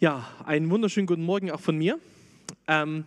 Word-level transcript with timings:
Ja, 0.00 0.24
einen 0.44 0.70
wunderschönen 0.70 1.08
guten 1.08 1.24
Morgen 1.24 1.50
auch 1.50 1.58
von 1.58 1.76
mir. 1.76 1.98
Ähm, 2.68 3.04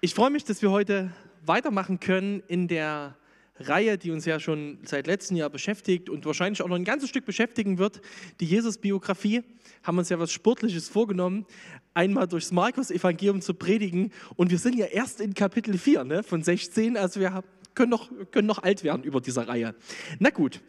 ich 0.00 0.14
freue 0.14 0.30
mich, 0.30 0.44
dass 0.44 0.62
wir 0.62 0.70
heute 0.70 1.12
weitermachen 1.44 2.00
können 2.00 2.42
in 2.48 2.68
der 2.68 3.18
Reihe, 3.58 3.98
die 3.98 4.10
uns 4.10 4.24
ja 4.24 4.40
schon 4.40 4.78
seit 4.82 5.06
letztem 5.06 5.36
Jahr 5.36 5.50
beschäftigt 5.50 6.08
und 6.08 6.24
wahrscheinlich 6.24 6.62
auch 6.62 6.68
noch 6.68 6.76
ein 6.76 6.86
ganzes 6.86 7.10
Stück 7.10 7.26
beschäftigen 7.26 7.76
wird, 7.76 8.00
die 8.40 8.46
Jesus-Biografie. 8.46 9.42
Haben 9.82 9.98
uns 9.98 10.08
ja 10.08 10.18
was 10.18 10.32
Sportliches 10.32 10.88
vorgenommen, 10.88 11.44
einmal 11.92 12.26
durchs 12.26 12.50
Markus-Evangelium 12.50 13.42
zu 13.42 13.52
predigen. 13.52 14.10
Und 14.36 14.50
wir 14.50 14.58
sind 14.58 14.76
ja 14.76 14.86
erst 14.86 15.20
in 15.20 15.34
Kapitel 15.34 15.76
4 15.76 16.04
ne, 16.04 16.22
von 16.22 16.42
16, 16.42 16.96
also 16.96 17.20
wir 17.20 17.44
können 17.74 17.90
noch, 17.90 18.10
können 18.30 18.46
noch 18.46 18.62
alt 18.62 18.84
werden 18.84 19.04
über 19.04 19.20
diese 19.20 19.46
Reihe. 19.46 19.74
Na 20.18 20.30
gut. 20.30 20.62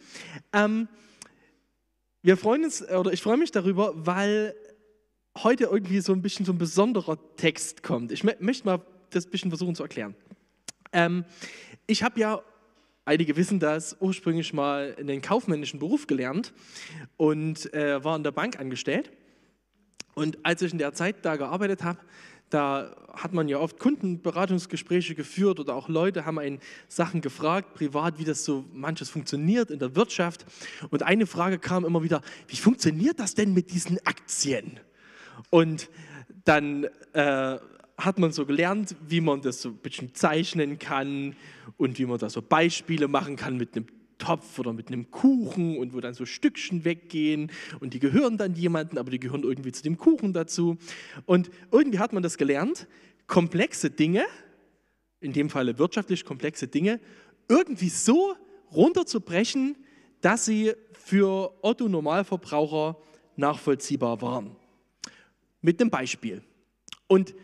Ähm, 0.51 0.89
wir 2.21 2.37
freuen 2.37 2.65
uns, 2.65 2.87
oder 2.87 3.13
ich 3.13 3.21
freue 3.21 3.37
mich 3.37 3.51
darüber, 3.51 3.93
weil 3.95 4.53
heute 5.37 5.65
irgendwie 5.65 6.01
so 6.01 6.13
ein 6.13 6.21
bisschen 6.21 6.45
so 6.45 6.51
ein 6.51 6.57
besonderer 6.57 7.17
Text 7.37 7.83
kommt. 7.83 8.11
Ich 8.11 8.23
möchte 8.23 8.65
mal 8.65 8.81
das 9.09 9.27
bisschen 9.27 9.51
versuchen 9.51 9.75
zu 9.75 9.83
erklären. 9.83 10.15
Ähm, 10.91 11.25
ich 11.87 12.03
habe 12.03 12.19
ja, 12.19 12.41
einige 13.05 13.35
wissen 13.35 13.59
das, 13.59 13.97
ursprünglich 13.99 14.53
mal 14.53 14.95
in 14.97 15.07
den 15.07 15.21
kaufmännischen 15.21 15.79
Beruf 15.79 16.07
gelernt 16.07 16.53
und 17.17 17.73
äh, 17.73 18.03
war 18.03 18.15
in 18.15 18.23
der 18.23 18.31
Bank 18.31 18.59
angestellt. 18.59 19.11
Und 20.13 20.45
als 20.45 20.61
ich 20.61 20.71
in 20.71 20.77
der 20.77 20.93
Zeit 20.93 21.23
da 21.25 21.37
gearbeitet 21.37 21.83
habe, 21.83 21.99
da 22.49 22.93
hat 23.13 23.33
man 23.33 23.47
ja 23.47 23.59
oft 23.59 23.79
Kundenberatungsgespräche 23.79 25.15
geführt 25.15 25.61
oder 25.61 25.73
auch 25.73 25.87
Leute 25.87 26.25
haben 26.25 26.37
einen 26.37 26.59
Sachen 26.89 27.21
gefragt, 27.21 27.73
privat, 27.73 28.19
wie 28.19 28.25
das 28.25 28.43
so 28.43 28.65
manches 28.73 29.09
funktioniert 29.09 29.71
in 29.71 29.79
der 29.79 29.95
Wirtschaft. 29.95 30.45
Und 30.89 31.03
eine 31.03 31.25
Frage 31.25 31.59
kam 31.59 31.85
immer 31.85 32.03
wieder, 32.03 32.21
wie 32.49 32.57
funktioniert 32.57 33.19
das 33.21 33.35
denn 33.35 33.53
mit 33.53 33.71
diesen 33.71 34.05
Aktien? 34.05 34.81
Und 35.49 35.89
dann 36.45 36.85
äh, 37.13 37.57
hat 37.97 38.19
man 38.19 38.31
so 38.31 38.45
gelernt, 38.45 38.95
wie 39.07 39.21
man 39.21 39.41
das 39.41 39.61
so 39.61 39.69
ein 39.69 39.77
bisschen 39.77 40.13
zeichnen 40.15 40.79
kann 40.79 41.35
und 41.77 41.99
wie 41.99 42.05
man 42.05 42.17
da 42.17 42.29
so 42.29 42.41
Beispiele 42.41 43.07
machen 43.07 43.35
kann 43.35 43.57
mit 43.57 43.75
einem 43.75 43.85
Topf 44.17 44.59
oder 44.59 44.71
mit 44.71 44.87
einem 44.87 45.09
Kuchen 45.09 45.77
und 45.77 45.93
wo 45.93 45.99
dann 45.99 46.13
so 46.13 46.25
Stückchen 46.25 46.85
weggehen 46.85 47.51
und 47.79 47.93
die 47.93 47.99
gehören 47.99 48.37
dann 48.37 48.53
jemandem, 48.53 48.97
aber 48.97 49.09
die 49.09 49.19
gehören 49.19 49.43
irgendwie 49.43 49.71
zu 49.71 49.81
dem 49.81 49.97
Kuchen 49.97 50.31
dazu. 50.31 50.77
Und 51.25 51.49
irgendwie 51.71 51.99
hat 51.99 52.13
man 52.13 52.21
das 52.21 52.37
gelernt, 52.37 52.87
komplexe 53.25 53.89
Dinge, 53.89 54.25
in 55.21 55.33
dem 55.33 55.49
Falle 55.49 55.77
wirtschaftlich 55.79 56.23
komplexe 56.23 56.67
Dinge, 56.67 56.99
irgendwie 57.47 57.89
so 57.89 58.35
runterzubrechen, 58.71 59.75
dass 60.21 60.45
sie 60.45 60.73
für 60.93 61.53
Otto 61.61 61.89
Normalverbraucher 61.89 62.97
nachvollziehbar 63.35 64.21
waren 64.21 64.55
mit 65.61 65.79
einem 65.79 65.89
Beispiel. 65.89 66.43
Und 67.07 67.35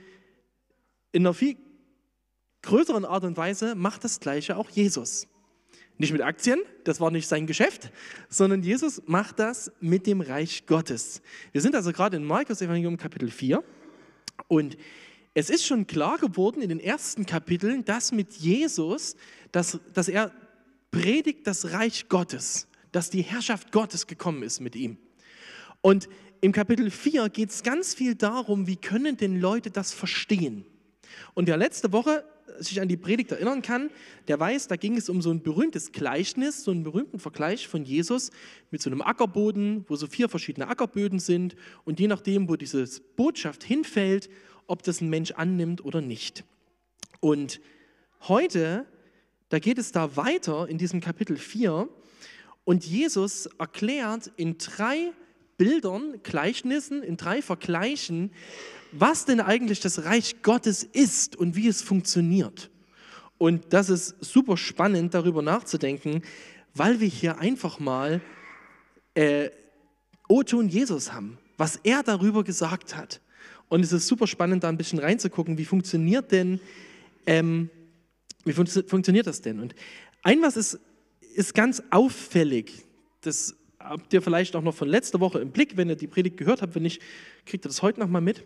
in 1.12 1.26
einer 1.26 1.34
viel 1.34 1.58
größeren 2.62 3.06
Art 3.06 3.23
und 3.23 3.38
Weise 3.38 3.76
macht 3.76 4.04
das 4.04 4.20
Gleiche 4.20 4.58
auch 4.58 4.70
Jesus. 4.70 5.28
Nicht 6.00 6.12
mit 6.12 6.22
Aktien, 6.22 6.60
das 6.84 7.00
war 7.00 7.10
nicht 7.10 7.28
sein 7.28 7.48
Geschäft, 7.48 7.92
sondern 8.30 8.62
Jesus 8.62 9.02
macht 9.08 9.40
das 9.40 9.72
mit 9.80 10.06
dem 10.06 10.22
Reich 10.22 10.66
Gottes. 10.68 11.22
Wir 11.52 11.62
sind 11.62 11.76
also 11.76 11.92
gerade 11.92 12.18
in 12.18 12.23
Markus 12.23 12.62
Evangelium 12.62 12.98
Kapitel 12.98 13.32
4 13.32 13.64
und 14.48 14.78
es 15.34 15.50
ist 15.50 15.66
schon 15.66 15.88
klar 15.88 16.18
geworden 16.18 16.62
in 16.62 16.70
den 16.70 16.80
ersten 16.80 17.26
Kapiteln, 17.26 17.84
dass 17.86 18.12
mit 18.12 18.34
Jesus, 18.34 19.16
dass, 19.52 19.80
dass 19.94 20.08
er 20.08 20.32
predigt 20.92 21.48
das 21.48 21.72
Reich 21.72 22.10
Gottes, 22.10 22.68
dass 22.92 23.10
die 23.10 23.22
Herrschaft 23.22 23.72
Gottes 23.72 24.08
gekommen 24.08 24.44
ist 24.44 24.60
mit 24.60 24.76
ihm. 24.76 24.98
Und 25.82 26.10
im 26.42 26.52
Kapitel 26.52 26.92
4 26.92 27.30
geht 27.30 27.50
es 27.50 27.64
ganz 27.64 27.94
viel 27.94 28.16
darum, 28.16 28.67
wie 28.67 28.76
können 28.76 29.17
denn 29.17 29.39
Leute 29.39 29.72
das 29.72 29.94
verstehen. 29.94 30.66
Und 31.34 31.48
wer 31.48 31.58
letzte 31.58 31.92
Woche 31.92 32.23
sich 32.60 32.82
an 32.82 32.88
die 32.88 32.98
Predigt 32.98 33.32
erinnern 33.32 33.61
kann, 33.61 33.89
der 34.28 34.39
weiß, 34.39 34.67
da 34.67 34.76
ging 34.76 34.98
es 34.98 35.10
um 35.10 35.22
so 35.22 35.32
ein 35.32 35.42
berühmtes 35.42 35.92
Gleichnis, 35.92 36.64
so 36.64 36.72
einen 36.72 36.84
berühmten 36.84 37.20
Vergleich 37.20 37.67
von 37.67 37.84
Jesus 37.84 38.32
mit 38.72 38.82
so 38.82 38.89
einem 38.89 39.02
Ackerboden, 39.02 39.86
wo 39.88 39.95
so 39.95 40.08
vier 40.08 40.30
verschiedene 40.30 40.67
Ackerböden 40.67 41.20
sind 41.20 41.56
und 41.86 42.00
je 42.00 42.08
nachdem, 42.08 42.50
wo 42.50 42.56
diese 42.56 42.86
Botschaft 43.16 43.64
hinfällt, 43.64 44.30
ob 44.66 44.84
das 44.84 45.02
ein 45.02 45.10
Mensch 45.10 45.32
annimmt 45.32 45.84
oder 45.84 46.02
nicht. 46.02 46.44
Und 47.20 47.61
heute, 48.28 48.86
da 49.50 49.60
geht 49.60 49.78
es 49.78 49.92
da 49.92 50.16
weiter 50.16 50.67
in 50.67 50.78
diesem 50.78 51.02
Kapitel 51.02 51.38
4 51.38 51.88
und 52.64 52.86
Jesus 52.86 53.48
erklärt 53.60 54.32
in 54.36 54.58
drei 54.58 55.14
Bildern, 55.58 56.20
Gleichnissen, 56.23 57.04
in 57.04 57.18
drei 57.18 57.42
Vergleichen, 57.42 58.32
was 58.92 59.26
denn 59.26 59.42
eigentlich 59.42 59.80
das 59.80 60.06
Reich 60.06 60.42
Gottes 60.42 60.84
ist 60.84 61.36
und 61.36 61.56
wie 61.56 61.68
es 61.68 61.82
funktioniert. 61.82 62.70
Und 63.38 63.73
das 63.73 63.90
ist 63.90 64.16
super 64.22 64.58
spannend, 64.58 65.14
darüber 65.14 65.42
nachzudenken, 65.42 66.23
weil 66.73 67.00
wir 67.00 67.08
hier 67.08 67.40
einfach 67.40 67.80
mal 67.80 68.22
äh, 69.14 69.50
O-Ton 70.28 70.70
Jesus 70.70 71.12
haben, 71.12 71.38
was 71.58 71.78
er 71.84 72.04
darüber 72.04 72.44
gesagt 72.44 72.96
hat. 72.96 73.22
Und 73.70 73.84
es 73.84 73.92
ist 73.92 74.08
super 74.08 74.28
spannend, 74.28 74.64
da 74.64 74.70
ein 74.70 74.78
bisschen 74.78 75.00
reinzugucken, 75.00 75.58
wie 75.58 75.66
funktioniert 75.66 76.32
denn, 76.32 76.60
ähm, 77.26 77.70
wie 78.46 78.54
fun 78.54 78.67
funktioniert 78.67 79.28
das 79.28 79.42
denn? 79.42 79.60
Und 79.60 79.76
ein 80.23 80.42
was 80.42 80.56
ist, 80.56 80.80
ist 81.36 81.54
ganz 81.54 81.84
auffällig, 81.90 82.86
das 83.22 83.57
habt 83.89 84.14
ihr 84.14 84.21
vielleicht 84.21 84.55
auch 84.55 84.61
noch 84.61 84.73
von 84.73 84.87
letzter 84.87 85.20
Woche 85.20 85.39
im 85.39 85.52
Blick, 85.52 85.77
wenn 85.77 85.89
ihr 85.89 85.95
die 85.95 86.08
Predigt 86.08 86.37
gehört 86.37 86.61
habt. 86.61 86.75
Wenn 86.75 86.83
nicht, 86.83 87.02
kriegt 87.45 87.65
ihr 87.65 87.70
das 87.70 87.81
heute 87.81 87.99
nochmal 87.99 88.21
mit. 88.21 88.43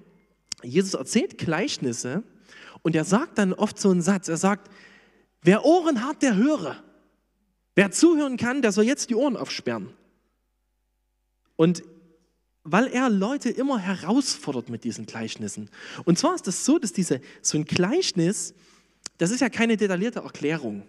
Jesus 0.63 0.93
erzählt 0.93 1.37
Gleichnisse 1.37 2.23
und 2.81 2.95
er 2.95 3.05
sagt 3.05 3.37
dann 3.37 3.53
oft 3.53 3.79
so 3.79 3.89
einen 3.89 4.01
Satz. 4.01 4.27
Er 4.27 4.37
sagt, 4.37 4.71
wer 5.41 5.65
Ohren 5.65 6.03
hat, 6.05 6.21
der 6.21 6.35
höre. 6.35 6.83
Wer 7.75 7.91
zuhören 7.91 8.37
kann, 8.37 8.61
der 8.61 8.71
soll 8.71 8.85
jetzt 8.85 9.09
die 9.09 9.15
Ohren 9.15 9.37
aufsperren. 9.37 9.89
Und 11.55 11.83
weil 12.63 12.87
er 12.87 13.09
Leute 13.09 13.49
immer 13.49 13.79
herausfordert 13.79 14.69
mit 14.69 14.83
diesen 14.83 15.05
Gleichnissen. 15.05 15.69
Und 16.05 16.19
zwar 16.19 16.35
ist 16.35 16.47
es 16.47 16.57
das 16.57 16.65
so, 16.65 16.77
dass 16.77 16.93
diese, 16.93 17.21
so 17.41 17.57
ein 17.57 17.65
Gleichnis, 17.65 18.53
das 19.17 19.31
ist 19.31 19.39
ja 19.39 19.49
keine 19.49 19.77
detaillierte 19.77 20.19
Erklärung. 20.19 20.83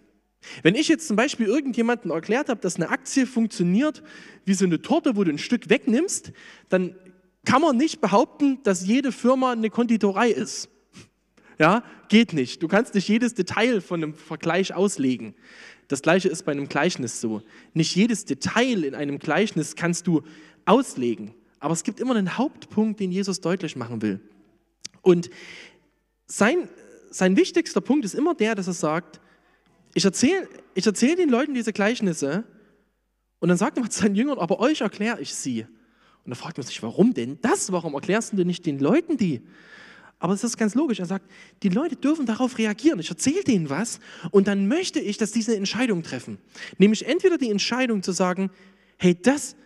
Wenn 0.62 0.74
ich 0.74 0.88
jetzt 0.88 1.06
zum 1.06 1.16
Beispiel 1.16 1.46
irgendjemandem 1.46 2.10
erklärt 2.10 2.48
habe, 2.48 2.60
dass 2.60 2.76
eine 2.76 2.88
Aktie 2.88 3.26
funktioniert 3.26 4.02
wie 4.44 4.54
so 4.54 4.64
eine 4.64 4.82
Torte, 4.82 5.16
wo 5.16 5.24
du 5.24 5.30
ein 5.30 5.38
Stück 5.38 5.70
wegnimmst, 5.70 6.32
dann 6.68 6.94
kann 7.44 7.62
man 7.62 7.76
nicht 7.76 8.00
behaupten, 8.00 8.62
dass 8.62 8.86
jede 8.86 9.12
Firma 9.12 9.52
eine 9.52 9.70
Konditorei 9.70 10.30
ist. 10.30 10.68
Ja, 11.58 11.84
geht 12.08 12.32
nicht. 12.32 12.62
Du 12.62 12.68
kannst 12.68 12.94
nicht 12.94 13.08
jedes 13.08 13.34
Detail 13.34 13.80
von 13.80 14.02
einem 14.02 14.14
Vergleich 14.14 14.74
auslegen. 14.74 15.34
Das 15.88 16.02
gleiche 16.02 16.28
ist 16.28 16.44
bei 16.44 16.52
einem 16.52 16.68
Gleichnis 16.68 17.20
so. 17.20 17.42
Nicht 17.74 17.94
jedes 17.94 18.24
Detail 18.24 18.84
in 18.84 18.94
einem 18.94 19.18
Gleichnis 19.18 19.76
kannst 19.76 20.06
du 20.06 20.22
auslegen. 20.64 21.34
Aber 21.60 21.74
es 21.74 21.84
gibt 21.84 22.00
immer 22.00 22.16
einen 22.16 22.38
Hauptpunkt, 22.38 22.98
den 22.98 23.12
Jesus 23.12 23.40
deutlich 23.40 23.76
machen 23.76 24.02
will. 24.02 24.20
Und 25.02 25.30
sein, 26.26 26.68
sein 27.10 27.36
wichtigster 27.36 27.80
Punkt 27.80 28.04
ist 28.04 28.14
immer 28.14 28.34
der, 28.34 28.54
dass 28.54 28.66
er 28.66 28.72
sagt, 28.72 29.20
ich 29.94 30.04
erzähle 30.04 30.48
ich 30.74 30.86
erzähl 30.86 31.16
den 31.16 31.28
Leuten 31.28 31.54
diese 31.54 31.72
Gleichnisse 31.72 32.44
und 33.40 33.48
dann 33.48 33.58
sagt 33.58 33.76
er 33.76 33.90
zu 33.90 34.00
seinen 34.00 34.14
Jüngern, 34.14 34.38
aber 34.38 34.60
euch 34.60 34.80
erkläre 34.80 35.20
ich 35.20 35.34
sie. 35.34 35.62
Und 36.24 36.30
dann 36.30 36.36
fragt 36.36 36.56
man 36.56 36.66
sich, 36.66 36.82
warum 36.82 37.12
denn 37.14 37.38
das? 37.42 37.72
Warum 37.72 37.94
erklärst 37.94 38.32
du 38.32 38.44
nicht 38.44 38.64
den 38.64 38.78
Leuten 38.78 39.16
die? 39.16 39.42
Aber 40.20 40.34
es 40.34 40.44
ist 40.44 40.56
ganz 40.56 40.76
logisch. 40.76 41.00
Er 41.00 41.06
sagt, 41.06 41.28
die 41.64 41.68
Leute 41.68 41.96
dürfen 41.96 42.26
darauf 42.26 42.56
reagieren. 42.56 43.00
Ich 43.00 43.10
erzähle 43.10 43.42
denen 43.42 43.68
was 43.68 43.98
und 44.30 44.46
dann 44.46 44.68
möchte 44.68 45.00
ich, 45.00 45.18
dass 45.18 45.32
diese 45.32 45.56
Entscheidung 45.56 46.04
treffen. 46.04 46.38
Nämlich 46.78 47.06
entweder 47.06 47.38
die 47.38 47.50
Entscheidung 47.50 48.04
zu 48.04 48.12
sagen, 48.12 48.50
hey, 48.98 49.20
das, 49.20 49.56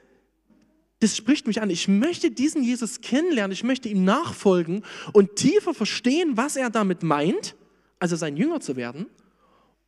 das 1.00 1.14
spricht 1.14 1.46
mich 1.46 1.60
an. 1.60 1.68
Ich 1.68 1.88
möchte 1.88 2.30
diesen 2.30 2.62
Jesus 2.62 3.02
kennenlernen. 3.02 3.52
Ich 3.52 3.64
möchte 3.64 3.90
ihm 3.90 4.04
nachfolgen 4.04 4.82
und 5.12 5.36
tiefer 5.36 5.74
verstehen, 5.74 6.38
was 6.38 6.56
er 6.56 6.70
damit 6.70 7.02
meint, 7.02 7.54
also 7.98 8.16
sein 8.16 8.38
Jünger 8.38 8.60
zu 8.60 8.76
werden. 8.76 9.06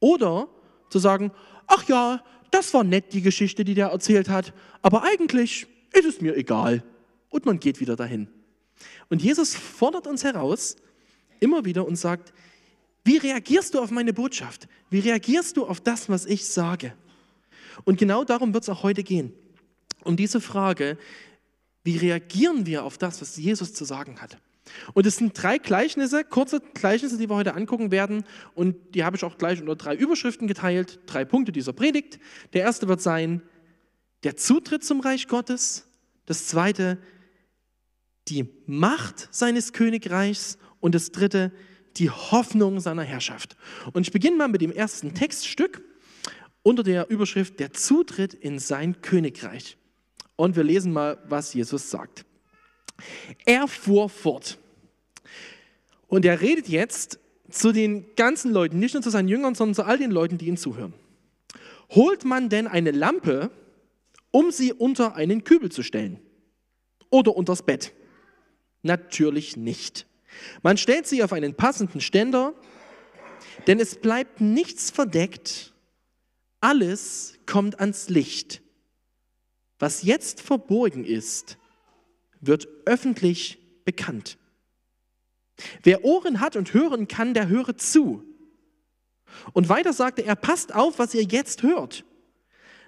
Oder 0.01 0.49
zu 0.91 0.99
sagen, 0.99 1.33
ach 1.67 1.85
ja, 1.89 2.23
das 2.51 2.73
war 2.75 2.85
nett, 2.85 3.13
die 3.13 3.23
Geschichte, 3.23 3.65
die 3.65 3.75
der 3.75 3.89
erzählt 3.89 4.29
hat, 4.29 4.53
aber 4.83 5.03
eigentlich 5.05 5.67
ist 5.93 6.07
es 6.07 6.21
mir 6.21 6.37
egal. 6.37 6.83
Und 7.31 7.45
man 7.45 7.61
geht 7.61 7.81
wieder 7.81 7.97
dahin. 7.97 8.29
Und 9.11 9.23
Jesus 9.23 9.55
fordert 9.55 10.07
uns 10.07 10.25
heraus, 10.25 10.77
immer 11.41 11.65
wieder 11.65 11.87
und 11.87 11.97
sagt, 11.97 12.33
wie 13.05 13.17
reagierst 13.17 13.75
du 13.75 13.81
auf 13.81 13.91
meine 13.91 14.13
Botschaft? 14.13 14.69
Wie 14.91 15.01
reagierst 15.01 15.57
du 15.57 15.67
auf 15.67 15.81
das, 15.81 16.09
was 16.09 16.27
ich 16.27 16.47
sage? 16.47 16.95
Und 17.85 17.99
genau 17.99 18.25
darum 18.25 18.53
wird 18.55 18.65
es 18.65 18.69
auch 18.69 18.83
heute 18.83 19.03
gehen. 19.03 19.33
Um 20.05 20.17
diese 20.17 20.41
Frage, 20.41 20.99
wie 21.85 21.97
reagieren 21.97 22.67
wir 22.67 22.85
auf 22.85 22.99
das, 22.99 23.21
was 23.21 23.37
Jesus 23.37 23.73
zu 23.73 23.85
sagen 23.85 24.21
hat? 24.21 24.39
Und 24.95 25.07
es 25.07 25.17
sind 25.17 25.41
drei 25.41 25.59
Gleichnisse, 25.59 26.25
kurze 26.25 26.61
Gleichnisse, 26.75 27.19
die 27.19 27.29
wir 27.29 27.37
heute 27.37 27.55
angucken 27.55 27.91
werden. 27.91 28.25
Und 28.55 28.95
die 28.95 29.05
habe 29.05 29.17
ich 29.17 29.25
auch 29.25 29.39
gleich 29.39 29.61
unter 29.61 29.77
drei 29.77 29.95
Überschriften 29.95 30.47
geteilt, 30.49 31.01
drei 31.07 31.25
Punkte 31.25 31.53
dieser 31.53 31.73
Predigt. 31.73 32.19
Der 32.53 32.63
erste 32.63 32.89
wird 32.89 33.01
sein, 33.01 33.43
der 34.25 34.37
Zutritt 34.37 34.85
zum 34.85 35.01
Reich 35.01 35.29
Gottes. 35.29 35.87
Das 36.27 36.47
zweite, 36.47 36.99
die 38.29 38.49
Macht 38.67 39.29
seines 39.31 39.73
Königreichs 39.73 40.59
und 40.81 40.95
das 40.95 41.11
dritte, 41.13 41.53
die 41.97 42.11
Hoffnung 42.11 42.81
seiner 42.81 43.03
Herrschaft. 43.03 43.57
Und 43.93 44.03
ich 44.03 44.13
beginne 44.13 44.37
mal 44.37 44.49
mit 44.49 44.61
dem 44.61 44.73
ersten 44.73 45.15
Textstück 45.15 45.83
unter 46.63 46.83
der 46.83 47.09
Überschrift 47.09 47.61
Der 47.61 47.73
Zutritt 47.73 48.35
in 48.35 48.59
sein 48.59 49.01
Königreich. 49.01 49.77
Und 50.37 50.55
wir 50.55 50.65
lesen 50.65 50.93
mal, 50.93 51.19
was 51.29 51.55
Jesus 51.55 51.91
sagt. 51.91 52.25
Er 53.45 53.69
fuhr 53.69 54.09
fort. 54.09 54.59
Und 56.09 56.25
er 56.25 56.41
redet 56.41 56.69
jetzt 56.69 57.19
zu 57.51 57.73
den 57.73 58.15
ganzen 58.17 58.53
Leuten, 58.53 58.79
nicht 58.79 58.95
nur 58.95 59.03
zu 59.03 59.11
seinen 59.11 59.29
Jüngern, 59.29 59.55
sondern 59.55 59.75
zu 59.75 59.85
all 59.85 59.99
den 59.99 60.11
Leuten, 60.11 60.39
die 60.39 60.47
ihm 60.47 60.57
zuhören. 60.57 60.95
Holt 61.91 62.25
man 62.25 62.49
denn 62.49 62.67
eine 62.67 62.91
Lampe, 62.91 63.51
um 64.31 64.51
sie 64.51 64.73
unter 64.73 65.15
einen 65.15 65.45
Kübel 65.45 65.71
zu 65.71 65.83
stellen? 65.83 66.21
Oder 67.11 67.35
unters 67.37 67.63
Bett? 67.63 67.93
Natürlich 68.83 69.57
nicht. 69.57 70.07
Man 70.63 70.77
stellt 70.77 71.07
sie 71.07 71.23
auf 71.23 71.33
einen 71.33 71.55
passenden 71.55 72.01
Ständer, 72.01 72.55
denn 73.67 73.81
es 73.81 73.97
bleibt 73.97 74.41
nichts 74.41 74.91
verdeckt, 74.91 75.73
alles 76.61 77.39
kommt 77.47 77.81
ans 77.81 78.09
Licht. 78.09 78.63
Was 79.79 80.03
jetzt 80.03 80.41
verborgen 80.41 81.05
ist, 81.05 81.57
wird 82.41 82.69
öffentlich 82.85 83.59
bekannt. 83.85 84.39
Wer 85.83 86.05
Ohren 86.05 86.41
hat 86.41 86.57
und 86.57 86.73
hören 86.75 87.09
kann, 87.09 87.35
der 87.35 87.49
höre 87.49 87.77
zu. 87.77 88.23
Und 89.53 89.69
weiter 89.69 89.93
sagte 89.93 90.25
er, 90.25 90.37
passt 90.37 90.75
auf, 90.75 90.99
was 90.99 91.15
ihr 91.15 91.25
jetzt 91.25 91.63
hört. 91.63 92.05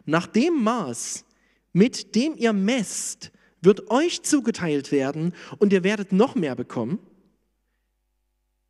Nach 0.05 0.27
dem 0.27 0.63
Maß, 0.63 1.25
mit 1.73 2.15
dem 2.15 2.37
ihr 2.37 2.53
messt, 2.53 3.33
wird 3.61 3.91
euch 3.91 4.23
zugeteilt 4.23 4.91
werden 4.93 5.35
und 5.59 5.73
ihr 5.73 5.85
werdet 5.85 6.13
noch 6.13 6.35
mehr 6.35 6.55
bekommen. 6.55 6.99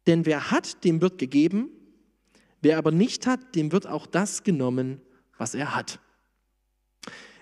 Denn 0.07 0.27
wer 0.27 0.51
hat, 0.51 0.83
dem 0.85 1.01
wird 1.01 1.19
gegeben, 1.19 1.71
wer 2.63 2.79
aber 2.79 2.91
nicht 2.91 3.27
hat, 3.27 3.55
dem 3.55 3.71
wird 3.71 3.87
auch 3.87 4.07
das 4.07 4.43
genommen, 4.43 5.01
was 5.39 5.55
er 5.55 5.75
hat. 5.75 6.01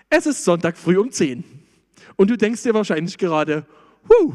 Es 0.09 0.25
ist 0.25 0.43
Sonntag 0.43 0.77
früh 0.77 0.97
um 0.97 1.11
10 1.11 1.43
und 2.15 2.29
du 2.29 2.37
denkst 2.37 2.63
dir 2.63 2.73
wahrscheinlich 2.73 3.17
gerade, 3.17 3.65
huh, 4.07 4.33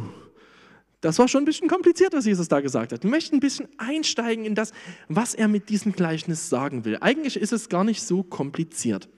das 1.00 1.18
war 1.18 1.28
schon 1.28 1.42
ein 1.42 1.44
bisschen 1.44 1.68
kompliziert, 1.68 2.14
was 2.14 2.24
Jesus 2.24 2.48
da 2.48 2.60
gesagt 2.60 2.92
hat. 2.92 3.02
Wir 3.02 3.10
möchten 3.10 3.36
ein 3.36 3.40
bisschen 3.40 3.68
einsteigen 3.76 4.46
in 4.46 4.54
das, 4.54 4.72
was 5.08 5.34
er 5.34 5.48
mit 5.48 5.68
diesem 5.68 5.92
Gleichnis 5.92 6.48
sagen 6.48 6.86
will. 6.86 6.96
Eigentlich 7.00 7.36
ist 7.36 7.52
es 7.52 7.68
gar 7.68 7.84
nicht 7.84 8.02
so 8.02 8.22
kompliziert. 8.22 9.08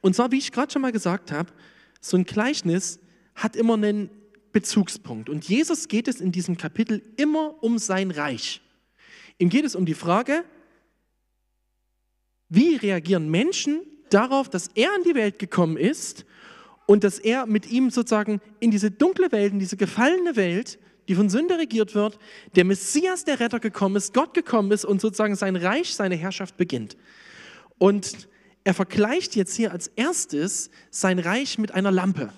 Und 0.00 0.16
zwar, 0.16 0.32
wie 0.32 0.38
ich 0.38 0.50
gerade 0.50 0.72
schon 0.72 0.82
mal 0.82 0.90
gesagt 0.90 1.30
habe, 1.30 1.52
so 2.00 2.16
ein 2.16 2.24
Gleichnis 2.24 2.98
hat 3.36 3.54
immer 3.54 3.74
einen 3.74 4.10
Bezugspunkt. 4.52 5.28
Und 5.28 5.48
Jesus 5.48 5.86
geht 5.86 6.08
es 6.08 6.20
in 6.20 6.32
diesem 6.32 6.56
Kapitel 6.56 7.00
immer 7.16 7.62
um 7.62 7.78
sein 7.78 8.10
Reich. 8.10 8.60
Ihm 9.38 9.50
geht 9.50 9.64
es 9.64 9.76
um 9.76 9.86
die 9.86 9.94
Frage, 9.94 10.44
wie 12.48 12.76
reagieren 12.76 13.30
Menschen 13.30 13.82
darauf, 14.10 14.50
dass 14.50 14.68
er 14.74 14.90
in 14.96 15.04
die 15.04 15.14
Welt 15.14 15.38
gekommen 15.38 15.76
ist 15.76 16.26
und 16.86 17.04
dass 17.04 17.18
er 17.18 17.46
mit 17.46 17.70
ihm 17.70 17.90
sozusagen 17.90 18.40
in 18.60 18.70
diese 18.70 18.90
dunkle 18.90 19.32
Welt, 19.32 19.52
in 19.52 19.58
diese 19.58 19.76
gefallene 19.76 20.36
Welt, 20.36 20.78
die 21.08 21.14
von 21.14 21.28
Sünde 21.28 21.58
regiert 21.58 21.94
wird, 21.94 22.18
der 22.54 22.64
Messias, 22.64 23.24
der 23.24 23.40
Retter 23.40 23.60
gekommen 23.60 23.96
ist, 23.96 24.14
Gott 24.14 24.34
gekommen 24.34 24.70
ist 24.70 24.84
und 24.84 25.00
sozusagen 25.00 25.34
sein 25.34 25.56
Reich, 25.56 25.94
seine 25.94 26.14
Herrschaft 26.14 26.56
beginnt. 26.56 26.96
Und 27.78 28.28
er 28.64 28.74
vergleicht 28.74 29.34
jetzt 29.34 29.56
hier 29.56 29.72
als 29.72 29.88
erstes 29.88 30.70
sein 30.90 31.18
Reich 31.18 31.58
mit 31.58 31.72
einer 31.72 31.90
Lampe, 31.90 32.32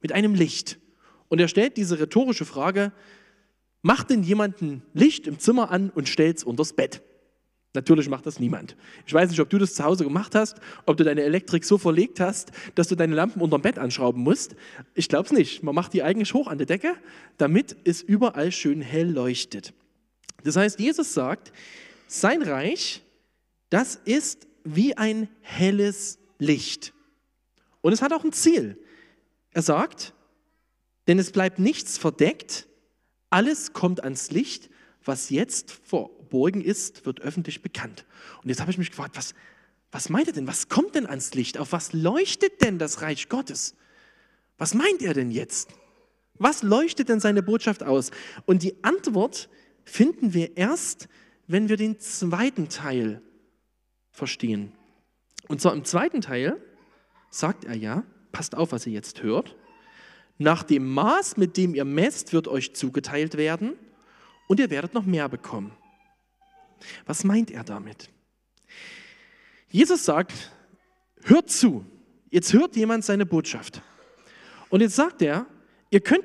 mit 0.00 0.12
einem 0.12 0.34
Licht. 0.34 0.78
Und 1.28 1.40
er 1.40 1.48
stellt 1.48 1.76
diese 1.76 1.98
rhetorische 1.98 2.44
Frage, 2.44 2.92
macht 3.82 4.10
denn 4.10 4.22
jemand 4.22 4.62
ein 4.62 4.82
Licht 4.92 5.26
im 5.26 5.38
Zimmer 5.38 5.70
an 5.70 5.90
und 5.90 6.08
stellt 6.08 6.38
es 6.38 6.44
unters 6.44 6.72
Bett? 6.72 7.02
Natürlich 7.74 8.08
macht 8.08 8.24
das 8.24 8.38
niemand. 8.38 8.76
Ich 9.04 9.12
weiß 9.12 9.30
nicht, 9.30 9.40
ob 9.40 9.50
du 9.50 9.58
das 9.58 9.74
zu 9.74 9.82
Hause 9.82 10.04
gemacht 10.04 10.36
hast, 10.36 10.60
ob 10.86 10.96
du 10.96 11.02
deine 11.02 11.22
Elektrik 11.22 11.64
so 11.64 11.76
verlegt 11.76 12.20
hast, 12.20 12.52
dass 12.76 12.86
du 12.86 12.94
deine 12.94 13.16
Lampen 13.16 13.42
unterm 13.42 13.62
Bett 13.62 13.80
anschrauben 13.80 14.22
musst. 14.22 14.54
Ich 14.94 15.08
glaube 15.08 15.26
es 15.26 15.32
nicht. 15.32 15.64
Man 15.64 15.74
macht 15.74 15.92
die 15.92 16.04
eigentlich 16.04 16.34
hoch 16.34 16.46
an 16.46 16.58
der 16.58 16.68
Decke, 16.68 16.94
damit 17.36 17.76
es 17.82 18.00
überall 18.00 18.52
schön 18.52 18.80
hell 18.80 19.10
leuchtet. 19.10 19.74
Das 20.44 20.54
heißt, 20.54 20.78
Jesus 20.78 21.14
sagt, 21.14 21.52
sein 22.06 22.42
Reich, 22.42 23.02
das 23.70 23.96
ist 23.96 24.46
wie 24.62 24.96
ein 24.96 25.28
helles 25.40 26.18
Licht. 26.38 26.92
Und 27.80 27.92
es 27.92 28.02
hat 28.02 28.12
auch 28.12 28.22
ein 28.22 28.32
Ziel. 28.32 28.78
Er 29.50 29.62
sagt, 29.62 30.14
denn 31.08 31.18
es 31.18 31.32
bleibt 31.32 31.58
nichts 31.58 31.98
verdeckt, 31.98 32.68
alles 33.30 33.72
kommt 33.72 34.04
ans 34.04 34.30
Licht, 34.30 34.70
was 35.04 35.28
jetzt 35.30 35.72
vor 35.72 36.10
verborgen 36.34 36.62
ist, 36.62 37.06
wird 37.06 37.20
öffentlich 37.20 37.62
bekannt. 37.62 38.04
Und 38.42 38.48
jetzt 38.48 38.60
habe 38.60 38.70
ich 38.70 38.78
mich 38.78 38.90
gefragt, 38.90 39.16
was, 39.16 39.34
was 39.92 40.08
meint 40.08 40.26
er 40.26 40.32
denn? 40.32 40.48
Was 40.48 40.68
kommt 40.68 40.96
denn 40.96 41.06
ans 41.06 41.32
Licht? 41.34 41.58
Auf 41.58 41.70
was 41.70 41.92
leuchtet 41.92 42.60
denn 42.60 42.80
das 42.80 43.02
Reich 43.02 43.28
Gottes? 43.28 43.76
Was 44.58 44.74
meint 44.74 45.00
er 45.00 45.14
denn 45.14 45.30
jetzt? 45.30 45.70
Was 46.34 46.64
leuchtet 46.64 47.08
denn 47.08 47.20
seine 47.20 47.44
Botschaft 47.44 47.84
aus? 47.84 48.10
Und 48.46 48.64
die 48.64 48.82
Antwort 48.82 49.48
finden 49.84 50.34
wir 50.34 50.56
erst, 50.56 51.08
wenn 51.46 51.68
wir 51.68 51.76
den 51.76 52.00
zweiten 52.00 52.68
Teil 52.68 53.22
verstehen. 54.10 54.72
Und 55.46 55.60
zwar 55.60 55.72
im 55.72 55.84
zweiten 55.84 56.20
Teil 56.20 56.60
sagt 57.30 57.64
er 57.64 57.76
ja, 57.76 58.02
passt 58.32 58.56
auf, 58.56 58.72
was 58.72 58.86
ihr 58.86 58.92
jetzt 58.92 59.22
hört, 59.22 59.54
nach 60.38 60.64
dem 60.64 60.92
Maß, 60.92 61.36
mit 61.36 61.56
dem 61.56 61.76
ihr 61.76 61.84
messt, 61.84 62.32
wird 62.32 62.48
euch 62.48 62.74
zugeteilt 62.74 63.36
werden 63.36 63.74
und 64.48 64.58
ihr 64.58 64.70
werdet 64.70 64.94
noch 64.94 65.04
mehr 65.04 65.28
bekommen. 65.28 65.70
Was 67.06 67.24
meint 67.24 67.50
er 67.50 67.64
damit? 67.64 68.10
Jesus 69.68 70.04
sagt, 70.04 70.52
hört 71.22 71.50
zu. 71.50 71.84
Jetzt 72.30 72.52
hört 72.52 72.76
jemand 72.76 73.04
seine 73.04 73.26
Botschaft. 73.26 73.82
Und 74.68 74.80
jetzt 74.80 74.96
sagt 74.96 75.22
er, 75.22 75.46
ihr 75.90 76.00
könnt 76.00 76.24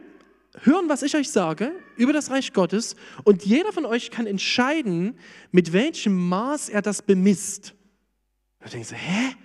hören, 0.62 0.90
was 0.90 1.04
ich 1.04 1.16
euch 1.16 1.30
sage 1.30 1.72
über 1.96 2.14
das 2.14 2.32
Reich 2.32 2.54
Gottes 2.54 2.96
und 3.24 3.46
jeder 3.46 3.72
von 3.72 3.86
euch 3.86 4.12
kann 4.12 4.28
entscheiden, 4.28 5.18
mit 5.52 5.74
welchem 5.74 6.30
Maß 6.30 6.70
er 6.70 6.82
das 6.82 7.02
bemisst. 7.02 7.74
Da 8.60 8.70
denkst 8.70 8.90
du, 8.90 8.96
hä? 8.96 9.36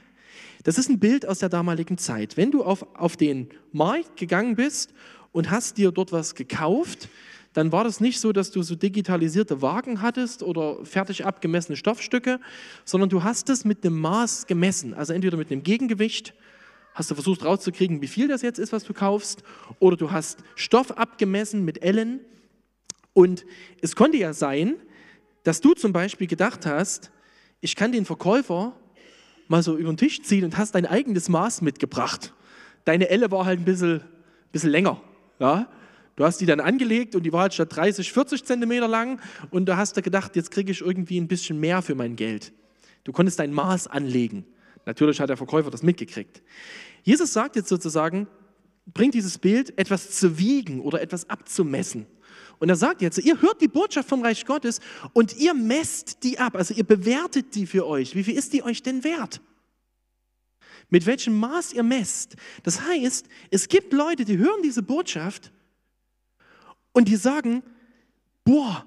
Das 0.63 0.79
ist 0.79 0.89
ein 0.89 0.99
Bild 0.99 1.27
aus 1.27 1.41
der 1.41 1.51
damaligen 1.51 1.99
Zeit. 1.99 2.37
Wenn 2.37 2.51
du 2.51 2.65
auf, 2.65 2.87
auf 2.95 3.17
den 3.17 3.51
Markt 3.73 4.17
gegangen 4.17 4.57
bist 4.57 4.95
und 5.31 5.51
hast 5.51 5.77
dir 5.77 5.93
dort 5.93 6.11
was 6.11 6.35
gekauft, 6.35 7.09
dann 7.55 7.71
war 7.71 7.85
das 7.85 8.01
nicht 8.01 8.21
so, 8.21 8.33
dass 8.33 8.51
du 8.51 8.63
so 8.63 8.75
digitalisierte 8.75 9.63
Wagen 9.63 10.03
hattest 10.03 10.43
oder 10.43 10.85
fertig 10.85 11.25
abgemessene 11.25 11.77
Stoffstücke, 11.77 12.41
sondern 12.85 13.09
du 13.09 13.23
hast 13.23 13.49
es 13.49 13.65
mit 13.65 13.85
einem 13.85 13.99
Maß 14.01 14.47
gemessen. 14.47 14.93
Also 14.93 15.13
entweder 15.13 15.37
mit 15.37 15.51
einem 15.51 15.63
Gegengewicht, 15.63 16.35
hast 16.95 17.11
du 17.11 17.15
versucht 17.15 17.45
rauszukriegen, 17.45 18.03
wie 18.03 18.09
viel 18.09 18.27
das 18.29 18.43
jetzt 18.43 18.59
ist, 18.59 18.73
was 18.73 18.83
du 18.85 18.93
kaufst, 18.93 19.45
oder 19.79 19.97
du 19.97 20.11
hast 20.11 20.41
Stoff 20.57 20.91
abgemessen 20.99 21.65
mit 21.65 21.83
Ellen. 21.83 22.21
Und 23.13 23.47
es 23.81 23.95
konnte 23.95 24.19
ja 24.19 24.33
sein, 24.33 24.75
dass 25.45 25.61
du 25.61 25.75
zum 25.75 25.93
Beispiel 25.93 26.27
gedacht 26.27 26.67
hast, 26.67 27.13
ich 27.61 27.77
kann 27.77 27.93
den 27.93 28.05
Verkäufer 28.05 28.75
mal 29.47 29.63
so 29.63 29.77
über 29.77 29.93
den 29.93 29.97
Tisch 29.97 30.23
ziehen 30.23 30.45
und 30.45 30.59
hast 30.59 30.75
dein 30.75 30.87
eigenes 30.87 31.29
Maß 31.29 31.63
mitgebracht. 31.63 32.33
Deine 32.85 33.09
Elle 33.11 33.31
war 33.31 33.45
halt 33.45 33.61
ein 33.61 33.65
bisschen, 33.65 34.01
bisschen 34.51 34.71
länger. 34.71 35.01
Ja? 35.39 35.69
Du 36.17 36.25
hast 36.25 36.41
die 36.41 36.47
dann 36.47 36.61
angelegt 36.61 37.15
und 37.15 37.25
die 37.25 37.33
war 37.33 37.43
halt 37.43 37.55
statt 37.55 37.75
30, 37.75 38.13
40 38.13 38.45
Zentimeter 38.45 38.87
lang 38.87 39.21
und 39.51 39.67
da 39.67 39.77
hast 39.77 39.97
du 39.97 40.03
gedacht, 40.03 40.37
jetzt 40.37 40.51
kriege 40.51 40.71
ich 40.71 40.81
irgendwie 40.81 41.21
ein 41.21 41.27
bisschen 41.27 41.59
mehr 41.59 41.83
für 41.83 41.95
mein 41.95 42.15
Geld. 42.17 42.53
Du 43.03 43.13
konntest 43.13 43.39
dein 43.39 43.53
Maß 43.53 43.89
anlegen. 43.89 44.47
Natürlich 44.87 45.21
hat 45.21 45.29
der 45.29 45.37
Verkäufer 45.37 45.71
das 45.71 45.83
mitgekriegt. 45.83 46.43
Jesus 47.03 47.33
sagt 47.33 47.57
jetzt 47.57 47.69
sozusagen, 47.69 48.29
bringt 48.87 49.15
dieses 49.15 49.39
Bild, 49.39 49.77
etwas 49.79 50.11
zu 50.13 50.39
wiegen 50.39 50.81
oder 50.81 51.01
etwas 51.01 51.29
abzumessen. 51.29 52.07
Und 52.59 52.69
er 52.69 52.77
sagt 52.77 53.03
jetzt, 53.03 53.19
ihr 53.19 53.41
hört 53.43 53.61
die 53.61 53.69
Botschaft 53.69 54.09
vom 54.09 54.23
Reich 54.23 54.45
Gottes 54.47 54.81
und 55.13 55.37
ihr 55.37 55.55
messt 55.55 56.23
die 56.23 56.39
ab, 56.39 56.57
also 56.57 56.75
ihr 56.75 56.85
bewertet 56.85 57.55
die 57.55 57.67
für 57.67 57.87
euch. 57.87 58.15
Wie 58.15 58.25
viel 58.25 58.37
ist 58.37 58.53
die 58.53 58.63
euch 58.63 58.83
denn 58.83 59.05
wert? 59.05 59.41
Mit 60.91 61.07
welchem 61.07 61.35
Maß 61.39 61.73
ihr 61.73 61.83
messt. 61.83 62.37
Das 62.63 62.83
heißt, 62.83 63.27
es 63.51 63.69
gibt 63.69 63.93
Leute, 63.93 64.25
die 64.25 64.39
hören 64.39 64.63
diese 64.63 64.83
Botschaft 64.83 65.51
und 66.95 67.09
die 67.09 67.17
sagen, 67.17 67.63
boah, 68.45 68.87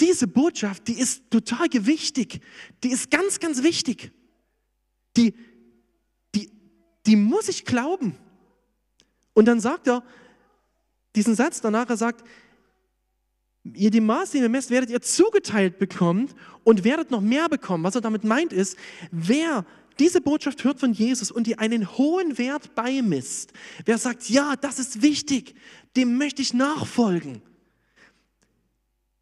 diese 0.00 0.26
Botschaft, 0.26 0.88
die 0.88 0.98
ist 0.98 1.30
total 1.30 1.68
gewichtig, 1.68 2.40
die 2.82 2.90
ist 2.90 3.10
ganz, 3.10 3.38
ganz 3.38 3.62
wichtig. 3.62 4.10
Die, 5.16 5.34
die, 6.34 6.50
die 7.06 7.16
muss 7.16 7.48
ich 7.48 7.64
glauben. 7.64 8.16
Und 9.34 9.46
dann 9.46 9.60
sagt 9.60 9.86
er 9.86 10.02
diesen 11.14 11.34
Satz 11.34 11.60
danach, 11.60 11.88
er 11.88 11.96
sagt, 11.96 12.24
ihr 13.74 13.90
die 13.90 14.00
Maß, 14.00 14.30
die 14.30 14.38
ihr 14.38 14.48
messt, 14.48 14.70
werdet 14.70 14.90
ihr 14.90 15.00
zugeteilt 15.00 15.78
bekommen 15.78 16.30
und 16.64 16.84
werdet 16.84 17.10
noch 17.10 17.20
mehr 17.20 17.48
bekommen. 17.48 17.84
Was 17.84 17.94
er 17.94 18.00
damit 18.00 18.24
meint 18.24 18.52
ist, 18.52 18.76
wer 19.10 19.66
diese 19.98 20.20
Botschaft 20.20 20.64
hört 20.64 20.80
von 20.80 20.92
Jesus 20.92 21.30
und 21.30 21.46
die 21.46 21.58
einen 21.58 21.96
hohen 21.96 22.38
Wert 22.38 22.74
beimisst, 22.74 23.52
wer 23.84 23.98
sagt, 23.98 24.28
ja, 24.28 24.56
das 24.56 24.78
ist 24.78 25.02
wichtig, 25.02 25.54
dem 25.96 26.16
möchte 26.18 26.42
ich 26.42 26.54
nachfolgen, 26.54 27.42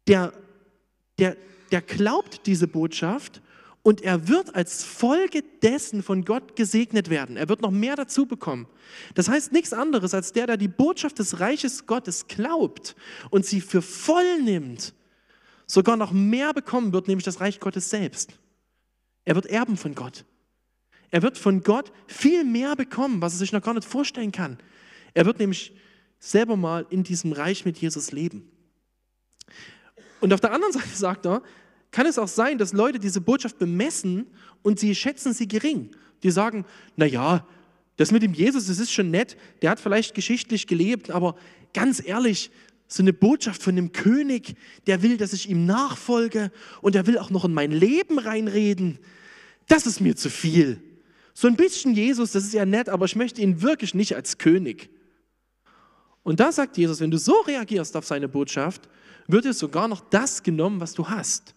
der, 0.07 0.33
der, 1.19 1.35
der 1.71 1.81
glaubt 1.81 2.45
diese 2.45 2.67
Botschaft 2.67 3.41
und 3.83 4.01
er 4.01 4.27
wird 4.27 4.53
als 4.53 4.83
Folge 4.83 5.43
dessen 5.61 6.03
von 6.03 6.25
Gott 6.25 6.55
gesegnet 6.55 7.09
werden. 7.09 7.37
Er 7.37 7.47
wird 7.47 7.61
noch 7.61 7.71
mehr 7.71 7.95
dazu 7.95 8.25
bekommen. 8.25 8.67
Das 9.15 9.29
heißt 9.29 9.53
nichts 9.53 9.71
anderes, 9.71 10.13
als 10.13 10.33
der, 10.33 10.45
der 10.45 10.57
die 10.57 10.67
Botschaft 10.67 11.19
des 11.19 11.39
Reiches 11.39 11.85
Gottes 11.85 12.27
glaubt 12.27 12.95
und 13.29 13.45
sie 13.45 13.61
für 13.61 13.81
voll 13.81 14.41
nimmt, 14.41 14.93
sogar 15.67 15.95
noch 15.95 16.11
mehr 16.11 16.53
bekommen 16.53 16.91
wird, 16.93 17.07
nämlich 17.07 17.23
das 17.23 17.39
Reich 17.39 17.59
Gottes 17.59 17.89
selbst. 17.89 18.33
Er 19.23 19.35
wird 19.35 19.45
erben 19.45 19.77
von 19.77 19.95
Gott. 19.95 20.25
Er 21.11 21.21
wird 21.21 21.37
von 21.37 21.61
Gott 21.63 21.91
viel 22.07 22.43
mehr 22.43 22.75
bekommen, 22.75 23.21
was 23.21 23.33
er 23.33 23.39
sich 23.39 23.53
noch 23.53 23.61
gar 23.61 23.73
nicht 23.73 23.87
vorstellen 23.87 24.31
kann. 24.31 24.57
Er 25.13 25.25
wird 25.25 25.39
nämlich 25.39 25.73
selber 26.19 26.57
mal 26.57 26.85
in 26.89 27.03
diesem 27.03 27.31
Reich 27.31 27.65
mit 27.65 27.77
Jesus 27.77 28.11
leben. 28.11 28.51
Und 30.19 30.33
auf 30.33 30.41
der 30.41 30.51
anderen 30.51 30.73
Seite 30.73 30.89
sagt 30.93 31.25
er, 31.25 31.41
kann 31.91 32.05
es 32.05 32.19
auch 32.19 32.27
sein, 32.27 32.57
dass 32.57 32.73
Leute 32.73 32.99
diese 32.99 33.21
Botschaft 33.21 33.57
bemessen 33.57 34.27
und 34.61 34.79
sie 34.79 34.93
schätzen 34.93 35.33
sie 35.33 35.47
gering. 35.47 35.91
Die 36.23 36.31
sagen, 36.31 36.65
naja, 36.95 37.47
das 37.95 38.11
mit 38.11 38.23
dem 38.23 38.33
Jesus, 38.33 38.67
das 38.67 38.79
ist 38.79 38.91
schon 38.91 39.09
nett, 39.09 39.37
der 39.61 39.71
hat 39.71 39.79
vielleicht 39.79 40.13
geschichtlich 40.13 40.67
gelebt, 40.67 41.09
aber 41.09 41.35
ganz 41.73 42.05
ehrlich, 42.05 42.51
so 42.87 43.03
eine 43.03 43.13
Botschaft 43.13 43.61
von 43.61 43.77
einem 43.77 43.91
König, 43.91 44.55
der 44.85 45.01
will, 45.01 45.17
dass 45.17 45.33
ich 45.33 45.49
ihm 45.49 45.65
nachfolge 45.65 46.51
und 46.81 46.95
der 46.95 47.05
will 47.05 47.17
auch 47.17 47.29
noch 47.29 47.45
in 47.45 47.53
mein 47.53 47.71
Leben 47.71 48.19
reinreden, 48.19 48.99
das 49.67 49.85
ist 49.85 49.99
mir 49.99 50.15
zu 50.15 50.29
viel. 50.29 50.81
So 51.39 51.47
ein 51.47 51.55
bisschen 51.55 51.93
Jesus, 51.93 52.31
das 52.31 52.45
ist 52.45 52.53
ja 52.55 52.65
nett, 52.65 52.89
aber 52.89 53.05
ich 53.05 53.15
möchte 53.15 53.43
ihn 53.43 53.61
wirklich 53.61 53.93
nicht 53.93 54.15
als 54.15 54.39
König. 54.39 54.89
Und 56.23 56.39
da 56.39 56.51
sagt 56.51 56.77
Jesus, 56.77 56.99
wenn 56.99 57.11
du 57.11 57.19
so 57.19 57.41
reagierst 57.41 57.95
auf 57.95 58.07
seine 58.07 58.27
Botschaft, 58.27 58.89
wird 59.27 59.45
dir 59.45 59.53
sogar 59.53 59.87
noch 59.87 60.01
das 60.09 60.41
genommen, 60.41 60.81
was 60.81 60.95
du 60.95 61.09
hast. 61.09 61.53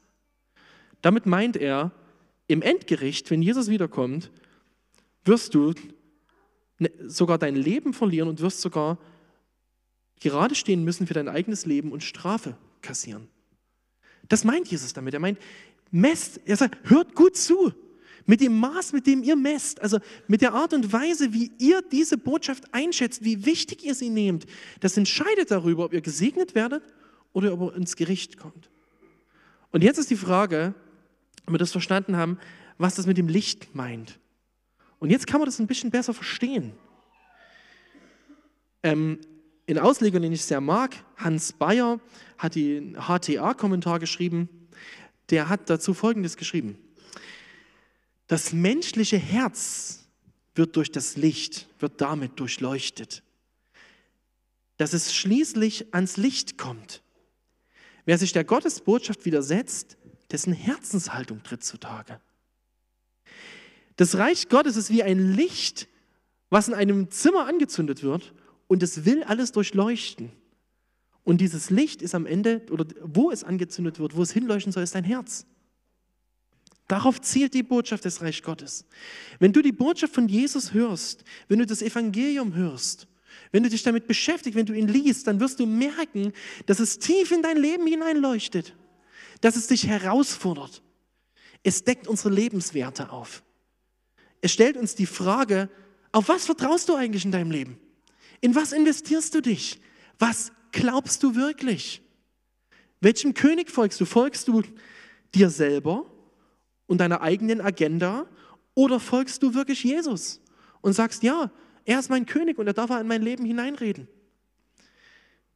Damit 1.00 1.25
meint 1.25 1.56
er, 1.56 1.92
im 2.46 2.60
Endgericht, 2.60 3.30
wenn 3.30 3.40
Jesus 3.40 3.68
wiederkommt, 3.68 4.30
wirst 5.25 5.54
du 5.54 5.72
ne, 6.78 6.90
sogar 7.06 7.38
dein 7.38 7.56
Leben 7.56 7.94
verlieren 7.94 8.28
und 8.28 8.42
wirst 8.42 8.60
sogar 8.60 8.99
gerade 10.20 10.56
stehen 10.56 10.84
müssen 10.84 11.06
für 11.06 11.14
dein 11.14 11.26
eigenes 11.26 11.64
Leben 11.64 11.90
und 11.90 12.04
Strafe 12.04 12.54
kassieren. 12.82 13.28
Das 14.28 14.44
meint 14.44 14.68
Jesus 14.68 14.92
damit. 14.92 15.14
Er 15.14 15.20
meint, 15.20 15.38
messt, 15.90 16.38
er 16.44 16.58
sagt, 16.58 16.90
hört 16.90 17.14
gut 17.14 17.34
zu. 17.34 17.72
Mit 18.26 18.40
dem 18.40 18.58
Maß, 18.58 18.92
mit 18.92 19.06
dem 19.06 19.22
ihr 19.22 19.36
messt, 19.36 19.80
also 19.80 19.98
mit 20.28 20.42
der 20.42 20.52
Art 20.52 20.72
und 20.72 20.92
Weise, 20.92 21.32
wie 21.32 21.50
ihr 21.58 21.82
diese 21.90 22.18
Botschaft 22.18 22.72
einschätzt, 22.72 23.24
wie 23.24 23.44
wichtig 23.44 23.84
ihr 23.84 23.94
sie 23.94 24.10
nehmt, 24.10 24.46
das 24.80 24.96
entscheidet 24.96 25.50
darüber, 25.50 25.84
ob 25.84 25.92
ihr 25.92 26.00
gesegnet 26.00 26.54
werdet 26.54 26.82
oder 27.32 27.52
ob 27.52 27.60
ihr 27.72 27.76
ins 27.76 27.96
Gericht 27.96 28.36
kommt. 28.36 28.70
Und 29.72 29.82
jetzt 29.82 29.98
ist 29.98 30.10
die 30.10 30.16
Frage, 30.16 30.74
ob 31.46 31.54
wir 31.54 31.58
das 31.58 31.72
verstanden 31.72 32.16
haben, 32.16 32.38
was 32.78 32.94
das 32.94 33.06
mit 33.06 33.18
dem 33.18 33.28
Licht 33.28 33.74
meint. 33.74 34.18
Und 34.98 35.10
jetzt 35.10 35.26
kann 35.26 35.40
man 35.40 35.46
das 35.46 35.58
ein 35.58 35.66
bisschen 35.66 35.90
besser 35.90 36.14
verstehen. 36.14 36.72
Ähm, 38.82 39.18
in 39.66 39.78
Auslegung, 39.78 40.22
den 40.22 40.32
ich 40.32 40.44
sehr 40.44 40.60
mag, 40.60 40.96
Hans 41.16 41.52
Bayer 41.52 42.00
hat 42.38 42.54
den 42.54 42.96
HTA-Kommentar 42.96 43.98
geschrieben. 43.98 44.48
Der 45.30 45.48
hat 45.48 45.70
dazu 45.70 45.94
Folgendes 45.94 46.36
geschrieben. 46.36 46.76
Das 48.30 48.52
menschliche 48.52 49.18
Herz 49.18 50.06
wird 50.54 50.76
durch 50.76 50.92
das 50.92 51.16
Licht, 51.16 51.66
wird 51.80 52.00
damit 52.00 52.38
durchleuchtet. 52.38 53.25
Dass 54.76 54.92
es 54.92 55.12
schließlich 55.12 55.92
ans 55.92 56.16
Licht 56.16 56.56
kommt. 56.56 57.02
Wer 58.04 58.18
sich 58.18 58.32
der 58.32 58.44
Gottesbotschaft 58.44 59.25
widersetzt, 59.25 59.96
dessen 60.30 60.52
Herzenshaltung 60.52 61.42
tritt 61.42 61.64
zutage. 61.64 62.20
Das 63.96 64.16
Reich 64.16 64.49
Gottes 64.49 64.76
ist 64.76 64.90
wie 64.90 65.02
ein 65.02 65.34
Licht, 65.34 65.88
was 66.50 66.68
in 66.68 66.75
einem 66.75 67.10
Zimmer 67.10 67.49
angezündet 67.49 68.04
wird 68.04 68.32
und 68.68 68.84
es 68.84 69.04
will 69.04 69.25
alles 69.25 69.50
durchleuchten. 69.50 70.30
Und 71.25 71.40
dieses 71.40 71.70
Licht 71.70 72.00
ist 72.00 72.14
am 72.14 72.26
Ende, 72.26 72.64
oder 72.70 72.87
wo 73.02 73.32
es 73.32 73.42
angezündet 73.42 73.99
wird, 73.99 74.14
wo 74.14 74.22
es 74.22 74.30
hinleuchten 74.30 74.70
soll, 74.72 74.84
ist 74.84 74.94
dein 74.94 75.02
Herz. 75.02 75.46
Darauf 76.90 77.20
zielt 77.20 77.54
die 77.54 77.62
Botschaft 77.62 78.04
des 78.04 78.20
Reich 78.20 78.42
Gottes. 78.42 78.85
Wenn 79.38 79.52
du 79.52 79.62
die 79.62 79.73
Botschaft 79.73 80.14
von 80.14 80.28
Jesus 80.28 80.75
hörst, 80.75 81.25
wenn 81.49 81.59
du 81.59 81.66
das 81.66 81.82
Evangelium 81.82 82.54
hörst, 82.54 83.06
wenn 83.52 83.62
du 83.62 83.68
dich 83.68 83.82
damit 83.82 84.06
beschäftigst, 84.06 84.56
wenn 84.56 84.66
du 84.66 84.73
ihn 84.73 84.88
liest, 84.88 85.26
dann 85.26 85.40
wirst 85.40 85.61
du 85.61 85.66
merken, 85.66 86.32
dass 86.66 86.80
es 86.80 86.99
tief 86.99 87.30
in 87.30 87.42
dein 87.42 87.56
Leben 87.56 87.87
hineinleuchtet 87.87 88.75
dass 89.40 89.56
es 89.56 89.66
dich 89.66 89.87
herausfordert. 89.87 90.82
Es 91.62 91.85
deckt 91.85 92.06
unsere 92.09 92.30
Lebenswerte 92.30 93.11
auf. 93.11 93.42
Es 94.40 94.52
stellt 94.52 94.76
uns 94.76 94.94
die 94.94 95.06
Frage, 95.06 95.68
auf 96.12 96.28
was 96.28 96.47
vertraust 96.47 96.88
du 96.88 96.94
eigentlich 96.94 97.25
in 97.25 97.32
deinem 97.32 97.50
Leben? 97.50 97.78
In 98.40 98.54
was 98.54 98.73
investierst 98.73 99.35
du 99.35 99.40
dich? 99.40 99.80
Was 100.18 100.52
glaubst 100.73 101.23
du 101.23 101.35
wirklich? 101.35 102.02
Welchem 103.00 103.35
König 103.35 103.70
folgst 103.70 104.00
du? 104.00 104.04
Folgst 104.04 104.49
du 104.49 104.62
dir 105.35 105.50
selber 105.50 106.09
und 106.90 106.99
deiner 106.99 107.23
eigenen 107.23 107.61
Agenda 107.61 108.26
oder 108.75 108.99
folgst 108.99 109.44
du 109.44 109.54
wirklich 109.54 109.85
Jesus 109.85 110.40
und 110.80 110.92
sagst, 110.92 111.23
ja, 111.23 111.52
er 111.85 112.00
ist 112.00 112.11
mein 112.11 112.26
König 112.26 112.59
und 112.59 112.66
er 112.66 112.73
darf 112.73 112.90
in 112.90 113.06
mein 113.06 113.23
Leben 113.23 113.44
hineinreden? 113.44 114.09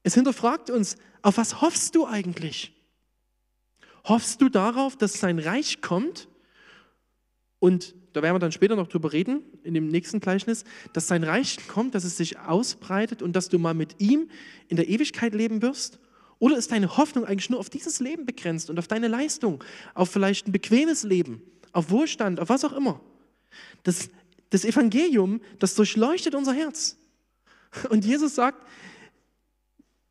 Es 0.04 0.14
hinterfragt 0.14 0.70
uns, 0.70 0.96
auf 1.22 1.36
was 1.36 1.60
hoffst 1.60 1.96
du 1.96 2.06
eigentlich? 2.06 2.72
Hoffst 4.04 4.42
du 4.42 4.48
darauf, 4.48 4.96
dass 4.96 5.14
sein 5.14 5.40
Reich 5.40 5.80
kommt? 5.80 6.28
Und 7.58 7.96
da 8.12 8.22
werden 8.22 8.36
wir 8.36 8.38
dann 8.38 8.52
später 8.52 8.76
noch 8.76 8.86
drüber 8.86 9.12
reden, 9.12 9.42
in 9.64 9.74
dem 9.74 9.88
nächsten 9.88 10.20
Gleichnis, 10.20 10.62
dass 10.92 11.08
sein 11.08 11.24
Reich 11.24 11.66
kommt, 11.66 11.96
dass 11.96 12.04
es 12.04 12.16
sich 12.16 12.38
ausbreitet 12.38 13.22
und 13.22 13.34
dass 13.34 13.48
du 13.48 13.58
mal 13.58 13.74
mit 13.74 14.00
ihm 14.00 14.30
in 14.68 14.76
der 14.76 14.88
Ewigkeit 14.88 15.34
leben 15.34 15.62
wirst? 15.62 15.98
Oder 16.38 16.56
ist 16.56 16.72
deine 16.72 16.96
Hoffnung 16.96 17.24
eigentlich 17.24 17.50
nur 17.50 17.60
auf 17.60 17.70
dieses 17.70 18.00
Leben 18.00 18.26
begrenzt 18.26 18.70
und 18.70 18.78
auf 18.78 18.88
deine 18.88 19.08
Leistung, 19.08 19.62
auf 19.94 20.10
vielleicht 20.10 20.48
ein 20.48 20.52
bequemes 20.52 21.02
Leben, 21.02 21.42
auf 21.72 21.90
Wohlstand, 21.90 22.40
auf 22.40 22.48
was 22.48 22.64
auch 22.64 22.72
immer? 22.72 23.00
Das, 23.82 24.10
das 24.50 24.64
Evangelium, 24.64 25.40
das 25.58 25.74
durchleuchtet 25.74 26.34
unser 26.34 26.52
Herz. 26.52 26.96
Und 27.90 28.04
Jesus 28.04 28.34
sagt, 28.34 28.66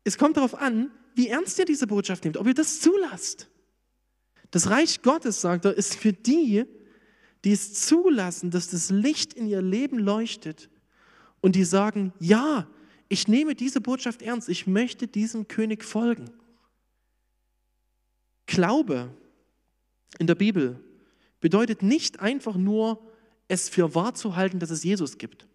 es 0.04 0.18
kommt 0.18 0.36
darauf 0.36 0.54
an, 0.54 0.90
wie 1.14 1.28
ernst 1.28 1.58
ihr 1.58 1.64
diese 1.64 1.86
Botschaft 1.86 2.24
nehmt, 2.24 2.36
ob 2.36 2.46
ihr 2.46 2.54
das 2.54 2.80
zulasst. 2.80 3.48
Das 4.50 4.70
Reich 4.70 5.02
Gottes, 5.02 5.40
sagt 5.40 5.64
er, 5.64 5.74
ist 5.74 5.94
für 5.94 6.12
die, 6.12 6.64
die 7.44 7.52
es 7.52 7.74
zulassen, 7.74 8.50
dass 8.50 8.70
das 8.70 8.90
Licht 8.90 9.34
in 9.34 9.46
ihr 9.46 9.62
Leben 9.62 9.98
leuchtet 9.98 10.70
und 11.40 11.56
die 11.56 11.64
sagen, 11.64 12.12
ja, 12.18 12.66
ich 13.14 13.28
nehme 13.28 13.54
diese 13.54 13.80
Botschaft 13.80 14.22
ernst, 14.22 14.48
ich 14.48 14.66
möchte 14.66 15.06
diesem 15.06 15.46
König 15.46 15.84
folgen. 15.84 16.32
Glaube 18.46 19.14
in 20.18 20.26
der 20.26 20.34
Bibel 20.34 20.82
bedeutet 21.38 21.80
nicht 21.80 22.18
einfach 22.18 22.56
nur, 22.56 23.00
es 23.46 23.68
für 23.68 23.94
wahr 23.94 24.14
zu 24.14 24.34
halten, 24.34 24.58
dass 24.58 24.70
es 24.70 24.82
Jesus 24.82 25.16
gibt. 25.16 25.46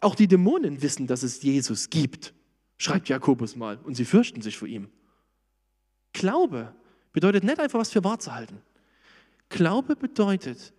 Auch 0.00 0.14
die 0.14 0.28
Dämonen 0.28 0.82
wissen, 0.82 1.08
dass 1.08 1.24
es 1.24 1.42
Jesus 1.42 1.90
gibt, 1.90 2.32
schreibt 2.76 3.08
Jakobus 3.08 3.56
mal, 3.56 3.78
und 3.78 3.96
sie 3.96 4.04
fürchten 4.04 4.40
sich 4.40 4.56
vor 4.56 4.68
ihm. 4.68 4.88
Glaube 6.12 6.72
bedeutet 7.12 7.42
nicht 7.42 7.58
einfach 7.58 7.80
was 7.80 7.90
für 7.90 8.04
wahr 8.04 8.20
zu 8.20 8.32
halten. 8.32 8.62
Glaube 9.48 9.96
bedeutet, 9.96 10.72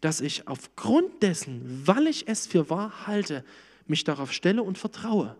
dass 0.00 0.22
ich 0.22 0.48
aufgrund 0.48 1.22
dessen, 1.22 1.86
weil 1.86 2.06
ich 2.06 2.28
es 2.28 2.46
für 2.46 2.70
wahr 2.70 3.06
halte, 3.06 3.44
mich 3.90 4.04
darauf 4.04 4.32
stelle 4.32 4.62
und 4.62 4.78
vertraue. 4.78 5.36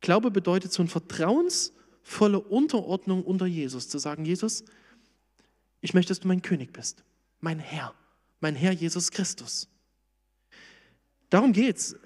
Glaube 0.00 0.30
bedeutet 0.30 0.72
so 0.72 0.82
eine 0.82 0.90
vertrauensvolle 0.90 2.40
Unterordnung 2.40 3.22
unter 3.22 3.46
Jesus, 3.46 3.88
zu 3.88 3.98
sagen, 3.98 4.24
Jesus, 4.24 4.64
ich 5.80 5.94
möchte, 5.94 6.10
dass 6.10 6.20
du 6.20 6.28
mein 6.28 6.42
König 6.42 6.72
bist, 6.72 7.04
mein 7.40 7.60
Herr, 7.60 7.94
mein 8.40 8.56
Herr 8.56 8.72
Jesus 8.72 9.10
Christus. 9.10 9.68
Darum 11.30 11.52
geht 11.52 11.76
es 11.76 11.92
äh, 11.92 11.98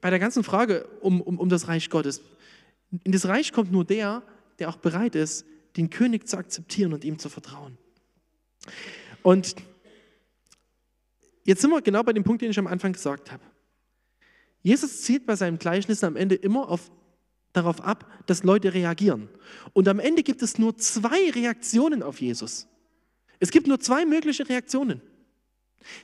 bei 0.00 0.10
der 0.10 0.18
ganzen 0.18 0.42
Frage 0.42 0.86
um, 1.00 1.20
um, 1.20 1.38
um 1.38 1.48
das 1.48 1.68
Reich 1.68 1.90
Gottes. 1.90 2.20
In 3.04 3.12
das 3.12 3.26
Reich 3.26 3.52
kommt 3.52 3.70
nur 3.70 3.84
der, 3.84 4.22
der 4.58 4.68
auch 4.68 4.76
bereit 4.76 5.14
ist, 5.14 5.44
den 5.76 5.90
König 5.90 6.26
zu 6.26 6.38
akzeptieren 6.38 6.92
und 6.92 7.04
ihm 7.04 7.18
zu 7.18 7.28
vertrauen. 7.28 7.76
Und 9.22 9.56
jetzt 11.44 11.60
sind 11.60 11.70
wir 11.70 11.82
genau 11.82 12.02
bei 12.02 12.12
dem 12.12 12.24
Punkt, 12.24 12.42
den 12.42 12.50
ich 12.50 12.58
am 12.58 12.66
Anfang 12.66 12.92
gesagt 12.92 13.30
habe. 13.30 13.42
Jesus 14.66 15.02
zielt 15.02 15.26
bei 15.26 15.36
seinem 15.36 15.60
Gleichnis 15.60 16.02
am 16.02 16.16
Ende 16.16 16.34
immer 16.34 16.68
auf, 16.68 16.90
darauf 17.52 17.80
ab, 17.80 18.10
dass 18.26 18.42
Leute 18.42 18.74
reagieren. 18.74 19.28
Und 19.74 19.86
am 19.86 20.00
Ende 20.00 20.24
gibt 20.24 20.42
es 20.42 20.58
nur 20.58 20.76
zwei 20.76 21.30
Reaktionen 21.30 22.02
auf 22.02 22.20
Jesus. 22.20 22.66
Es 23.38 23.52
gibt 23.52 23.68
nur 23.68 23.78
zwei 23.78 24.04
mögliche 24.04 24.48
Reaktionen. 24.48 25.02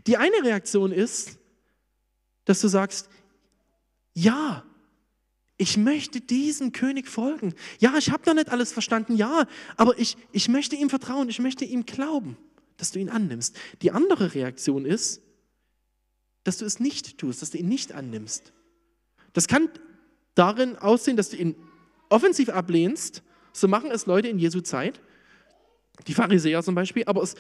Die 0.07 0.16
eine 0.16 0.45
Reaktion 0.45 0.92
ist, 0.92 1.40
dass 2.45 2.61
du 2.61 2.69
sagst, 2.69 3.09
ja, 4.14 4.62
ich 5.57 5.76
möchte 5.76 6.21
diesem 6.21 6.71
König 6.71 7.09
folgen. 7.09 7.54
Ja, 7.81 7.99
ich 7.99 8.12
habe 8.12 8.23
noch 8.26 8.35
nicht 8.35 8.50
alles 8.50 8.73
verstanden, 8.73 9.16
ja, 9.16 9.49
aber 9.76 9.99
ich, 9.99 10.16
ich 10.31 10.49
möchte 10.49 10.76
ihm 10.76 10.88
vertrauen, 10.88 11.28
ich 11.28 11.40
möchte 11.40 11.64
ihm 11.64 11.85
glauben, 11.85 12.37
dass 12.76 12.92
du 12.92 13.00
ihn 13.00 13.09
annimmst. 13.09 13.57
Die 13.83 13.90
andere 13.90 14.35
Reaktion 14.35 14.87
ist, 14.87 15.21
dass 16.44 16.58
du 16.58 16.64
es 16.64 16.80
nicht 16.80 17.18
tust, 17.18 17.42
dass 17.42 17.50
du 17.50 17.58
ihn 17.58 17.68
nicht 17.68 17.92
annimmst. 17.92 18.52
Das 19.32 19.49
kann 19.49 19.68
darin 20.34 20.76
aussehen, 20.76 21.16
dass 21.16 21.30
du 21.30 21.37
ihn 21.37 21.54
offensiv 22.08 22.49
ablehnst. 22.49 23.22
So 23.52 23.68
machen 23.68 23.90
es 23.90 24.06
Leute 24.06 24.28
in 24.28 24.38
Jesu 24.38 24.61
Zeit, 24.61 25.00
die 26.06 26.14
Pharisäer 26.14 26.62
zum 26.62 26.75
Beispiel, 26.75 27.04
aber 27.06 27.22
es 27.22 27.34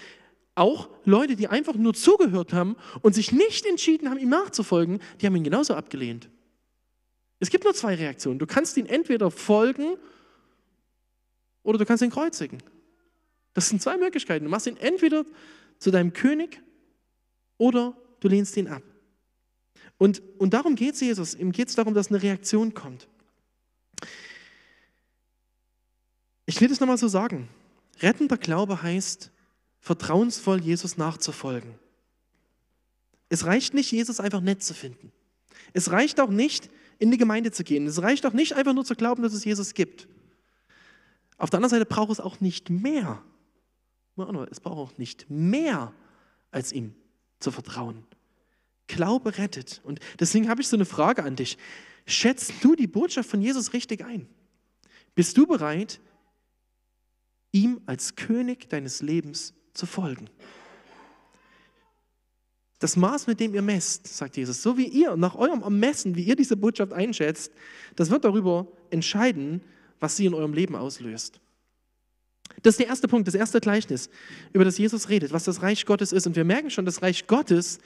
auch 0.54 0.90
Leute, 1.04 1.36
die 1.36 1.48
einfach 1.48 1.74
nur 1.74 1.94
zugehört 1.94 2.52
haben 2.52 2.76
und 3.00 3.14
sich 3.14 3.32
nicht 3.32 3.64
entschieden 3.64 4.10
haben, 4.10 4.18
ihm 4.18 4.28
nachzufolgen, 4.28 5.00
die 5.20 5.26
haben 5.26 5.36
ihn 5.36 5.44
genauso 5.44 5.74
abgelehnt. 5.74 6.28
Es 7.40 7.48
gibt 7.50 7.64
nur 7.64 7.74
zwei 7.74 7.94
Reaktionen. 7.94 8.38
Du 8.38 8.46
kannst 8.46 8.76
ihn 8.76 8.86
entweder 8.86 9.30
folgen 9.30 9.96
oder 11.62 11.78
du 11.78 11.86
kannst 11.86 12.02
ihn 12.02 12.10
kreuzigen. 12.10 12.62
Das 13.54 13.68
sind 13.68 13.82
zwei 13.82 13.96
Möglichkeiten. 13.96 14.44
Du 14.44 14.50
machst 14.50 14.66
ihn 14.66 14.76
entweder 14.76 15.24
zu 15.78 15.90
deinem 15.90 16.12
König 16.12 16.60
oder 17.58 17.96
du 18.20 18.28
lehnst 18.28 18.56
ihn 18.56 18.68
ab. 18.68 18.82
Und, 20.02 20.20
und 20.36 20.52
darum 20.52 20.74
geht 20.74 20.94
es 20.94 21.00
Jesus. 21.00 21.32
Ihm 21.32 21.52
geht 21.52 21.68
es 21.68 21.76
darum, 21.76 21.94
dass 21.94 22.08
eine 22.08 22.20
Reaktion 22.20 22.74
kommt. 22.74 23.06
Ich 26.44 26.60
will 26.60 26.66
das 26.66 26.80
nochmal 26.80 26.98
so 26.98 27.06
sagen. 27.06 27.48
Rettender 28.00 28.36
Glaube 28.36 28.82
heißt, 28.82 29.30
vertrauensvoll 29.78 30.60
Jesus 30.60 30.96
nachzufolgen. 30.96 31.76
Es 33.28 33.46
reicht 33.46 33.74
nicht, 33.74 33.92
Jesus 33.92 34.18
einfach 34.18 34.40
nett 34.40 34.64
zu 34.64 34.74
finden. 34.74 35.12
Es 35.72 35.92
reicht 35.92 36.18
auch 36.18 36.30
nicht, 36.30 36.68
in 36.98 37.12
die 37.12 37.16
Gemeinde 37.16 37.52
zu 37.52 37.62
gehen. 37.62 37.86
Es 37.86 38.02
reicht 38.02 38.26
auch 38.26 38.32
nicht, 38.32 38.54
einfach 38.54 38.74
nur 38.74 38.84
zu 38.84 38.96
glauben, 38.96 39.22
dass 39.22 39.34
es 39.34 39.44
Jesus 39.44 39.72
gibt. 39.72 40.08
Auf 41.38 41.50
der 41.50 41.58
anderen 41.58 41.78
Seite 41.78 41.86
braucht 41.86 42.10
es 42.10 42.18
auch 42.18 42.40
nicht 42.40 42.70
mehr. 42.70 43.22
Es 44.50 44.58
braucht 44.58 44.78
auch 44.78 44.98
nicht 44.98 45.30
mehr, 45.30 45.94
als 46.50 46.72
ihm 46.72 46.92
zu 47.38 47.52
vertrauen. 47.52 48.04
Glaube 48.94 49.38
rettet. 49.38 49.80
Und 49.84 50.00
deswegen 50.20 50.48
habe 50.48 50.60
ich 50.60 50.68
so 50.68 50.76
eine 50.76 50.84
Frage 50.84 51.22
an 51.22 51.36
dich. 51.36 51.58
Schätzt 52.06 52.52
du 52.62 52.74
die 52.74 52.86
Botschaft 52.86 53.28
von 53.28 53.40
Jesus 53.40 53.72
richtig 53.72 54.04
ein? 54.04 54.28
Bist 55.14 55.36
du 55.36 55.46
bereit, 55.46 56.00
ihm 57.52 57.80
als 57.86 58.16
König 58.16 58.68
deines 58.68 59.02
Lebens 59.02 59.54
zu 59.74 59.86
folgen. 59.86 60.28
Das 62.78 62.96
Maß, 62.96 63.28
mit 63.28 63.38
dem 63.38 63.54
ihr 63.54 63.62
messt, 63.62 64.08
sagt 64.08 64.36
Jesus, 64.36 64.60
so 64.60 64.76
wie 64.76 64.88
ihr 64.88 65.16
nach 65.16 65.36
eurem 65.36 65.62
Ermessen, 65.62 66.16
wie 66.16 66.24
ihr 66.24 66.34
diese 66.34 66.56
Botschaft 66.56 66.92
einschätzt, 66.92 67.52
das 67.94 68.10
wird 68.10 68.24
darüber 68.24 68.66
entscheiden, 68.90 69.60
was 70.00 70.16
sie 70.16 70.26
in 70.26 70.34
eurem 70.34 70.52
Leben 70.52 70.74
auslöst. 70.74 71.40
Das 72.62 72.72
ist 72.74 72.80
der 72.80 72.88
erste 72.88 73.06
Punkt, 73.06 73.28
das 73.28 73.34
erste 73.34 73.60
Gleichnis, 73.60 74.10
über 74.52 74.64
das 74.64 74.78
Jesus 74.78 75.08
redet, 75.08 75.32
was 75.32 75.44
das 75.44 75.62
Reich 75.62 75.86
Gottes 75.86 76.12
ist. 76.12 76.26
Und 76.26 76.34
wir 76.34 76.44
merken 76.44 76.70
schon, 76.70 76.84
das 76.84 77.02
Reich 77.02 77.26
Gottes, 77.26 77.78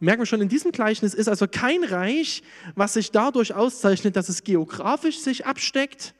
merken 0.00 0.22
wir 0.22 0.26
schon 0.26 0.40
in 0.40 0.48
diesem 0.48 0.72
Gleichnis, 0.72 1.14
ist 1.14 1.28
also 1.28 1.46
kein 1.46 1.84
Reich, 1.84 2.42
was 2.74 2.94
sich 2.94 3.10
dadurch 3.10 3.54
auszeichnet, 3.54 4.16
dass 4.16 4.28
es 4.28 4.44
geografisch 4.44 5.20
sich 5.20 5.46
absteckt, 5.46 6.14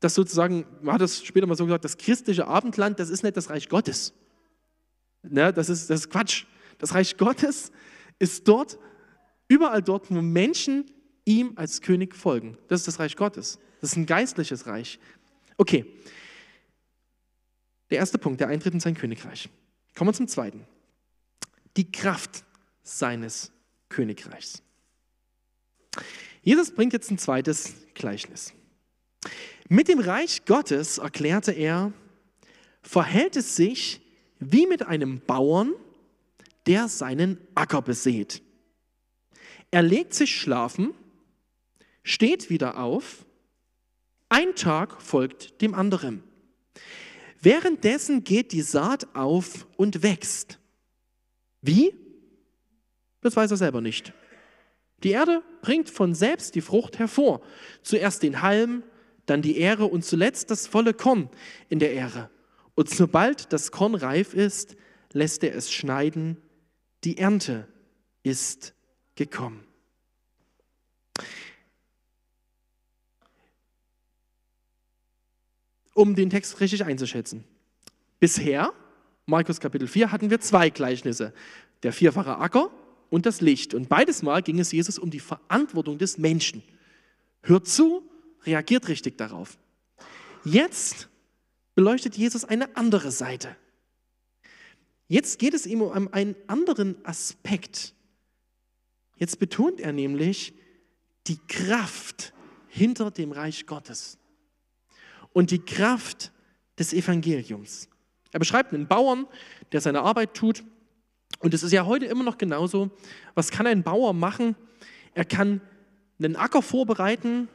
dass 0.00 0.14
sozusagen, 0.14 0.64
man 0.82 0.94
hat 0.94 1.00
das 1.00 1.24
später 1.24 1.46
mal 1.46 1.56
so 1.56 1.64
gesagt, 1.64 1.84
das 1.84 1.98
christliche 1.98 2.46
Abendland, 2.46 3.00
das 3.00 3.10
ist 3.10 3.24
nicht 3.24 3.36
das 3.36 3.50
Reich 3.50 3.68
Gottes. 3.68 4.12
Ne, 5.22 5.52
das, 5.52 5.68
ist, 5.68 5.90
das 5.90 6.00
ist 6.00 6.10
Quatsch. 6.10 6.44
Das 6.78 6.94
Reich 6.94 7.16
Gottes 7.16 7.72
ist 8.18 8.46
dort, 8.46 8.78
überall 9.48 9.82
dort, 9.82 10.10
wo 10.10 10.20
Menschen 10.20 10.84
ihm 11.24 11.52
als 11.56 11.80
König 11.80 12.14
folgen. 12.14 12.56
Das 12.68 12.80
ist 12.80 12.88
das 12.88 13.00
Reich 13.00 13.16
Gottes. 13.16 13.58
Das 13.80 13.90
ist 13.90 13.96
ein 13.96 14.06
geistliches 14.06 14.66
Reich. 14.66 14.98
Okay. 15.56 15.84
Der 17.90 17.98
erste 17.98 18.18
Punkt, 18.18 18.40
der 18.40 18.48
Eintritt 18.48 18.74
in 18.74 18.80
sein 18.80 18.94
Königreich. 18.94 19.48
Kommen 19.94 20.10
wir 20.10 20.14
zum 20.14 20.28
zweiten. 20.28 20.66
Die 21.76 21.90
Kraft 21.90 22.44
seines 22.88 23.52
Königreichs. 23.88 24.62
Jesus 26.42 26.70
bringt 26.70 26.92
jetzt 26.92 27.10
ein 27.10 27.18
zweites 27.18 27.74
Gleichnis. 27.94 28.52
Mit 29.68 29.88
dem 29.88 29.98
Reich 29.98 30.44
Gottes, 30.46 30.98
erklärte 30.98 31.52
er, 31.52 31.92
verhält 32.82 33.36
es 33.36 33.56
sich 33.56 34.00
wie 34.38 34.66
mit 34.66 34.82
einem 34.82 35.20
Bauern, 35.20 35.74
der 36.66 36.88
seinen 36.88 37.38
Acker 37.54 37.82
besät. 37.82 38.42
Er 39.70 39.82
legt 39.82 40.14
sich 40.14 40.34
schlafen, 40.34 40.94
steht 42.02 42.48
wieder 42.48 42.78
auf, 42.78 43.26
ein 44.30 44.54
Tag 44.54 45.02
folgt 45.02 45.60
dem 45.60 45.74
anderen. 45.74 46.22
Währenddessen 47.40 48.24
geht 48.24 48.52
die 48.52 48.62
Saat 48.62 49.14
auf 49.14 49.66
und 49.76 50.02
wächst. 50.02 50.58
Wie? 51.60 51.94
Das 53.28 53.36
weiß 53.36 53.50
er 53.50 53.58
selber 53.58 53.82
nicht. 53.82 54.14
Die 55.02 55.10
Erde 55.10 55.42
bringt 55.60 55.90
von 55.90 56.14
selbst 56.14 56.54
die 56.54 56.62
Frucht 56.62 56.98
hervor. 56.98 57.42
Zuerst 57.82 58.22
den 58.22 58.40
Halm, 58.40 58.84
dann 59.26 59.42
die 59.42 59.58
Ähre 59.58 59.84
und 59.84 60.02
zuletzt 60.02 60.50
das 60.50 60.66
volle 60.66 60.94
Korn 60.94 61.28
in 61.68 61.78
der 61.78 61.92
Ähre. 61.92 62.30
Und 62.74 62.88
sobald 62.88 63.52
das 63.52 63.70
Korn 63.70 63.94
reif 63.94 64.32
ist, 64.32 64.76
lässt 65.12 65.44
er 65.44 65.54
es 65.54 65.70
schneiden. 65.70 66.38
Die 67.04 67.18
Ernte 67.18 67.68
ist 68.22 68.72
gekommen. 69.14 69.62
Um 75.92 76.14
den 76.14 76.30
Text 76.30 76.60
richtig 76.60 76.82
einzuschätzen. 76.82 77.44
Bisher, 78.20 78.72
Markus 79.26 79.60
Kapitel 79.60 79.86
4, 79.86 80.12
hatten 80.12 80.30
wir 80.30 80.40
zwei 80.40 80.70
Gleichnisse. 80.70 81.34
Der 81.82 81.92
vierfache 81.92 82.38
Acker 82.38 82.70
und 83.10 83.26
das 83.26 83.40
Licht. 83.40 83.74
Und 83.74 83.88
beides 83.88 84.22
Mal 84.22 84.42
ging 84.42 84.58
es 84.60 84.72
Jesus 84.72 84.98
um 84.98 85.10
die 85.10 85.20
Verantwortung 85.20 85.98
des 85.98 86.18
Menschen. 86.18 86.62
Hört 87.42 87.66
zu 87.66 88.02
reagiert 88.44 88.88
richtig 88.88 89.18
darauf. 89.18 89.58
Jetzt 90.44 91.08
beleuchtet 91.74 92.16
Jesus 92.16 92.44
eine 92.44 92.76
andere 92.76 93.10
Seite. 93.10 93.56
Jetzt 95.08 95.38
geht 95.38 95.54
es 95.54 95.66
ihm 95.66 95.82
um 95.82 96.12
einen 96.12 96.36
anderen 96.46 96.96
Aspekt. 97.04 97.94
Jetzt 99.16 99.38
betont 99.38 99.80
er 99.80 99.92
nämlich 99.92 100.54
die 101.26 101.38
Kraft 101.48 102.32
hinter 102.68 103.10
dem 103.10 103.32
Reich 103.32 103.66
Gottes 103.66 104.18
und 105.32 105.50
die 105.50 105.58
Kraft 105.58 106.32
des 106.78 106.92
Evangeliums. 106.92 107.88
Er 108.32 108.38
beschreibt 108.38 108.72
einen 108.72 108.86
Bauern, 108.86 109.26
der 109.72 109.80
seine 109.80 110.02
Arbeit 110.02 110.34
tut. 110.34 110.62
Und 111.38 111.54
es 111.54 111.62
ist 111.62 111.72
ja 111.72 111.86
heute 111.86 112.06
immer 112.06 112.24
noch 112.24 112.38
genauso. 112.38 112.90
Was 113.34 113.50
kann 113.50 113.66
ein 113.66 113.82
Bauer 113.82 114.12
machen? 114.12 114.56
Er 115.14 115.24
kann 115.24 115.60
einen 116.18 116.36
Acker 116.36 116.62
vorbereiten, 116.62 117.48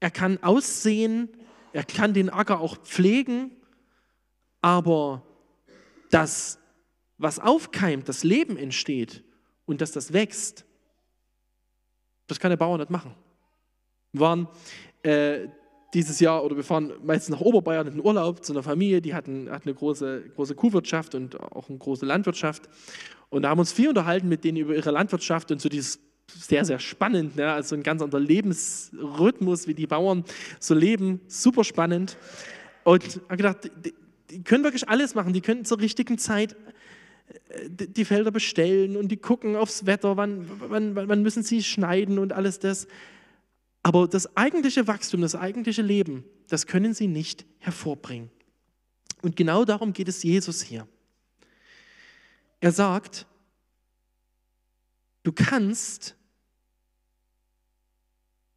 er 0.00 0.10
kann 0.10 0.42
aussehen, 0.42 1.28
er 1.72 1.84
kann 1.84 2.14
den 2.14 2.30
Acker 2.30 2.60
auch 2.60 2.76
pflegen, 2.78 3.52
aber 4.60 5.22
das, 6.10 6.58
was 7.18 7.38
aufkeimt, 7.38 8.08
das 8.08 8.24
Leben 8.24 8.56
entsteht 8.56 9.24
und 9.66 9.80
dass 9.80 9.92
das 9.92 10.12
wächst, 10.12 10.64
das 12.26 12.40
kann 12.40 12.50
der 12.50 12.56
Bauer 12.56 12.78
nicht 12.78 12.90
machen. 12.90 13.14
Waren 14.12 14.48
äh, 15.02 15.48
dieses 15.94 16.20
Jahr, 16.20 16.42
oder 16.44 16.56
wir 16.56 16.64
fahren 16.64 16.92
meistens 17.02 17.36
nach 17.36 17.40
Oberbayern 17.40 17.86
in 17.86 17.94
den 17.94 18.04
Urlaub 18.04 18.44
zu 18.44 18.52
einer 18.52 18.62
Familie, 18.62 19.02
die 19.02 19.14
hatten, 19.14 19.50
hat 19.50 19.66
eine 19.66 19.74
große, 19.74 20.30
große 20.34 20.54
Kuhwirtschaft 20.54 21.14
und 21.14 21.38
auch 21.40 21.68
eine 21.68 21.78
große 21.78 22.06
Landwirtschaft. 22.06 22.68
Und 23.28 23.42
da 23.42 23.50
haben 23.50 23.58
wir 23.58 23.62
uns 23.62 23.72
viel 23.72 23.88
unterhalten 23.88 24.28
mit 24.28 24.44
denen 24.44 24.58
über 24.58 24.74
ihre 24.74 24.90
Landwirtschaft 24.90 25.50
und 25.50 25.60
so 25.60 25.68
dieses 25.68 26.00
sehr, 26.34 26.64
sehr 26.64 26.78
spannend. 26.78 27.36
Ne? 27.36 27.50
Also 27.50 27.74
ein 27.74 27.82
ganz 27.82 28.00
anderer 28.00 28.20
Lebensrhythmus, 28.20 29.66
wie 29.66 29.74
die 29.74 29.86
Bauern 29.86 30.24
so 30.60 30.74
leben, 30.74 31.20
super 31.26 31.64
spannend. 31.64 32.16
Und 32.84 33.20
habe 33.28 33.36
gedacht, 33.36 33.70
die, 33.84 33.94
die, 34.30 34.42
können 34.42 34.64
wirklich 34.64 34.88
alles 34.88 35.14
machen. 35.14 35.32
Die 35.32 35.40
können 35.40 35.64
zur 35.64 35.80
richtigen 35.80 36.16
Zeit 36.18 36.56
äh, 37.48 37.68
die 37.68 38.04
Felder 38.04 38.30
bestellen 38.30 38.96
und 38.96 39.08
die 39.08 39.18
gucken 39.18 39.56
aufs 39.56 39.84
Wetter, 39.84 40.16
wann, 40.16 40.48
wann, 40.68 40.96
wann 40.96 41.22
müssen 41.22 41.42
sie 41.42 41.62
schneiden 41.62 42.18
und 42.18 42.32
alles 42.32 42.58
das. 42.58 42.86
Aber 43.82 44.06
das 44.06 44.36
eigentliche 44.36 44.86
Wachstum, 44.86 45.20
das 45.20 45.34
eigentliche 45.34 45.82
Leben, 45.82 46.24
das 46.48 46.66
können 46.66 46.94
sie 46.94 47.08
nicht 47.08 47.44
hervorbringen. 47.58 48.30
Und 49.22 49.36
genau 49.36 49.64
darum 49.64 49.92
geht 49.92 50.08
es 50.08 50.22
Jesus 50.22 50.62
hier. 50.62 50.86
Er 52.60 52.72
sagt, 52.72 53.26
du 55.22 55.32
kannst 55.32 56.16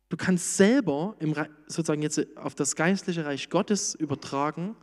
Du 0.08 0.18
kannst 0.18 0.56
selber 0.56 1.16
im, 1.20 1.34
sozusagen 1.66 2.04
jetzt 2.04 2.38
auf 2.38 2.54
das 2.54 2.76
geistliche 2.76 3.26
Reich 3.26 3.50
Gottes 3.50 3.96
übertragen. 3.96 4.78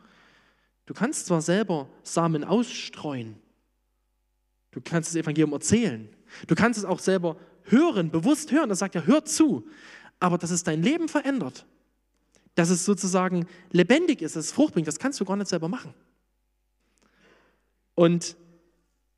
Du 0.85 0.93
kannst 0.93 1.27
zwar 1.27 1.41
selber 1.41 1.89
Samen 2.03 2.43
ausstreuen, 2.43 3.41
Du 4.73 4.81
kannst 4.81 5.09
das 5.09 5.15
Evangelium 5.15 5.53
erzählen. 5.53 6.09
Du 6.47 6.55
kannst 6.55 6.79
es 6.79 6.85
auch 6.85 6.97
selber 6.97 7.37
hören, 7.63 8.09
bewusst 8.09 8.51
hören. 8.51 8.69
Das 8.69 8.79
sagt 8.79 8.95
ja, 8.95 9.03
hör 9.03 9.23
zu. 9.23 9.67
Aber 10.23 10.37
dass 10.37 10.51
es 10.51 10.63
dein 10.63 10.81
Leben 10.81 11.09
verändert, 11.09 11.65
dass 12.55 12.69
es 12.69 12.85
sozusagen 12.85 13.45
lebendig 13.71 14.21
ist, 14.21 14.37
dass 14.37 14.45
es 14.45 14.51
Frucht 14.53 14.73
bringt, 14.73 14.87
das 14.87 14.97
kannst 14.97 15.19
du 15.19 15.25
gar 15.25 15.35
nicht 15.35 15.49
selber 15.49 15.67
machen. 15.67 15.93
Und 17.93 18.37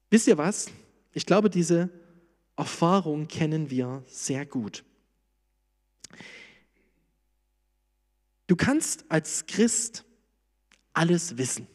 wisst 0.10 0.26
ihr 0.26 0.39
was? 0.39 0.65
Ich 1.13 1.28
glaube, 1.28 1.52
diese 1.52 1.91
Erfahrung 2.56 3.28
kennen 3.28 3.70
wir 3.70 4.04
sehr 4.08 4.48
gut. 4.48 4.84
Du 8.48 8.56
kannst 8.56 9.06
als 9.08 9.46
Christ 9.46 10.06
alles 10.94 11.38
wissen. 11.38 11.68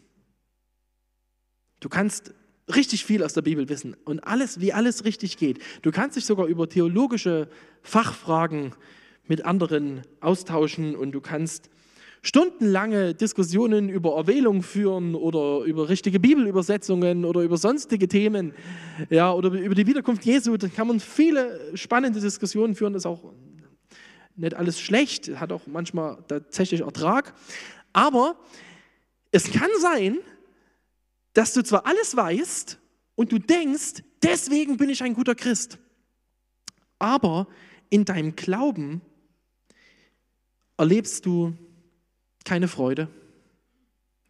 Du 1.79 1.89
kannst 1.89 2.35
richtig 2.67 3.05
viel 3.05 3.23
aus 3.23 3.35
der 3.35 3.43
Bibel 3.43 3.69
wissen 3.69 3.95
und 4.05 4.25
alles, 4.25 4.59
wie 4.59 4.73
alles 4.73 5.05
richtig 5.05 5.37
geht. 5.37 5.63
Du 5.83 5.93
kannst 5.93 6.17
dich 6.17 6.27
sogar 6.27 6.47
über 6.47 6.69
theologische 6.69 7.49
Fachfragen 7.83 8.75
mit 9.31 9.45
anderen 9.45 10.03
austauschen 10.21 10.97
und 10.97 11.13
du 11.13 11.21
kannst 11.21 11.71
stundenlange 12.21 13.15
Diskussionen 13.15 13.89
über 13.89 14.17
Erwählung 14.17 14.65
führen 14.65 15.15
oder 15.15 15.65
über 15.65 15.89
richtige 15.89 16.19
Bibelübersetzungen 16.19 17.25
oder 17.25 17.43
über 17.43 17.57
sonstige 17.57 18.09
Themen, 18.09 18.53
ja, 19.09 19.33
oder 19.33 19.51
über 19.53 19.77
die 19.77 19.87
Wiederkunft 19.87 20.25
Jesu. 20.25 20.57
Da 20.57 20.67
kann 20.67 20.89
man 20.89 20.99
viele 20.99 21.77
spannende 21.77 22.21
Diskussionen 22.21 22.75
führen. 22.75 22.93
Das 22.93 23.03
ist 23.03 23.07
auch 23.07 23.33
nicht 24.35 24.55
alles 24.55 24.81
schlecht, 24.81 25.31
hat 25.39 25.53
auch 25.53 25.69
manchmal 25.69 26.19
tatsächlich 26.27 26.81
Ertrag. 26.81 27.33
Aber 27.93 28.35
es 29.31 29.49
kann 29.53 29.71
sein, 29.79 30.19
dass 31.35 31.55
du 31.55 31.63
zwar 31.63 31.87
alles 31.87 32.17
weißt 32.17 32.81
und 33.15 33.31
du 33.31 33.39
denkst, 33.39 34.03
deswegen 34.25 34.77
bin 34.77 34.91
ich 34.91 35.05
ein 35.05 35.15
guter 35.15 35.37
Christ, 35.37 35.79
aber 36.99 37.47
in 37.91 38.05
deinem 38.05 38.35
Glauben 38.35 39.03
erlebst 40.81 41.27
du 41.27 41.55
keine 42.45 42.67
Freude. 42.67 43.09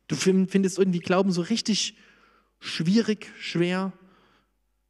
Du 0.09 0.17
findest 0.17 0.79
irgendwie 0.79 0.99
Glauben 0.99 1.31
so 1.31 1.43
richtig 1.43 1.97
schwierig, 2.59 3.33
schwer. 3.39 3.93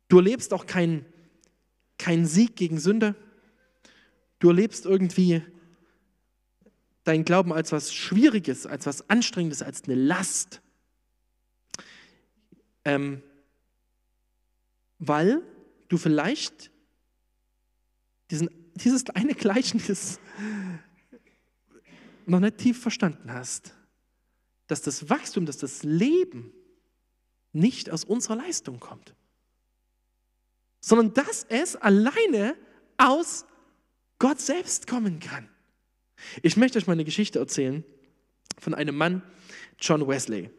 Du 0.09 0.17
erlebst 0.17 0.55
auch 0.55 0.65
keinen 0.65 1.05
kein 1.99 2.25
Sieg 2.25 2.57
gegen 2.57 2.81
Sünde. 2.81 3.15
Du 4.39 4.49
erlebst 4.49 4.87
irgendwie 4.87 5.43
deinen 7.05 7.27
Glauben 7.27 7.53
als 7.53 7.73
was 7.73 7.93
Schwieriges, 7.93 8.65
als 8.65 8.87
was 8.87 9.11
Anstrengendes, 9.11 9.61
als 9.61 9.85
eine 9.85 9.97
Last. 9.97 10.63
Ähm, 12.87 13.23
weil 14.99 15.43
du 15.89 15.99
vielleicht 15.99 16.71
diesen, 18.31 18.49
dieses 18.77 19.05
kleine 19.05 19.35
Gleichnis 19.35 20.19
noch 22.31 22.41
nicht 22.41 22.59
tief 22.59 22.81
verstanden 22.81 23.33
hast, 23.33 23.75
dass 24.67 24.83
das 24.83 25.09
Wachstum, 25.11 25.47
dass 25.47 25.59
das 25.59 25.83
Leben 25.83 26.53
nicht 27.53 27.91
aus 27.91 28.05
unserer 28.05 28.37
Leistung 28.37 28.79
kommt, 28.79 29.15
sondern 30.81 31.13
dass 31.13 31.45
es 31.49 31.77
alleine 31.77 32.57
aus 32.97 33.45
Gott 34.19 34.41
selbst 34.41 34.87
kommen 34.87 35.19
kann. 35.19 35.49
Ich 36.43 36.57
möchte 36.57 36.79
euch 36.79 36.87
mal 36.87 36.93
eine 36.93 37.05
Geschichte 37.05 37.39
erzählen 37.39 37.85
von 38.59 38.75
einem 38.75 38.95
Mann, 38.95 39.23
John 39.79 40.07
Wesley. 40.07 40.51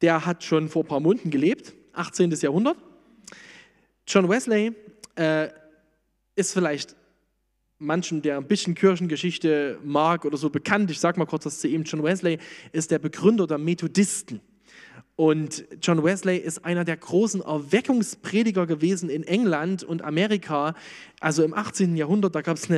Der 0.00 0.24
hat 0.26 0.44
schon 0.44 0.68
vor 0.68 0.84
ein 0.84 0.88
paar 0.88 1.00
Monaten 1.00 1.30
gelebt, 1.30 1.72
18. 1.94 2.30
Jahrhundert. 2.32 2.76
John 4.06 4.28
Wesley 4.28 4.74
äh, 5.16 5.48
ist 6.34 6.52
vielleicht 6.52 6.96
manchen, 7.82 8.22
der 8.22 8.38
ein 8.38 8.46
bisschen 8.46 8.74
Kirchengeschichte 8.74 9.78
mag 9.84 10.24
oder 10.24 10.36
so 10.36 10.50
bekannt. 10.50 10.90
Ich 10.90 11.00
sage 11.00 11.18
mal 11.18 11.26
kurz 11.26 11.46
was 11.46 11.60
zu 11.60 11.68
ihm. 11.68 11.82
John 11.82 12.02
Wesley 12.02 12.38
ist 12.72 12.90
der 12.90 12.98
Begründer 12.98 13.46
der 13.46 13.58
Methodisten. 13.58 14.40
Und 15.14 15.64
John 15.82 16.02
Wesley 16.02 16.38
ist 16.38 16.64
einer 16.64 16.84
der 16.84 16.96
großen 16.96 17.42
Erweckungsprediger 17.42 18.66
gewesen 18.66 19.10
in 19.10 19.24
England 19.24 19.84
und 19.84 20.02
Amerika. 20.02 20.74
Also 21.20 21.44
im 21.44 21.52
18. 21.52 21.96
Jahrhundert, 21.96 22.34
da 22.34 22.40
gab 22.40 22.56
es 22.56 22.68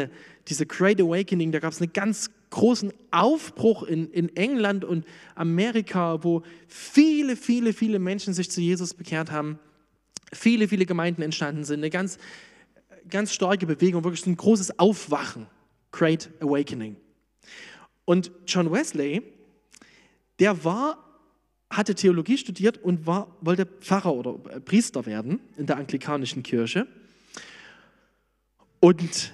diese 0.49 0.67
Great 0.67 1.01
Awakening, 1.01 1.53
da 1.53 1.61
gab 1.61 1.73
es 1.73 1.81
einen 1.81 1.93
ganz 1.93 2.31
großen 2.51 2.93
Aufbruch 3.13 3.85
in, 3.85 4.11
in 4.11 4.35
England 4.37 4.85
und 4.85 5.07
Amerika, 5.37 6.25
wo 6.25 6.43
viele, 6.67 7.37
viele, 7.37 7.73
viele 7.73 7.99
Menschen 7.99 8.35
sich 8.35 8.51
zu 8.51 8.61
Jesus 8.61 8.95
bekehrt 8.95 9.31
haben. 9.31 9.59
Viele, 10.33 10.67
viele 10.67 10.87
Gemeinden 10.87 11.23
entstanden 11.23 11.65
sind. 11.65 11.81
Eine 11.81 11.91
ganz 11.91 12.19
ganz 13.09 13.33
starke 13.33 13.67
Bewegung, 13.67 14.05
wirklich 14.05 14.27
ein 14.27 14.37
großes 14.37 14.79
Aufwachen, 14.79 15.47
Great 15.93 16.31
Awakening. 16.41 16.97
Und 18.05 18.31
John 18.47 18.71
Wesley, 18.71 19.23
der 20.39 20.65
war, 20.65 20.99
hatte 21.71 21.95
Theologie 21.95 22.39
studiert 22.39 22.79
und 22.79 23.07
war, 23.07 23.37
wollte 23.41 23.67
Pfarrer 23.67 24.15
oder 24.15 24.35
Priester 24.61 25.07
werden 25.07 25.41
in 25.57 25.67
der 25.67 25.77
anglikanischen 25.77 26.43
Kirche. 26.43 26.87
Und 28.81 29.33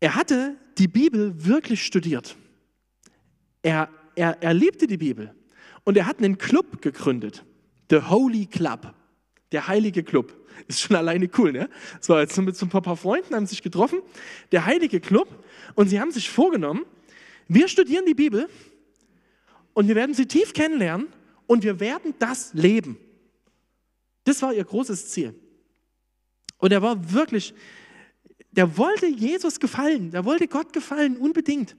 er 0.00 0.14
hatte 0.14 0.56
die 0.78 0.88
Bibel 0.88 1.44
wirklich 1.44 1.84
studiert. 1.84 2.36
Er, 3.62 3.88
er, 4.14 4.42
er 4.42 4.54
liebte 4.54 4.86
die 4.86 4.96
Bibel. 4.96 5.34
Und 5.84 5.96
er 5.96 6.06
hat 6.06 6.18
einen 6.18 6.38
Club 6.38 6.80
gegründet, 6.80 7.44
The 7.90 8.02
Holy 8.02 8.46
Club, 8.46 8.94
der 9.52 9.68
heilige 9.68 10.02
Club. 10.02 10.34
Ist 10.68 10.80
schon 10.80 10.96
alleine 10.96 11.28
cool, 11.38 11.52
ne? 11.52 11.68
So, 12.00 12.18
jetzt 12.18 12.36
mit 12.38 12.56
so 12.56 12.66
ein 12.66 12.70
paar 12.70 12.96
Freunden, 12.96 13.34
haben 13.34 13.46
sich 13.46 13.62
getroffen, 13.62 14.00
der 14.52 14.64
Heilige 14.64 15.00
Club, 15.00 15.28
und 15.74 15.88
sie 15.88 16.00
haben 16.00 16.12
sich 16.12 16.30
vorgenommen, 16.30 16.84
wir 17.48 17.68
studieren 17.68 18.06
die 18.06 18.14
Bibel 18.14 18.48
und 19.74 19.88
wir 19.88 19.94
werden 19.94 20.14
sie 20.14 20.26
tief 20.26 20.52
kennenlernen 20.52 21.08
und 21.46 21.64
wir 21.64 21.80
werden 21.80 22.14
das 22.18 22.54
leben. 22.54 22.98
Das 24.24 24.40
war 24.42 24.52
ihr 24.54 24.64
großes 24.64 25.10
Ziel. 25.10 25.34
Und 26.58 26.72
er 26.72 26.80
war 26.80 27.12
wirklich, 27.12 27.54
der 28.52 28.76
wollte 28.78 29.06
Jesus 29.06 29.58
gefallen, 29.58 30.12
der 30.12 30.24
wollte 30.24 30.46
Gott 30.46 30.72
gefallen, 30.72 31.16
unbedingt. 31.16 31.76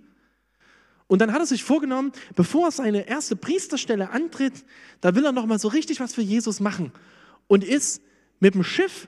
Und 1.07 1.19
dann 1.19 1.31
hat 1.31 1.39
er 1.39 1.45
sich 1.45 1.63
vorgenommen, 1.63 2.11
bevor 2.35 2.67
er 2.67 2.71
seine 2.71 3.07
erste 3.07 3.35
Priesterstelle 3.35 4.09
antritt, 4.09 4.65
da 4.99 5.15
will 5.15 5.25
er 5.25 5.31
nochmal 5.31 5.59
so 5.59 5.69
richtig 5.69 5.99
was 5.99 6.13
für 6.13 6.21
Jesus 6.21 6.59
machen 6.59 6.91
und 7.53 7.63
ist 7.63 8.01
mit 8.39 8.55
dem 8.55 8.63
Schiff 8.63 9.07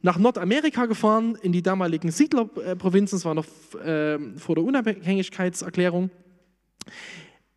nach 0.00 0.16
Nordamerika 0.16 0.86
gefahren, 0.86 1.36
in 1.42 1.50
die 1.50 1.60
damaligen 1.60 2.12
Siedlerprovinzen, 2.12 3.18
das 3.18 3.24
war 3.24 3.34
noch 3.34 3.46
äh, 3.84 4.16
vor 4.38 4.54
der 4.54 4.62
Unabhängigkeitserklärung, 4.62 6.08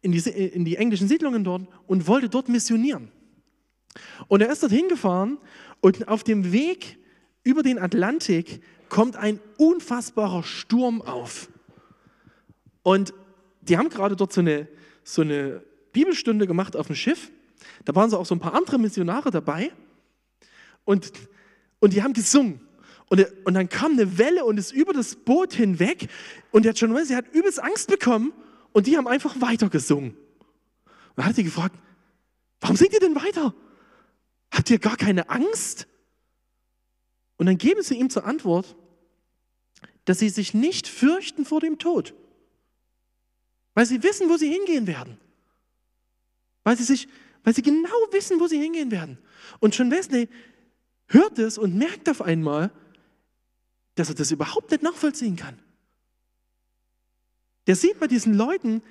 in 0.01 0.11
die, 0.11 0.17
in 0.27 0.65
die 0.65 0.77
englischen 0.77 1.07
Siedlungen 1.07 1.43
dort 1.43 1.67
und 1.85 2.07
wollte 2.07 2.29
dort 2.29 2.49
missionieren. 2.49 3.11
Und 4.27 4.41
er 4.41 4.51
ist 4.51 4.63
dorthin 4.63 4.87
gefahren 4.87 5.37
und 5.81 6.07
auf 6.07 6.23
dem 6.23 6.51
Weg 6.51 6.97
über 7.43 7.61
den 7.61 7.77
Atlantik 7.77 8.63
kommt 8.89 9.15
ein 9.15 9.39
unfassbarer 9.59 10.41
Sturm 10.41 11.03
auf. 11.03 11.47
Und 12.81 13.13
die 13.61 13.77
haben 13.77 13.89
gerade 13.89 14.15
dort 14.15 14.33
so 14.33 14.41
eine, 14.41 14.67
so 15.03 15.21
eine 15.21 15.61
Bibelstunde 15.91 16.47
gemacht 16.47 16.75
auf 16.75 16.87
dem 16.87 16.95
Schiff. 16.95 17.29
Da 17.85 17.93
waren 17.93 18.09
so 18.09 18.17
auch 18.17 18.25
so 18.25 18.33
ein 18.33 18.39
paar 18.39 18.55
andere 18.55 18.79
Missionare 18.79 19.29
dabei. 19.29 19.71
Und, 20.85 21.11
und 21.79 21.93
die 21.93 22.03
haben 22.03 22.13
gesungen. 22.13 22.61
Und, 23.09 23.25
und 23.45 23.53
dann 23.53 23.69
kam 23.69 23.93
eine 23.93 24.17
Welle 24.17 24.45
und 24.45 24.57
ist 24.57 24.71
über 24.71 24.93
das 24.93 25.15
Boot 25.15 25.53
hinweg. 25.53 26.09
Und 26.51 26.65
der 26.65 26.73
John 26.73 26.95
Wesley 26.95 27.15
hat 27.15 27.33
übelst 27.33 27.61
Angst 27.61 27.87
bekommen 27.87 28.33
und 28.71 28.87
die 28.87 28.97
haben 28.97 29.07
einfach 29.07 29.39
weiter 29.39 29.69
gesungen. 29.69 30.11
Und 30.11 31.17
dann 31.17 31.25
hat 31.25 31.35
sie 31.35 31.43
gefragt, 31.43 31.75
warum 32.59 32.75
singt 32.75 32.93
ihr 32.93 32.99
denn 32.99 33.15
weiter? 33.15 33.53
Habt 34.51 34.69
ihr 34.69 34.79
gar 34.79 34.97
keine 34.97 35.29
Angst? 35.29 35.87
Und 37.37 37.45
dann 37.45 37.57
geben 37.57 37.83
sie 37.83 37.95
ihm 37.95 38.09
zur 38.09 38.25
Antwort, 38.25 38.75
dass 40.05 40.19
sie 40.19 40.29
sich 40.29 40.53
nicht 40.53 40.87
fürchten 40.87 41.45
vor 41.45 41.59
dem 41.59 41.79
Tod, 41.79 42.13
weil 43.73 43.85
sie 43.85 44.03
wissen, 44.03 44.29
wo 44.29 44.37
sie 44.37 44.49
hingehen 44.49 44.87
werden. 44.87 45.19
Weil 46.63 46.77
sie, 46.77 46.83
sich, 46.83 47.07
weil 47.43 47.53
sie 47.53 47.61
genau 47.61 47.89
wissen, 48.11 48.39
wo 48.39 48.47
sie 48.47 48.59
hingehen 48.59 48.91
werden. 48.91 49.17
Und 49.59 49.75
John 49.77 49.91
Wesley 49.91 50.29
hört 51.13 51.39
es 51.39 51.57
und 51.57 51.75
merkt 51.75 52.09
auf 52.09 52.21
einmal, 52.21 52.71
dass 53.95 54.09
er 54.09 54.15
das 54.15 54.31
überhaupt 54.31 54.71
nicht 54.71 54.83
nachvollziehen 54.83 55.35
kann. 55.35 55.59
Der 57.67 57.75
sieht 57.75 57.99
bei 57.99 58.07
diesen 58.07 58.33
Leuten 58.33 58.81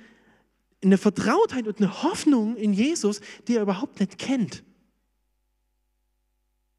eine 0.83 0.97
Vertrautheit 0.97 1.67
und 1.67 1.77
eine 1.77 2.03
Hoffnung 2.03 2.55
in 2.55 2.73
Jesus, 2.73 3.21
die 3.47 3.55
er 3.55 3.61
überhaupt 3.61 3.99
nicht 3.99 4.17
kennt. 4.17 4.63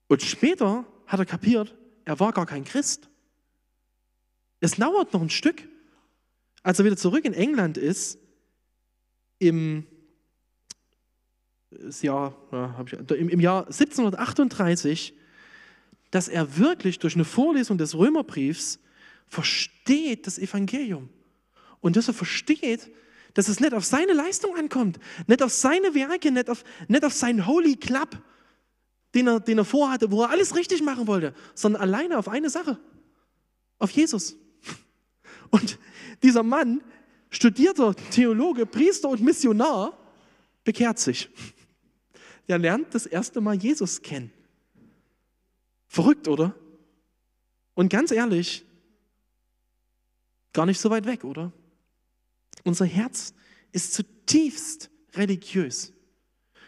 Und 0.09 0.23
später 0.23 0.85
hat 1.07 1.21
er 1.21 1.27
kapiert, 1.27 1.75
er 2.05 2.21
war 2.21 2.33
gar 2.33 2.47
kein 2.47 2.65
Christ. 2.65 3.09
Es 4.61 4.77
dauert 4.77 5.13
noch 5.13 5.23
ein 5.23 5.31
Stück. 5.31 5.69
Als 6.63 6.79
er 6.79 6.87
wieder 6.87 6.97
zurück 6.97 7.25
in 7.25 7.35
England 7.35 7.77
ist, 7.77 8.19
im 9.39 9.87
Jahr, 12.01 12.35
im 13.11 13.41
Jahr 13.41 13.67
1738, 13.67 15.15
dass 16.14 16.29
er 16.29 16.59
wirklich 16.59 17.00
durch 17.00 17.16
eine 17.16 17.24
Vorlesung 17.24 17.77
des 17.77 17.96
Römerbriefs 17.96 18.79
versteht 19.27 20.29
das 20.29 20.38
Evangelium. 20.38 21.09
Und 21.81 21.96
dass 21.96 22.07
er 22.07 22.14
versteht, 22.14 22.88
dass 23.35 23.48
es 23.48 23.59
nicht 23.59 23.74
auf 23.74 23.85
seine 23.85 24.12
Leistung 24.12 24.55
ankommt, 24.55 25.00
nicht 25.27 25.42
auf 25.42 25.53
seine 25.53 25.92
Werke, 25.92 26.31
nicht 26.31 26.48
auf, 26.48 26.62
nicht 26.87 27.05
auf 27.05 27.12
seinen 27.12 27.48
Holy 27.48 27.74
Club, 27.74 28.16
den 29.12 29.27
er, 29.27 29.40
den 29.40 29.59
er 29.59 29.64
vorhatte, 29.64 30.12
wo 30.12 30.22
er 30.22 30.31
alles 30.31 30.55
richtig 30.55 30.83
machen 30.83 31.09
wollte, 31.09 31.35
sondern 31.57 31.83
alleine 31.83 32.16
auf 32.16 32.29
eine 32.29 32.48
Sache, 32.48 32.79
auf 33.81 33.90
Jesus. 33.90 34.37
Und 35.50 35.81
dieser 36.22 36.44
Mann, 36.44 36.81
studierter 37.31 37.92
Theologe, 38.12 38.66
Priester 38.66 39.09
und 39.09 39.20
Missionar, 39.20 39.98
bekehrt 40.62 41.00
sich. 41.00 41.29
Er 42.46 42.59
lernt 42.59 42.94
das 42.94 43.05
erste 43.05 43.40
Mal 43.40 43.57
Jesus 43.57 44.00
kennen. 44.00 44.31
Verrückt, 45.95 46.27
oder? 46.27 46.57
Und 47.75 47.89
ganz 47.89 48.11
ehrlich, 48.11 48.67
gar 50.53 50.67
nicht 50.67 50.81
so 50.81 50.91
weit 50.91 51.07
weg, 51.07 51.23
oder? 51.23 51.53
Unser 52.65 52.85
Herz 52.85 53.33
ist 53.71 53.95
zutiefst 53.95 54.91
religiös. 55.15 55.93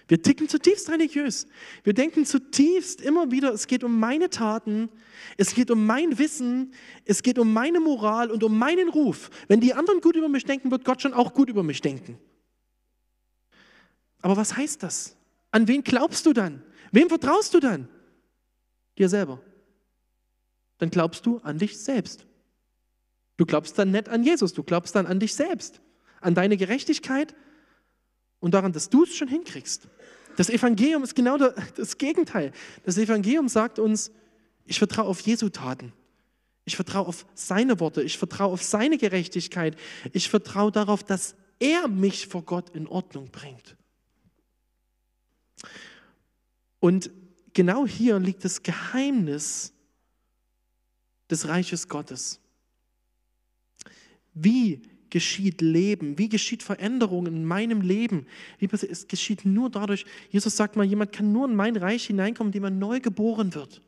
Wir 0.06 0.22
ticken 0.22 0.48
zutiefst 0.48 0.88
religiös. 0.90 1.48
Wir 1.82 1.92
denken 1.92 2.24
zutiefst 2.24 3.00
immer 3.00 3.32
wieder, 3.32 3.52
es 3.52 3.66
geht 3.66 3.82
um 3.82 3.98
meine 3.98 4.30
Taten, 4.30 4.90
es 5.36 5.54
geht 5.54 5.72
um 5.72 5.84
mein 5.84 6.20
Wissen, 6.20 6.72
es 7.04 7.20
geht 7.24 7.40
um 7.40 7.52
meine 7.52 7.80
Moral 7.80 8.30
und 8.30 8.44
um 8.44 8.56
meinen 8.56 8.88
Ruf. 8.88 9.30
Wenn 9.48 9.58
die 9.58 9.74
anderen 9.74 10.00
gut 10.00 10.14
über 10.14 10.28
mich 10.28 10.44
denken, 10.44 10.70
wird 10.70 10.84
Gott 10.84 11.02
schon 11.02 11.14
auch 11.14 11.34
gut 11.34 11.50
über 11.50 11.64
mich 11.64 11.80
denken. 11.80 12.16
Aber 14.22 14.36
was 14.36 14.56
heißt 14.56 14.84
das? 14.84 15.16
An 15.50 15.66
wen 15.66 15.82
glaubst 15.82 16.26
du 16.26 16.32
dann? 16.32 16.62
Wem 16.92 17.08
vertraust 17.08 17.54
du 17.54 17.58
dann? 17.58 17.88
Dir 18.98 19.08
selber. 19.08 19.40
Dann 20.78 20.90
glaubst 20.90 21.26
du 21.26 21.38
an 21.38 21.58
dich 21.58 21.78
selbst. 21.78 22.26
Du 23.36 23.44
glaubst 23.44 23.78
dann 23.78 23.90
nicht 23.90 24.08
an 24.08 24.22
Jesus, 24.22 24.54
du 24.54 24.62
glaubst 24.62 24.94
dann 24.94 25.06
an 25.06 25.20
dich 25.20 25.34
selbst, 25.34 25.80
an 26.20 26.34
deine 26.34 26.56
Gerechtigkeit 26.56 27.34
und 28.40 28.54
daran, 28.54 28.72
dass 28.72 28.88
du 28.88 29.04
es 29.04 29.14
schon 29.14 29.28
hinkriegst. 29.28 29.88
Das 30.36 30.50
Evangelium 30.50 31.02
ist 31.02 31.14
genau 31.14 31.38
das 31.38 31.98
Gegenteil. 31.98 32.52
Das 32.84 32.98
Evangelium 32.98 33.48
sagt 33.48 33.78
uns, 33.78 34.10
ich 34.64 34.78
vertraue 34.78 35.06
auf 35.06 35.20
Jesu 35.20 35.48
Taten. 35.48 35.92
Ich 36.64 36.76
vertraue 36.76 37.06
auf 37.06 37.26
seine 37.34 37.78
Worte. 37.80 38.02
Ich 38.02 38.18
vertraue 38.18 38.52
auf 38.52 38.62
seine 38.62 38.98
Gerechtigkeit. 38.98 39.76
Ich 40.12 40.28
vertraue 40.28 40.72
darauf, 40.72 41.04
dass 41.04 41.36
er 41.58 41.88
mich 41.88 42.26
vor 42.26 42.42
Gott 42.42 42.70
in 42.70 42.86
Ordnung 42.86 43.30
bringt. 43.30 43.76
Und 46.80 47.10
genau 47.56 47.86
hier 47.86 48.18
liegt 48.18 48.44
das 48.44 48.62
Geheimnis 48.62 49.72
des 51.30 51.48
Reiches 51.48 51.88
Gottes. 51.88 52.38
Wie 54.34 54.82
geschieht 55.08 55.62
Leben? 55.62 56.18
Wie 56.18 56.28
geschieht 56.28 56.62
Veränderung 56.62 57.26
in 57.26 57.46
meinem 57.46 57.80
Leben? 57.80 58.26
Es 58.60 59.08
geschieht 59.08 59.46
nur 59.46 59.70
dadurch, 59.70 60.04
Jesus 60.30 60.54
sagt 60.54 60.76
mal, 60.76 60.84
jemand 60.84 61.12
kann 61.12 61.32
nur 61.32 61.48
in 61.48 61.56
mein 61.56 61.76
Reich 61.76 62.06
hineinkommen, 62.06 62.52
indem 62.52 62.64
er 62.64 62.70
neu 62.70 63.00
geboren 63.00 63.54
wird. 63.54 63.80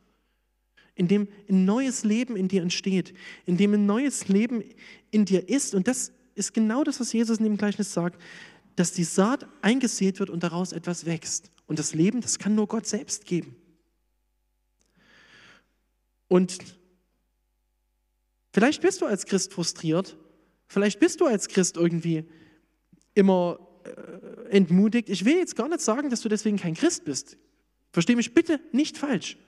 Indem 0.94 1.28
ein 1.48 1.66
neues 1.66 2.04
Leben 2.04 2.36
in 2.36 2.48
dir 2.48 2.62
entsteht, 2.62 3.12
indem 3.44 3.74
ein 3.74 3.84
neues 3.84 4.28
Leben 4.28 4.64
in 5.10 5.26
dir 5.26 5.46
ist. 5.46 5.74
Und 5.74 5.86
das 5.86 6.12
ist 6.34 6.54
genau 6.54 6.84
das, 6.84 6.98
was 7.00 7.12
Jesus 7.12 7.36
in 7.36 7.44
dem 7.44 7.58
Gleichnis 7.58 7.92
sagt, 7.92 8.20
dass 8.76 8.92
die 8.92 9.04
Saat 9.04 9.46
eingesät 9.60 10.20
wird 10.20 10.30
und 10.30 10.42
daraus 10.42 10.72
etwas 10.72 11.04
wächst. 11.04 11.50
Und 11.68 11.78
das 11.78 11.94
Leben, 11.94 12.20
das 12.20 12.40
kann 12.40 12.56
nur 12.56 12.66
Gott 12.66 12.86
selbst 12.86 13.24
geben. 13.24 13.54
Und 16.26 16.58
vielleicht 18.52 18.82
bist 18.82 19.00
du 19.00 19.06
als 19.06 19.24
Christ 19.24 19.52
frustriert, 19.52 20.16
Vielleicht 20.68 21.00
bist 21.00 21.20
du 21.20 21.26
als 21.26 21.48
Christ 21.48 21.76
irgendwie 21.76 22.24
immer 23.14 23.58
äh, 23.84 24.50
entmutigt. 24.50 25.08
Ich 25.08 25.24
will 25.24 25.36
jetzt 25.36 25.56
gar 25.56 25.68
nicht 25.68 25.80
sagen, 25.80 26.10
dass 26.10 26.20
du 26.20 26.28
deswegen 26.28 26.58
kein 26.58 26.74
Christ 26.74 27.04
bist. 27.04 27.38
Versteh 27.90 28.14
mich 28.14 28.34
bitte 28.34 28.60
nicht 28.70 28.98
falsch. 28.98 29.38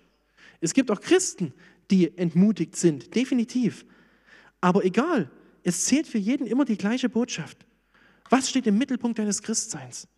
Es 0.60 0.72
gibt 0.72 0.90
auch 0.90 1.00
Christen, 1.00 1.52
die 1.90 2.16
entmutigt 2.16 2.74
sind, 2.74 3.14
definitiv. 3.14 3.84
Aber 4.62 4.84
egal, 4.84 5.30
es 5.62 5.84
zählt 5.84 6.06
für 6.06 6.18
jeden 6.18 6.46
immer 6.46 6.64
die 6.64 6.78
gleiche 6.78 7.10
Botschaft. 7.10 7.58
Was 8.30 8.48
steht 8.48 8.66
im 8.66 8.78
Mittelpunkt 8.78 9.18
deines 9.18 9.42
Christseins? 9.42 10.08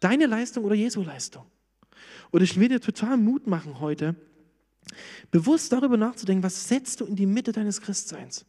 Deine 0.00 0.26
Leistung 0.26 0.64
oder 0.64 0.74
Jesu 0.74 1.02
Leistung? 1.02 1.44
Und 2.30 2.42
ich 2.42 2.58
will 2.58 2.68
dir 2.68 2.80
total 2.80 3.16
Mut 3.16 3.46
machen 3.46 3.80
heute, 3.80 4.16
bewusst 5.30 5.72
darüber 5.72 5.96
nachzudenken, 5.96 6.42
was 6.42 6.68
setzt 6.68 7.00
du 7.00 7.04
in 7.04 7.16
die 7.16 7.26
Mitte 7.26 7.52
deines 7.52 7.80
Christseins? 7.80 8.46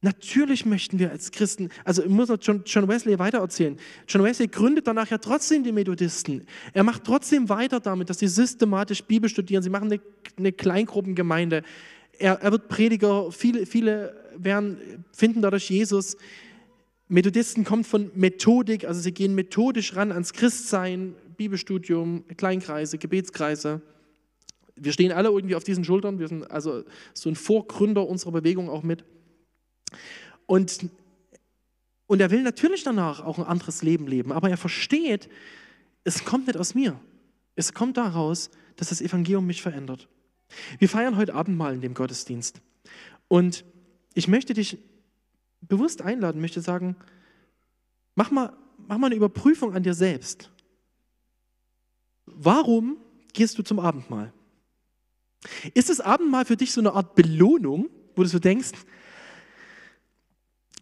Natürlich 0.00 0.64
möchten 0.64 1.00
wir 1.00 1.10
als 1.10 1.32
Christen, 1.32 1.70
also 1.84 2.04
ich 2.04 2.08
muss 2.08 2.28
noch 2.28 2.38
John 2.40 2.86
Wesley 2.86 3.18
weitererzählen. 3.18 3.76
John 4.06 4.22
Wesley 4.22 4.46
gründet 4.46 4.86
danach 4.86 5.10
ja 5.10 5.18
trotzdem 5.18 5.64
die 5.64 5.72
Methodisten. 5.72 6.46
Er 6.72 6.84
macht 6.84 7.02
trotzdem 7.02 7.48
weiter 7.48 7.80
damit, 7.80 8.08
dass 8.08 8.20
sie 8.20 8.28
systematisch 8.28 9.02
Bibel 9.02 9.28
studieren. 9.28 9.64
Sie 9.64 9.70
machen 9.70 9.90
eine, 9.90 10.00
eine 10.36 10.52
Kleingruppengemeinde. 10.52 11.64
Er, 12.16 12.34
er, 12.34 12.52
wird 12.52 12.68
Prediger. 12.68 13.32
Viele, 13.32 13.66
viele 13.66 14.14
werden, 14.36 15.04
finden 15.12 15.42
dadurch 15.42 15.68
Jesus. 15.68 16.16
Methodisten 17.08 17.64
kommen 17.64 17.84
von 17.84 18.10
Methodik, 18.14 18.84
also 18.84 19.00
sie 19.00 19.12
gehen 19.12 19.34
methodisch 19.34 19.96
ran 19.96 20.12
ans 20.12 20.34
Christsein, 20.34 21.14
Bibelstudium, 21.36 22.24
Kleinkreise, 22.36 22.98
Gebetskreise. 22.98 23.80
Wir 24.76 24.92
stehen 24.92 25.12
alle 25.12 25.30
irgendwie 25.30 25.54
auf 25.54 25.64
diesen 25.64 25.84
Schultern. 25.84 26.18
Wir 26.18 26.28
sind 26.28 26.50
also 26.50 26.84
so 27.14 27.30
ein 27.30 27.34
Vorgründer 27.34 28.06
unserer 28.06 28.32
Bewegung 28.32 28.68
auch 28.68 28.82
mit. 28.82 29.04
Und, 30.46 30.90
und 32.06 32.20
er 32.20 32.30
will 32.30 32.42
natürlich 32.42 32.84
danach 32.84 33.24
auch 33.24 33.38
ein 33.38 33.44
anderes 33.44 33.82
Leben 33.82 34.06
leben, 34.06 34.30
aber 34.30 34.50
er 34.50 34.56
versteht, 34.56 35.28
es 36.04 36.24
kommt 36.24 36.46
nicht 36.46 36.58
aus 36.58 36.74
mir. 36.74 37.00
Es 37.54 37.72
kommt 37.72 37.96
daraus, 37.96 38.50
dass 38.76 38.90
das 38.90 39.00
Evangelium 39.00 39.46
mich 39.46 39.62
verändert. 39.62 40.08
Wir 40.78 40.88
feiern 40.88 41.16
heute 41.16 41.34
Abend 41.34 41.56
mal 41.56 41.74
in 41.74 41.80
dem 41.80 41.94
Gottesdienst. 41.94 42.60
Und 43.28 43.64
ich 44.14 44.28
möchte 44.28 44.54
dich 44.54 44.78
bewusst 45.60 46.02
einladen, 46.02 46.40
möchte 46.40 46.60
sagen, 46.60 46.96
mach 48.14 48.30
mal, 48.30 48.52
mach 48.86 48.98
mal 48.98 49.06
eine 49.06 49.16
Überprüfung 49.16 49.74
an 49.74 49.82
dir 49.82 49.94
selbst. 49.94 50.50
Warum 52.26 52.98
gehst 53.32 53.58
du 53.58 53.62
zum 53.62 53.78
Abendmahl? 53.78 54.32
Ist 55.74 55.88
das 55.88 56.00
Abendmahl 56.00 56.44
für 56.44 56.56
dich 56.56 56.72
so 56.72 56.80
eine 56.80 56.92
Art 56.92 57.14
Belohnung, 57.14 57.88
wo 58.16 58.22
du 58.22 58.28
so 58.28 58.38
denkst, 58.38 58.72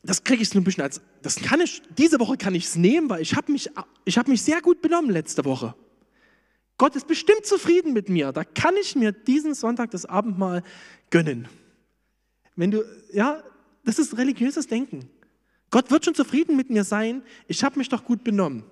das 0.03 0.23
kriege 0.23 0.43
ich 0.43 0.49
so 0.49 0.59
ein 0.59 0.65
bisschen 0.65 0.85
als, 0.85 1.01
das 1.23 1.37
kann 1.37 1.61
ich, 1.61 1.83
diese 1.99 2.21
Woche 2.21 2.37
kann 2.37 2.55
ich 2.55 2.65
es 2.65 2.77
nehmen, 2.77 3.11
weil 3.11 3.21
ich 3.21 3.35
habe 3.35 3.51
mich, 3.51 3.69
hab 3.77 4.29
mich 4.29 4.43
sehr 4.43 4.62
gut 4.62 4.81
benommen 4.81 5.11
letzte 5.11 5.45
Woche. 5.45 5.75
Gott 6.79 6.95
ist 6.95 7.07
bestimmt 7.07 7.45
zufrieden 7.45 7.93
mit 7.93 8.09
mir. 8.09 8.33
Da 8.33 8.45
kann 8.45 8.77
ich 8.77 8.95
mir 8.97 9.12
diesen 9.12 9.55
Sonntag 9.55 9.91
das 9.91 10.05
Abendmahl 10.05 10.62
gönnen. 11.11 11.49
Wenn 12.55 12.71
du, 12.71 12.85
ja, 13.12 13.43
das 13.87 13.99
ist 13.99 14.18
religiöses 14.18 14.66
Denken. 14.66 15.09
Gott 15.70 15.90
wird 15.90 16.05
schon 16.05 16.14
zufrieden 16.14 16.57
mit 16.57 16.70
mir 16.70 16.85
sein. 16.85 17.22
Ich 17.49 17.64
habe 17.64 17.79
mich 17.79 17.88
doch 17.88 18.05
gut 18.05 18.22
benommen. 18.22 18.64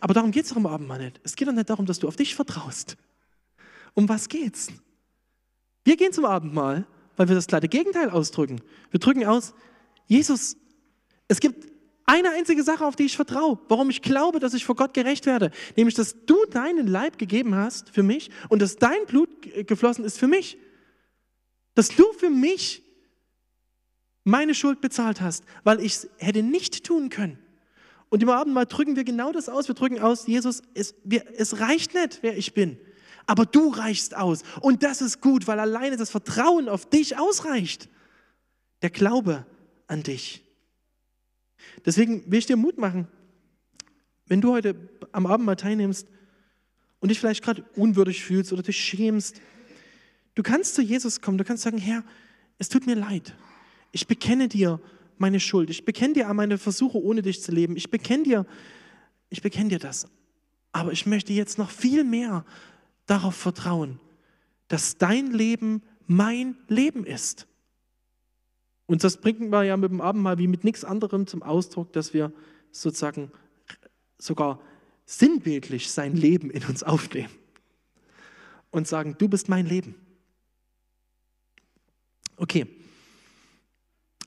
Aber 0.00 0.12
darum 0.12 0.32
geht 0.32 0.44
es 0.44 0.50
doch 0.50 0.56
im 0.56 0.66
Abendmahl 0.66 0.98
nicht. 0.98 1.20
Es 1.22 1.34
geht 1.34 1.48
doch 1.48 1.52
nicht 1.52 1.70
darum, 1.70 1.86
dass 1.86 1.98
du 1.98 2.08
auf 2.08 2.16
dich 2.16 2.34
vertraust. 2.34 2.96
Um 3.94 4.08
was 4.08 4.28
geht's? 4.28 4.68
Wir 5.84 5.96
gehen 5.96 6.12
zum 6.12 6.24
Abendmahl, 6.24 6.86
weil 7.16 7.28
wir 7.28 7.34
das 7.34 7.46
kleine 7.46 7.68
Gegenteil 7.68 8.10
ausdrücken. 8.10 8.60
Wir 8.90 9.00
drücken 9.00 9.24
aus, 9.24 9.54
Jesus, 10.06 10.56
es 11.28 11.40
gibt 11.40 11.66
eine 12.06 12.30
einzige 12.30 12.62
Sache, 12.62 12.84
auf 12.84 12.96
die 12.96 13.04
ich 13.04 13.16
vertraue, 13.16 13.58
warum 13.68 13.90
ich 13.90 14.02
glaube, 14.02 14.40
dass 14.40 14.54
ich 14.54 14.64
vor 14.64 14.76
Gott 14.76 14.92
gerecht 14.92 15.24
werde, 15.24 15.50
nämlich, 15.76 15.94
dass 15.94 16.26
du 16.26 16.36
deinen 16.50 16.86
Leib 16.86 17.16
gegeben 17.16 17.54
hast 17.54 17.90
für 17.90 18.02
mich 18.02 18.30
und 18.48 18.60
dass 18.60 18.76
dein 18.76 19.06
Blut 19.06 19.30
geflossen 19.66 20.04
ist 20.04 20.18
für 20.18 20.26
mich. 20.26 20.58
Dass 21.74 21.88
du 21.88 22.04
für 22.12 22.30
mich 22.30 22.83
meine 24.24 24.54
Schuld 24.54 24.80
bezahlt 24.80 25.20
hast, 25.20 25.44
weil 25.62 25.80
ich 25.80 25.92
es 25.92 26.08
hätte 26.18 26.42
nicht 26.42 26.84
tun 26.84 27.10
können. 27.10 27.38
Und 28.08 28.22
im 28.22 28.30
Abendmahl 28.30 28.66
drücken 28.66 28.96
wir 28.96 29.04
genau 29.04 29.32
das 29.32 29.48
aus. 29.48 29.68
Wir 29.68 29.74
drücken 29.74 29.98
aus, 29.98 30.26
Jesus, 30.26 30.62
es, 30.74 30.94
wir, 31.04 31.24
es 31.36 31.60
reicht 31.60 31.94
nicht, 31.94 32.18
wer 32.22 32.36
ich 32.36 32.54
bin. 32.54 32.78
Aber 33.26 33.46
du 33.46 33.70
reichst 33.70 34.16
aus. 34.16 34.42
Und 34.60 34.82
das 34.82 35.00
ist 35.02 35.20
gut, 35.20 35.46
weil 35.46 35.58
alleine 35.58 35.96
das 35.96 36.10
Vertrauen 36.10 36.68
auf 36.68 36.88
dich 36.88 37.18
ausreicht. 37.18 37.88
Der 38.82 38.90
Glaube 38.90 39.46
an 39.86 40.02
dich. 40.02 40.42
Deswegen 41.84 42.30
will 42.30 42.38
ich 42.38 42.46
dir 42.46 42.56
Mut 42.56 42.78
machen, 42.78 43.08
wenn 44.26 44.40
du 44.40 44.52
heute 44.52 44.74
am 45.12 45.26
Abend 45.26 45.46
mal 45.46 45.56
teilnimmst 45.56 46.06
und 47.00 47.08
dich 47.08 47.18
vielleicht 47.18 47.42
gerade 47.42 47.64
unwürdig 47.76 48.24
fühlst 48.24 48.52
oder 48.52 48.62
dich 48.62 48.78
schämst, 48.78 49.40
du 50.34 50.42
kannst 50.42 50.74
zu 50.74 50.82
Jesus 50.82 51.20
kommen, 51.20 51.38
du 51.38 51.44
kannst 51.44 51.62
sagen, 51.62 51.78
Herr, 51.78 52.04
es 52.58 52.68
tut 52.68 52.86
mir 52.86 52.94
leid. 52.94 53.34
Ich 53.94 54.06
bekenne 54.06 54.48
dir 54.48 54.80
meine 55.18 55.40
Schuld. 55.40 55.70
Ich 55.70 55.84
bekenne 55.84 56.14
dir 56.14 56.34
meine 56.34 56.58
Versuche, 56.58 57.02
ohne 57.02 57.22
dich 57.22 57.42
zu 57.42 57.52
leben. 57.52 57.76
Ich 57.76 57.90
bekenne 57.90 58.24
dir 58.24 58.46
ich 59.34 59.42
bekenne 59.42 59.70
dir 59.70 59.80
das. 59.80 60.06
Aber 60.70 60.92
ich 60.92 61.06
möchte 61.06 61.32
jetzt 61.32 61.58
noch 61.58 61.70
viel 61.70 62.04
mehr 62.04 62.44
darauf 63.06 63.34
vertrauen, 63.34 63.98
dass 64.68 64.96
dein 64.96 65.32
Leben 65.32 65.82
mein 66.06 66.56
Leben 66.68 67.04
ist. 67.04 67.48
Und 68.86 69.02
das 69.02 69.20
bringen 69.20 69.50
wir 69.50 69.64
ja 69.64 69.76
mit 69.76 69.90
dem 69.90 70.00
Abendmahl 70.00 70.38
wie 70.38 70.46
mit 70.46 70.62
nichts 70.62 70.84
anderem 70.84 71.26
zum 71.26 71.42
Ausdruck, 71.42 71.92
dass 71.92 72.14
wir 72.14 72.32
sozusagen 72.70 73.32
sogar 74.18 74.60
sinnbildlich 75.04 75.90
sein 75.90 76.14
Leben 76.14 76.48
in 76.50 76.64
uns 76.66 76.84
aufnehmen 76.84 77.32
und 78.70 78.86
sagen, 78.86 79.16
du 79.18 79.28
bist 79.28 79.48
mein 79.48 79.66
Leben. 79.66 79.96
Okay. 82.36 82.68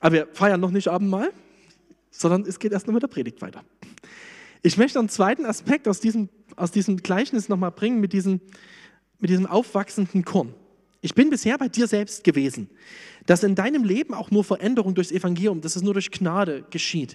Aber 0.00 0.14
wir 0.14 0.28
feiern 0.32 0.60
noch 0.60 0.70
nicht 0.70 0.88
Abendmahl, 0.88 1.32
sondern 2.10 2.42
es 2.42 2.58
geht 2.58 2.72
erst 2.72 2.86
noch 2.86 2.94
mit 2.94 3.02
der 3.02 3.08
Predigt 3.08 3.40
weiter. 3.42 3.64
Ich 4.62 4.76
möchte 4.76 4.98
einen 4.98 5.08
zweiten 5.08 5.46
Aspekt 5.46 5.86
aus 5.88 6.00
diesem, 6.00 6.28
aus 6.56 6.70
diesem 6.70 6.96
Gleichnis 6.98 7.48
nochmal 7.48 7.70
bringen 7.70 8.00
mit 8.00 8.12
diesem, 8.12 8.40
mit 9.18 9.30
diesem 9.30 9.46
aufwachsenden 9.46 10.24
Korn. 10.24 10.54
Ich 11.00 11.14
bin 11.14 11.30
bisher 11.30 11.56
bei 11.58 11.68
dir 11.68 11.86
selbst 11.86 12.24
gewesen, 12.24 12.68
dass 13.26 13.44
in 13.44 13.54
deinem 13.54 13.84
Leben 13.84 14.14
auch 14.14 14.30
nur 14.30 14.42
Veränderung 14.42 14.94
durchs 14.94 15.12
Evangelium, 15.12 15.60
dass 15.60 15.76
es 15.76 15.82
nur 15.82 15.92
durch 15.92 16.10
Gnade 16.10 16.64
geschieht. 16.70 17.14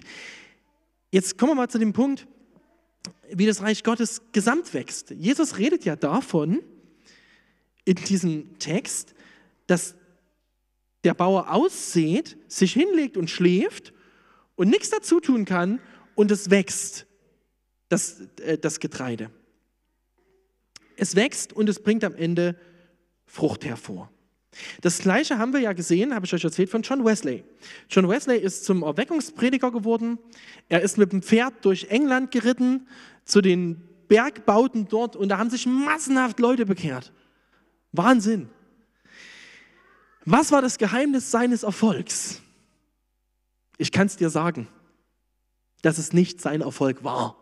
Jetzt 1.10 1.36
kommen 1.36 1.52
wir 1.52 1.56
mal 1.56 1.68
zu 1.68 1.78
dem 1.78 1.92
Punkt, 1.92 2.26
wie 3.30 3.46
das 3.46 3.62
Reich 3.62 3.84
Gottes 3.84 4.22
gesamt 4.32 4.72
wächst. 4.72 5.10
Jesus 5.10 5.58
redet 5.58 5.84
ja 5.84 5.96
davon 5.96 6.60
in 7.84 7.96
diesem 7.96 8.58
Text, 8.58 9.14
dass 9.66 9.94
der 11.04 11.14
Bauer 11.14 11.52
aussät, 11.52 12.36
sich 12.48 12.72
hinlegt 12.72 13.16
und 13.16 13.30
schläft 13.30 13.92
und 14.56 14.68
nichts 14.68 14.90
dazu 14.90 15.20
tun 15.20 15.44
kann 15.44 15.80
und 16.14 16.30
es 16.30 16.50
wächst, 16.50 17.06
das, 17.88 18.20
äh, 18.40 18.58
das 18.58 18.80
Getreide. 18.80 19.30
Es 20.96 21.16
wächst 21.16 21.52
und 21.52 21.68
es 21.68 21.80
bringt 21.80 22.04
am 22.04 22.14
Ende 22.14 22.56
Frucht 23.26 23.64
hervor. 23.64 24.10
Das 24.80 24.98
gleiche 24.98 25.38
haben 25.38 25.52
wir 25.52 25.60
ja 25.60 25.72
gesehen, 25.72 26.14
habe 26.14 26.26
ich 26.26 26.32
euch 26.32 26.44
erzählt, 26.44 26.70
von 26.70 26.82
John 26.82 27.04
Wesley. 27.04 27.42
John 27.90 28.08
Wesley 28.08 28.38
ist 28.38 28.64
zum 28.64 28.82
Erweckungsprediger 28.82 29.72
geworden. 29.72 30.18
Er 30.68 30.82
ist 30.82 30.96
mit 30.96 31.12
dem 31.12 31.22
Pferd 31.22 31.64
durch 31.64 31.86
England 31.90 32.30
geritten 32.30 32.86
zu 33.24 33.40
den 33.40 33.82
Bergbauten 34.06 34.86
dort 34.88 35.16
und 35.16 35.30
da 35.30 35.38
haben 35.38 35.50
sich 35.50 35.66
massenhaft 35.66 36.38
Leute 36.38 36.66
bekehrt. 36.66 37.12
Wahnsinn. 37.92 38.48
Was 40.24 40.52
war 40.52 40.62
das 40.62 40.78
Geheimnis 40.78 41.30
seines 41.30 41.62
Erfolgs? 41.62 42.40
Ich 43.76 43.92
kann 43.92 44.06
es 44.06 44.16
dir 44.16 44.30
sagen, 44.30 44.68
dass 45.82 45.98
es 45.98 46.12
nicht 46.12 46.40
sein 46.40 46.60
Erfolg 46.60 47.04
war. 47.04 47.36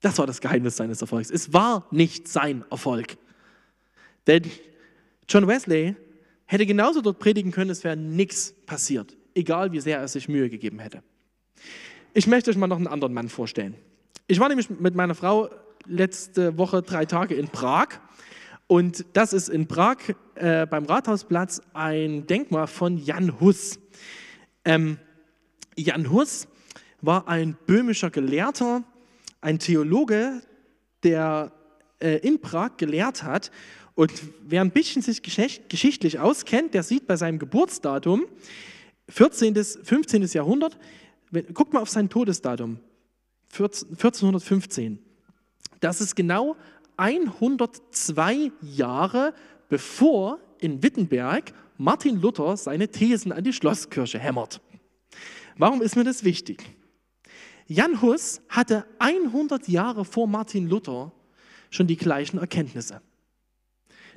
Das 0.00 0.18
war 0.18 0.26
das 0.26 0.40
Geheimnis 0.40 0.76
seines 0.76 1.00
Erfolgs. 1.00 1.30
Es 1.30 1.52
war 1.52 1.86
nicht 1.90 2.28
sein 2.28 2.64
Erfolg. 2.70 3.16
Denn 4.26 4.42
John 5.28 5.46
Wesley 5.46 5.96
hätte 6.46 6.66
genauso 6.66 7.00
dort 7.00 7.18
predigen 7.18 7.52
können, 7.52 7.70
es 7.70 7.84
wäre 7.84 7.96
nichts 7.96 8.52
passiert, 8.66 9.16
egal 9.34 9.72
wie 9.72 9.80
sehr 9.80 9.98
er 9.98 10.08
sich 10.08 10.28
Mühe 10.28 10.50
gegeben 10.50 10.80
hätte. 10.80 11.02
Ich 12.14 12.26
möchte 12.26 12.50
euch 12.50 12.56
mal 12.56 12.66
noch 12.66 12.76
einen 12.76 12.88
anderen 12.88 13.14
Mann 13.14 13.28
vorstellen. 13.28 13.74
Ich 14.26 14.38
war 14.38 14.48
nämlich 14.48 14.68
mit 14.68 14.94
meiner 14.94 15.14
Frau 15.14 15.48
letzte 15.86 16.58
Woche 16.58 16.82
drei 16.82 17.06
Tage 17.06 17.34
in 17.34 17.48
Prag. 17.48 18.00
Und 18.66 19.04
das 19.12 19.32
ist 19.32 19.48
in 19.48 19.66
Prag 19.68 19.98
äh, 20.34 20.66
beim 20.66 20.84
Rathausplatz 20.84 21.60
ein 21.74 22.26
Denkmal 22.26 22.66
von 22.66 22.96
Jan 22.96 23.40
Hus. 23.40 23.78
Ähm, 24.64 24.98
Jan 25.76 26.10
Hus 26.10 26.48
war 27.00 27.28
ein 27.28 27.56
böhmischer 27.66 28.10
Gelehrter, 28.10 28.84
ein 29.40 29.58
Theologe, 29.58 30.42
der 31.02 31.52
äh, 32.00 32.18
in 32.18 32.40
Prag 32.40 32.76
gelehrt 32.76 33.22
hat 33.22 33.50
und 33.94 34.12
wer 34.42 34.62
ein 34.62 34.70
bisschen 34.70 35.02
sich 35.02 35.22
geschichtlich 35.22 36.18
auskennt, 36.18 36.74
der 36.74 36.82
sieht 36.82 37.06
bei 37.06 37.16
seinem 37.16 37.38
Geburtsdatum, 37.38 38.24
14. 39.08 39.52
bis 39.52 39.78
15. 39.82 40.22
Jahrhundert, 40.22 40.78
guckt 41.52 41.74
mal 41.74 41.80
auf 41.80 41.90
sein 41.90 42.08
Todesdatum, 42.08 42.78
1415. 43.52 44.98
Das 45.80 46.00
ist 46.00 46.14
genau 46.14 46.56
102 46.96 48.52
Jahre 48.60 49.34
bevor 49.68 50.38
in 50.58 50.82
Wittenberg 50.82 51.52
Martin 51.78 52.20
Luther 52.20 52.56
seine 52.56 52.88
Thesen 52.88 53.32
an 53.32 53.42
die 53.42 53.52
Schlosskirche 53.52 54.18
hämmert. 54.18 54.60
Warum 55.56 55.82
ist 55.82 55.96
mir 55.96 56.04
das 56.04 56.24
wichtig? 56.24 56.64
Jan 57.66 58.02
Hus 58.02 58.40
hatte 58.48 58.84
100 58.98 59.68
Jahre 59.68 60.04
vor 60.04 60.26
Martin 60.26 60.68
Luther 60.68 61.12
schon 61.70 61.86
die 61.86 61.96
gleichen 61.96 62.38
Erkenntnisse. 62.38 63.00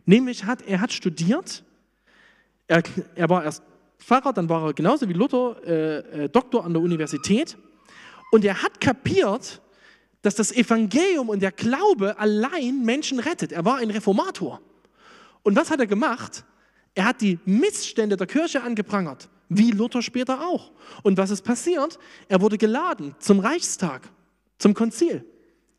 Nämlich 0.05 0.45
hat 0.45 0.61
er 0.61 0.81
hat 0.81 0.91
studiert, 0.91 1.63
er, 2.67 2.83
er 3.15 3.29
war 3.29 3.43
erst 3.43 3.63
Pfarrer, 3.97 4.33
dann 4.33 4.49
war 4.49 4.67
er 4.67 4.73
genauso 4.73 5.07
wie 5.07 5.13
Luther 5.13 5.57
äh, 5.65 6.25
äh, 6.25 6.29
Doktor 6.29 6.65
an 6.65 6.73
der 6.73 6.81
Universität 6.81 7.57
und 8.31 8.43
er 8.43 8.61
hat 8.61 8.81
kapiert, 8.81 9.61
dass 10.25 10.33
das 10.33 10.51
Evangelium 10.51 11.29
und 11.29 11.41
der 11.41 11.51
Glaube 11.51 12.17
allein 12.17 12.83
Menschen 12.83 13.19
rettet. 13.19 13.51
Er 13.51 13.63
war 13.63 13.77
ein 13.77 13.91
Reformator. 13.91 14.59
Und 15.43 15.55
was 15.55 15.69
hat 15.69 15.79
er 15.79 15.85
gemacht? 15.85 16.43
Er 16.95 17.05
hat 17.05 17.21
die 17.21 17.37
Missstände 17.45 18.17
der 18.17 18.25
Kirche 18.25 18.63
angeprangert, 18.63 19.29
wie 19.49 19.69
Luther 19.69 20.01
später 20.01 20.41
auch. 20.47 20.71
Und 21.03 21.17
was 21.17 21.29
ist 21.29 21.43
passiert? 21.43 21.99
Er 22.27 22.41
wurde 22.41 22.57
geladen 22.57 23.13
zum 23.19 23.39
Reichstag, 23.39 24.09
zum 24.57 24.73
Konzil, 24.73 25.23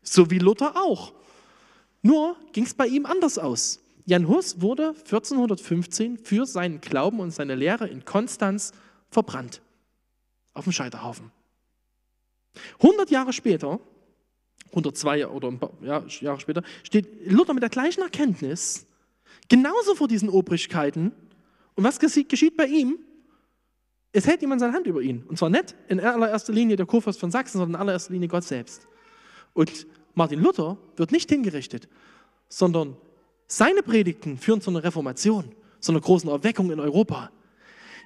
so 0.01 0.31
wie 0.31 0.39
Luther 0.39 0.77
auch. 0.77 1.11
Nur 2.01 2.37
ging 2.53 2.63
es 2.63 2.73
bei 2.73 2.87
ihm 2.87 3.05
anders 3.05 3.37
aus. 3.37 3.81
Jan 4.05 4.29
Hus 4.29 4.61
wurde 4.61 4.93
1415 4.99 6.19
für 6.19 6.45
seinen 6.45 6.79
Glauben 6.79 7.19
und 7.19 7.31
seine 7.31 7.55
Lehre 7.55 7.89
in 7.89 8.05
Konstanz 8.05 8.71
verbrannt. 9.09 9.61
Auf 10.53 10.63
dem 10.63 10.71
Scheiterhaufen. 10.71 11.31
100 12.81 13.11
Jahre 13.11 13.33
später, 13.33 13.81
102 14.69 15.27
oder 15.27 15.47
ein 15.47 15.59
paar 15.59 15.71
ja, 15.81 16.03
Jahre 16.21 16.39
später, 16.39 16.63
steht 16.83 17.29
Luther 17.29 17.53
mit 17.53 17.63
der 17.63 17.69
gleichen 17.69 18.01
Erkenntnis 18.01 18.85
genauso 19.49 19.95
vor 19.95 20.07
diesen 20.07 20.29
Obrigkeiten. 20.29 21.11
Und 21.75 21.83
was 21.83 21.99
geschieht 21.99 22.57
bei 22.57 22.65
ihm? 22.65 22.99
Es 24.11 24.25
hält 24.25 24.41
jemand 24.41 24.61
seine 24.61 24.73
Hand 24.73 24.87
über 24.87 25.01
ihn. 25.01 25.23
Und 25.27 25.37
zwar 25.37 25.49
nicht 25.49 25.75
in 25.87 25.99
allererster 25.99 26.53
Linie 26.53 26.75
der 26.75 26.85
Kurfürst 26.85 27.19
von 27.19 27.31
Sachsen, 27.31 27.59
sondern 27.59 27.75
in 27.75 27.81
allererster 27.81 28.13
Linie 28.13 28.27
Gott 28.27 28.43
selbst. 28.43 28.87
Und 29.53 29.85
Martin 30.15 30.41
Luther 30.41 30.77
wird 30.95 31.11
nicht 31.11 31.29
hingerichtet, 31.29 31.87
sondern 32.49 32.97
seine 33.47 33.83
Predigten 33.83 34.37
führen 34.37 34.61
zu 34.61 34.69
einer 34.71 34.83
Reformation, 34.83 35.51
zu 35.79 35.91
einer 35.91 36.01
großen 36.01 36.29
Erweckung 36.29 36.71
in 36.71 36.79
Europa. 36.79 37.31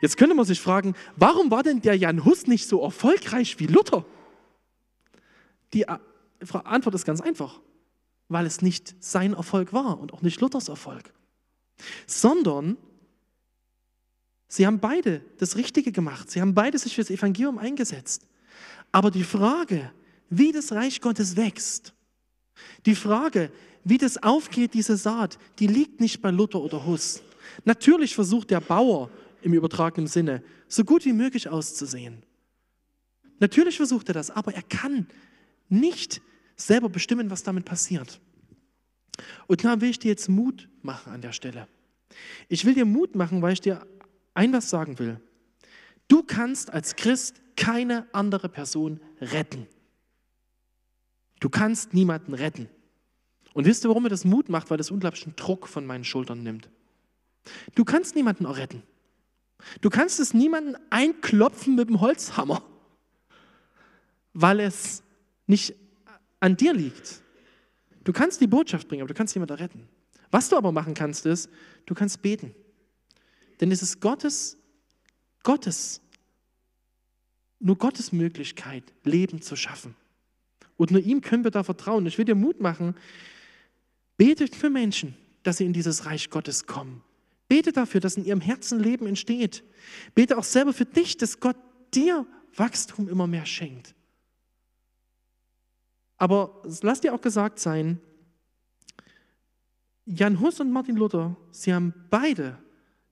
Jetzt 0.02 0.17
könnte 0.17 0.36
man 0.36 0.45
sich 0.45 0.60
fragen, 0.60 0.95
warum 1.15 1.52
war 1.52 1.63
denn 1.63 1.82
der 1.82 1.95
Jan 1.95 2.26
Hus 2.26 2.47
nicht 2.47 2.67
so 2.67 2.82
erfolgreich 2.82 3.60
wie 3.60 3.67
Luther? 3.67 4.04
Die 5.74 5.86
Antwort 6.63 6.95
ist 6.95 7.06
ganz 7.06 7.21
einfach, 7.21 7.60
weil 8.27 8.45
es 8.45 8.62
nicht 8.62 8.95
sein 8.99 9.34
Erfolg 9.34 9.73
war 9.73 9.99
und 9.99 10.13
auch 10.13 10.21
nicht 10.21 10.39
Luthers 10.41 10.69
Erfolg, 10.69 11.13
sondern 12.08 12.77
sie 14.47 14.65
haben 14.65 14.80
beide 14.80 15.21
das 15.38 15.56
Richtige 15.56 15.91
gemacht. 15.91 16.32
Sie 16.32 16.41
haben 16.41 16.54
beide 16.54 16.77
sich 16.77 16.95
für 16.95 17.01
das 17.01 17.10
Evangelium 17.10 17.58
eingesetzt. 17.58 18.27
Aber 18.91 19.12
die 19.12 19.23
Frage, 19.23 19.91
wie 20.30 20.51
das 20.51 20.71
Reich 20.71 21.01
Gottes 21.01 21.36
wächst, 21.36 21.93
die 22.86 22.95
Frage, 22.95 23.51
wie 23.84 23.97
das 23.97 24.21
aufgeht, 24.21 24.73
diese 24.73 24.97
Saat, 24.97 25.38
die 25.60 25.67
liegt 25.67 25.99
nicht 25.99 26.21
bei 26.21 26.32
Luther 26.32 26.62
oder 26.62 26.86
Huss. 26.86 27.21
Natürlich 27.65 28.15
versucht 28.15 28.51
der 28.51 28.62
Bauer 28.62 29.10
im 29.41 29.54
übertragenen 29.54 30.08
Sinne, 30.08 30.43
so 30.68 30.84
gut 30.84 31.05
wie 31.05 31.13
möglich 31.13 31.49
auszusehen. 31.49 32.24
Natürlich 33.39 33.78
versucht 33.78 34.07
er 34.09 34.13
das, 34.13 34.30
aber 34.30 34.53
er 34.53 34.61
kann 34.61 35.07
nicht 35.68 36.22
selber 36.66 36.89
bestimmen, 36.89 37.30
was 37.30 37.43
damit 37.43 37.66
passiert. 37.66 38.20
Und 39.47 39.64
da 39.64 39.82
will 39.82 39.89
ich 39.89 39.99
dir 39.99 40.09
jetzt 40.09 40.30
Mut 40.30 40.70
machen 40.82 41.14
an 41.14 41.22
der 41.22 41.32
Stelle. 41.32 41.68
Ich 42.47 42.66
will 42.66 42.74
dir 42.74 42.86
Mut 42.86 43.16
machen, 43.16 43.41
weil 43.41 43.53
ich 43.53 43.62
dir 43.62 43.86
ein 44.34 44.53
was 44.53 44.70
sagen 44.70 44.99
will. 44.99 45.20
Du 46.07 46.24
kannst 46.24 46.72
als 46.72 46.95
Christ 46.95 47.41
keine 47.55 48.07
andere 48.14 48.49
Person 48.49 48.99
retten. 49.20 49.68
Du 51.39 51.49
kannst 51.49 51.93
niemanden 51.93 52.34
retten. 52.34 52.70
Und 53.53 53.66
wisst 53.66 53.84
ihr, 53.86 53.89
warum 53.89 54.03
mir 54.03 54.09
das 54.09 54.26
Mut 54.26 54.49
macht? 54.49 54.70
Weil 54.70 54.78
das 54.78 54.91
unglaublichen 54.91 55.36
Druck 55.36 55.68
von 55.68 55.86
meinen 55.86 56.03
Schultern 56.03 56.43
nimmt. 56.43 56.70
Du 57.76 57.84
kannst 57.84 58.16
niemanden 58.16 58.45
retten. 58.45 58.84
Du 59.82 59.89
kannst 59.89 60.20
es 60.20 60.34
niemanden 60.34 60.76
einklopfen 60.89 61.76
mit 61.76 61.89
dem 61.89 62.01
Holzhammer, 62.01 62.64
weil 64.34 64.59
es 64.59 65.03
nicht 65.45 65.76
an 66.42 66.58
dir 66.58 66.74
liegt. 66.74 67.22
Du 68.04 68.12
kannst 68.12 68.42
die 68.42 68.48
Botschaft 68.48 68.89
bringen, 68.89 69.02
aber 69.04 69.08
du 69.08 69.14
kannst 69.14 69.36
niemanden 69.36 69.56
retten. 69.56 69.88
Was 70.32 70.50
du 70.50 70.58
aber 70.58 70.72
machen 70.72 70.94
kannst, 70.94 71.26
ist, 71.26 71.50
du 71.86 71.94
kannst 71.94 72.22
beten. 72.22 72.54
Denn 73.62 73.72
es 73.72 73.82
ist 73.82 74.02
Gottes, 74.02 74.58
Gottes, 75.44 76.02
nur 77.60 77.78
Gottes 77.78 78.12
Möglichkeit, 78.12 78.84
Leben 79.04 79.42
zu 79.42 79.56
schaffen 79.56 79.96
Und 80.78 80.89
nur 80.89 81.02
ihm 81.02 81.22
können 81.22 81.44
wir 81.44 81.52
da 81.52 81.64
vertrauen. 81.64 82.06
Ich 82.08 82.18
will 82.18 82.26
dir 82.26 82.34
Mut 82.34 82.60
machen. 82.60 82.96
Betet 84.18 84.56
für 84.56 84.72
Menschen, 84.72 85.16
dass 85.44 85.58
sie 85.58 85.66
in 85.66 85.74
dieses 85.74 86.06
Reich 86.06 86.32
Gottes 86.32 86.66
kommen. 86.66 87.04
Bete 87.48 87.72
dafür, 87.72 88.02
dass 88.02 88.18
in 88.18 88.26
ihrem 88.26 88.42
Herzen 88.42 88.80
Leben 88.80 89.06
entsteht. 89.06 89.64
Bete 90.16 90.38
auch 90.38 90.44
selber 90.44 90.74
für 90.74 90.86
dich, 90.86 91.18
dass 91.18 91.39
Gott 91.39 91.58
dir 91.94 92.26
Wachstum 92.56 93.10
immer 93.10 93.28
mehr 93.28 93.46
schenkt. 93.46 93.94
Aber 96.22 96.61
lass 96.84 97.01
dir 97.01 97.15
auch 97.15 97.22
gesagt 97.22 97.57
sein, 97.57 97.99
Jan 100.05 100.39
Hus 100.39 100.59
und 100.59 100.72
Martin 100.72 100.95
Luther, 100.95 101.36
sie 101.49 101.74
haben 101.74 101.95
beide 102.11 102.59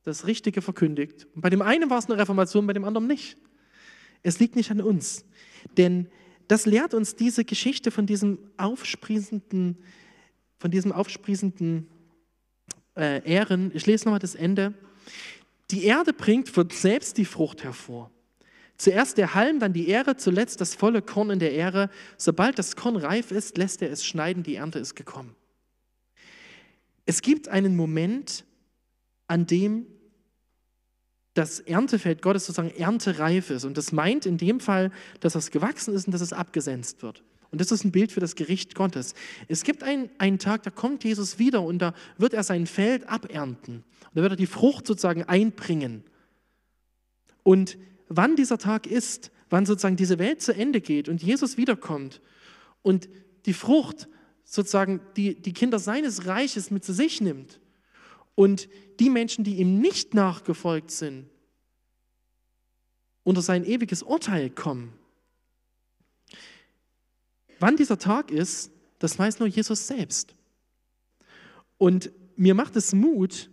das 0.03 0.27
Richtige 0.27 0.61
verkündigt. 0.61 1.25
Und 1.33 1.41
bei 1.41 1.49
dem 1.49 1.63
einen 1.63 1.89
war 1.89 1.97
es 1.97 2.05
eine 2.05 2.19
Reformation, 2.19 2.67
bei 2.67 2.73
dem 2.73 2.83
anderen 2.83 3.07
nicht. 3.07 3.35
Es 4.21 4.39
liegt 4.39 4.55
nicht 4.55 4.69
an 4.69 4.79
uns. 4.79 5.25
Denn 5.75 6.07
das 6.47 6.67
lehrt 6.67 6.93
uns 6.93 7.15
diese 7.15 7.45
Geschichte 7.45 7.89
von 7.89 8.05
diesem 8.05 8.37
aufsprießenden, 8.57 9.79
von 10.59 10.69
diesem 10.69 10.91
aufsprießenden 10.91 11.89
äh, 12.95 13.23
Ähren. 13.27 13.71
Ich 13.73 13.87
lese 13.87 14.05
nochmal 14.05 14.19
das 14.19 14.35
Ende. 14.35 14.75
Die 15.71 15.85
Erde 15.85 16.13
bringt 16.13 16.47
von 16.47 16.69
selbst 16.69 17.17
die 17.17 17.25
Frucht 17.25 17.63
hervor. 17.63 18.11
Zuerst 18.79 19.17
der 19.17 19.35
Halm, 19.35 19.59
dann 19.59 19.73
die 19.73 19.89
Ähre, 19.89 20.15
zuletzt 20.15 20.61
das 20.61 20.73
volle 20.73 21.01
Korn 21.01 21.31
in 21.31 21.39
der 21.39 21.51
Ähre. 21.51 21.89
Sobald 22.17 22.57
das 22.57 22.77
Korn 22.77 22.95
reif 22.95 23.29
ist, 23.29 23.57
lässt 23.57 23.81
er 23.81 23.91
es 23.91 24.05
schneiden, 24.05 24.41
die 24.41 24.55
Ernte 24.55 24.79
ist 24.79 24.95
gekommen. 24.95 25.35
Es 27.05 27.21
gibt 27.21 27.49
einen 27.49 27.75
Moment, 27.75 28.45
an 29.27 29.45
dem 29.45 29.85
das 31.33 31.59
Erntefeld 31.59 32.21
Gottes 32.21 32.45
sozusagen 32.45 32.73
erntereif 32.73 33.49
ist. 33.49 33.65
Und 33.65 33.77
das 33.77 33.91
meint 33.91 34.25
in 34.25 34.37
dem 34.37 34.61
Fall, 34.61 34.91
dass 35.19 35.35
es 35.35 35.51
gewachsen 35.51 35.93
ist 35.93 36.07
und 36.07 36.13
dass 36.13 36.21
es 36.21 36.31
abgesenzt 36.31 37.03
wird. 37.03 37.21
Und 37.51 37.59
das 37.59 37.73
ist 37.73 37.83
ein 37.83 37.91
Bild 37.91 38.13
für 38.13 38.21
das 38.21 38.35
Gericht 38.35 38.75
Gottes. 38.75 39.13
Es 39.49 39.63
gibt 39.63 39.83
einen, 39.83 40.09
einen 40.19 40.39
Tag, 40.39 40.63
da 40.63 40.69
kommt 40.69 41.03
Jesus 41.03 41.37
wieder 41.37 41.63
und 41.63 41.79
da 41.79 41.93
wird 42.17 42.33
er 42.33 42.43
sein 42.43 42.65
Feld 42.65 43.09
abernten. 43.09 43.83
Und 44.03 44.15
da 44.15 44.21
wird 44.21 44.33
er 44.33 44.37
die 44.37 44.45
Frucht 44.45 44.87
sozusagen 44.87 45.23
einbringen. 45.23 46.05
Und 47.43 47.77
wann 48.09 48.35
dieser 48.35 48.57
Tag 48.57 48.85
ist, 48.85 49.31
wann 49.49 49.65
sozusagen 49.65 49.95
diese 49.95 50.19
Welt 50.19 50.41
zu 50.41 50.53
Ende 50.53 50.81
geht 50.81 51.07
und 51.07 51.23
Jesus 51.23 51.57
wiederkommt 51.57 52.21
und 52.81 53.07
die 53.45 53.53
Frucht 53.53 54.07
sozusagen 54.43 55.01
die, 55.15 55.41
die 55.41 55.53
Kinder 55.53 55.79
seines 55.79 56.25
Reiches 56.25 56.71
mit 56.71 56.83
zu 56.83 56.93
sich 56.93 57.21
nimmt 57.21 57.59
und 58.35 58.67
die 58.99 59.09
Menschen, 59.09 59.43
die 59.43 59.55
ihm 59.55 59.79
nicht 59.79 60.13
nachgefolgt 60.13 60.91
sind, 60.91 61.29
unter 63.23 63.41
sein 63.41 63.63
ewiges 63.63 64.03
Urteil 64.03 64.49
kommen, 64.49 64.93
Wann 67.59 67.75
dieser 67.75 67.99
Tag 67.99 68.31
ist, 68.31 68.71
das 68.99 69.19
weiß 69.19 69.39
nur 69.39 69.47
Jesus 69.47 69.85
selbst. 69.87 70.33
Und 71.77 72.11
mir 72.35 72.55
macht 72.55 72.75
es 72.75 72.93
Mut, 72.93 73.49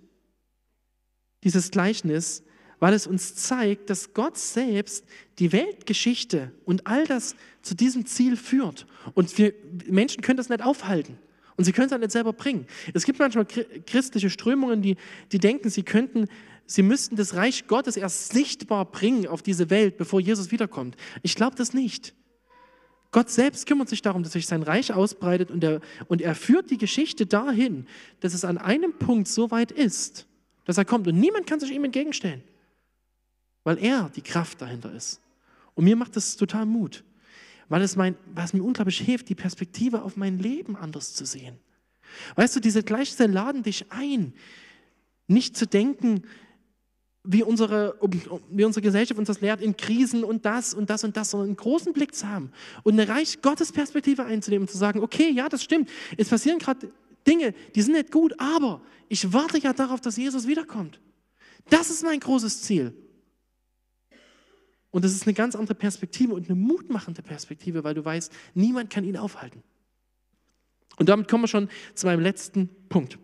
dieses 1.42 1.70
Gleichnis, 1.70 2.42
weil 2.80 2.94
es 2.94 3.06
uns 3.06 3.34
zeigt, 3.34 3.90
dass 3.90 4.12
Gott 4.12 4.36
selbst 4.36 5.04
die 5.38 5.52
Weltgeschichte 5.52 6.52
und 6.64 6.86
all 6.86 7.06
das 7.06 7.36
zu 7.62 7.74
diesem 7.74 8.06
Ziel 8.06 8.36
führt. 8.36 8.86
Und 9.14 9.36
wir 9.38 9.54
Menschen 9.86 10.22
können 10.22 10.36
das 10.36 10.48
nicht 10.48 10.62
aufhalten. 10.62 11.18
Und 11.56 11.64
sie 11.64 11.72
können 11.72 11.86
es 11.86 11.92
auch 11.92 11.98
nicht 11.98 12.12
selber 12.12 12.32
bringen. 12.32 12.66
Es 12.92 13.04
gibt 13.04 13.18
manchmal 13.18 13.46
christliche 13.46 14.28
Strömungen, 14.28 14.82
die, 14.82 14.96
die 15.32 15.38
denken, 15.38 15.70
sie 15.70 15.82
könnten, 15.82 16.26
sie 16.66 16.82
müssten 16.82 17.16
das 17.16 17.34
Reich 17.34 17.66
Gottes 17.66 17.96
erst 17.96 18.32
sichtbar 18.32 18.84
bringen 18.84 19.26
auf 19.26 19.42
diese 19.42 19.70
Welt, 19.70 19.96
bevor 19.96 20.20
Jesus 20.20 20.50
wiederkommt. 20.50 20.96
Ich 21.22 21.34
glaube 21.34 21.56
das 21.56 21.72
nicht. 21.72 22.14
Gott 23.10 23.30
selbst 23.30 23.66
kümmert 23.66 23.88
sich 23.88 24.02
darum, 24.02 24.22
dass 24.22 24.32
sich 24.32 24.46
sein 24.46 24.62
Reich 24.62 24.92
ausbreitet 24.92 25.50
und 25.50 25.64
er, 25.64 25.80
und 26.08 26.20
er 26.20 26.34
führt 26.34 26.70
die 26.70 26.76
Geschichte 26.76 27.24
dahin, 27.24 27.86
dass 28.20 28.34
es 28.34 28.44
an 28.44 28.58
einem 28.58 28.92
Punkt 28.92 29.28
so 29.28 29.50
weit 29.50 29.72
ist, 29.72 30.26
dass 30.66 30.76
er 30.76 30.84
kommt 30.84 31.08
und 31.08 31.18
niemand 31.18 31.46
kann 31.46 31.58
sich 31.58 31.70
ihm 31.70 31.84
entgegenstellen, 31.84 32.42
weil 33.66 33.82
er 33.82 34.12
die 34.14 34.22
Kraft 34.22 34.62
dahinter 34.62 34.92
ist. 34.92 35.20
Und 35.74 35.86
mir 35.86 35.96
macht 35.96 36.14
das 36.14 36.36
total 36.36 36.66
Mut, 36.66 37.02
weil 37.68 37.82
es, 37.82 37.96
mein, 37.96 38.14
weil 38.32 38.46
mir 38.52 38.62
unglaublich 38.62 39.00
hilft, 39.00 39.28
die 39.28 39.34
Perspektive 39.34 40.02
auf 40.02 40.16
mein 40.16 40.38
Leben 40.38 40.76
anders 40.76 41.14
zu 41.14 41.26
sehen. 41.26 41.58
Weißt 42.36 42.54
du, 42.54 42.60
diese 42.60 42.84
Gleichnisse 42.84 43.26
laden 43.26 43.64
dich 43.64 43.90
ein, 43.90 44.34
nicht 45.26 45.56
zu 45.56 45.66
denken, 45.66 46.22
wie 47.24 47.42
unsere, 47.42 47.98
wie 48.50 48.64
unsere 48.64 48.82
Gesellschaft 48.82 49.18
uns 49.18 49.26
das 49.26 49.40
lehrt, 49.40 49.60
in 49.60 49.76
Krisen 49.76 50.22
und 50.22 50.44
das 50.44 50.72
und 50.72 50.88
das 50.88 51.02
und 51.02 51.16
das, 51.16 51.32
sondern 51.32 51.48
einen 51.48 51.56
großen 51.56 51.92
Blick 51.92 52.14
zu 52.14 52.28
haben 52.28 52.52
und 52.84 52.92
eine 52.92 53.08
Reich 53.08 53.42
Gottes 53.42 53.72
Perspektive 53.72 54.24
einzunehmen 54.24 54.68
und 54.68 54.70
zu 54.70 54.78
sagen, 54.78 55.00
okay, 55.00 55.32
ja, 55.32 55.48
das 55.48 55.64
stimmt, 55.64 55.90
es 56.16 56.28
passieren 56.28 56.60
gerade 56.60 56.92
Dinge, 57.26 57.52
die 57.74 57.82
sind 57.82 57.94
nicht 57.94 58.12
gut, 58.12 58.38
aber 58.38 58.80
ich 59.08 59.32
warte 59.32 59.58
ja 59.58 59.72
darauf, 59.72 60.00
dass 60.00 60.16
Jesus 60.16 60.46
wiederkommt. 60.46 61.00
Das 61.68 61.90
ist 61.90 62.04
mein 62.04 62.20
großes 62.20 62.62
Ziel. 62.62 62.94
Und 64.96 65.04
das 65.04 65.12
ist 65.12 65.26
eine 65.26 65.34
ganz 65.34 65.54
andere 65.54 65.74
Perspektive 65.74 66.32
und 66.32 66.48
eine 66.48 66.58
mutmachende 66.58 67.20
Perspektive, 67.20 67.84
weil 67.84 67.92
du 67.92 68.02
weißt, 68.02 68.32
niemand 68.54 68.88
kann 68.88 69.04
ihn 69.04 69.18
aufhalten. 69.18 69.62
Und 70.96 71.10
damit 71.10 71.28
kommen 71.28 71.44
wir 71.44 71.48
schon 71.48 71.68
zu 71.94 72.06
meinem 72.06 72.20
letzten 72.20 72.70
Punkt. 72.88 73.18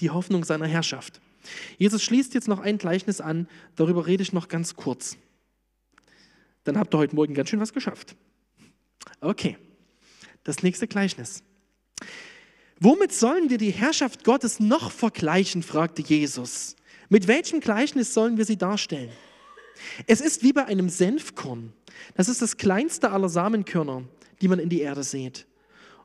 Die 0.00 0.10
Hoffnung 0.10 0.44
seiner 0.44 0.66
Herrschaft. 0.66 1.20
Jesus 1.78 2.02
schließt 2.02 2.34
jetzt 2.34 2.48
noch 2.48 2.58
ein 2.58 2.78
Gleichnis 2.78 3.20
an, 3.20 3.46
darüber 3.76 4.08
rede 4.08 4.24
ich 4.24 4.32
noch 4.32 4.48
ganz 4.48 4.74
kurz. 4.74 5.16
Dann 6.64 6.76
habt 6.76 6.92
ihr 6.92 6.98
heute 6.98 7.14
Morgen 7.14 7.34
ganz 7.34 7.50
schön 7.50 7.60
was 7.60 7.72
geschafft. 7.72 8.16
Okay, 9.20 9.58
das 10.42 10.64
nächste 10.64 10.88
Gleichnis. 10.88 11.44
Womit 12.80 13.12
sollen 13.12 13.50
wir 13.50 13.58
die 13.58 13.70
Herrschaft 13.70 14.24
Gottes 14.24 14.58
noch 14.58 14.90
vergleichen, 14.90 15.62
fragte 15.62 16.02
Jesus. 16.02 16.74
Mit 17.08 17.28
welchem 17.28 17.60
Gleichnis 17.60 18.14
sollen 18.14 18.36
wir 18.36 18.44
sie 18.44 18.56
darstellen? 18.56 19.12
Es 20.06 20.20
ist 20.20 20.42
wie 20.42 20.52
bei 20.52 20.64
einem 20.64 20.88
Senfkorn. 20.88 21.72
Das 22.14 22.28
ist 22.28 22.42
das 22.42 22.56
kleinste 22.56 23.10
aller 23.10 23.28
Samenkörner, 23.28 24.04
die 24.40 24.48
man 24.48 24.58
in 24.58 24.68
die 24.68 24.80
Erde 24.80 25.02
sät. 25.02 25.46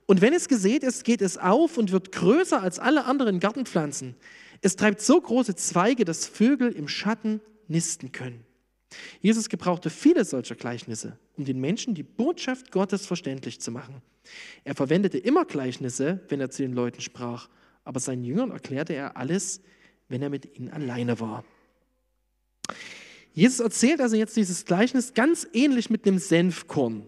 Und 0.05 0.21
wenn 0.21 0.33
es 0.33 0.47
gesät 0.47 0.83
ist, 0.83 1.03
geht 1.03 1.21
es 1.21 1.37
auf 1.37 1.77
und 1.77 1.91
wird 1.91 2.11
größer 2.11 2.61
als 2.61 2.79
alle 2.79 3.05
anderen 3.05 3.39
Gartenpflanzen. 3.39 4.15
Es 4.61 4.75
treibt 4.75 5.01
so 5.01 5.19
große 5.19 5.55
Zweige, 5.55 6.05
dass 6.05 6.27
Vögel 6.27 6.71
im 6.71 6.87
Schatten 6.87 7.41
nisten 7.67 8.11
können. 8.11 8.45
Jesus 9.19 9.49
gebrauchte 9.49 9.89
viele 9.89 10.23
solcher 10.23 10.55
Gleichnisse, 10.55 11.19
um 11.35 11.43
den 11.43 11.59
Menschen 11.59 11.93
die 11.93 12.03
Botschaft 12.03 12.71
Gottes 12.71 13.05
verständlich 13.05 13.59
zu 13.59 13.71
machen. 13.71 14.01
Er 14.63 14.75
verwendete 14.75 15.17
immer 15.17 15.45
Gleichnisse, 15.45 16.21
wenn 16.29 16.39
er 16.39 16.49
zu 16.49 16.61
den 16.61 16.73
Leuten 16.73 17.01
sprach, 17.01 17.49
aber 17.83 17.99
seinen 17.99 18.23
Jüngern 18.23 18.51
erklärte 18.51 18.93
er 18.93 19.17
alles, 19.17 19.61
wenn 20.07 20.21
er 20.21 20.29
mit 20.29 20.57
ihnen 20.57 20.69
alleine 20.69 21.19
war. 21.19 21.43
Jesus 23.37 23.59
erzählt 23.59 24.01
also 24.01 24.15
jetzt 24.15 24.35
dieses 24.35 24.65
Gleichnis 24.65 25.13
ganz 25.13 25.47
ähnlich 25.53 25.91
mit 25.91 26.07
dem 26.07 26.17
Senfkorn. 26.17 27.07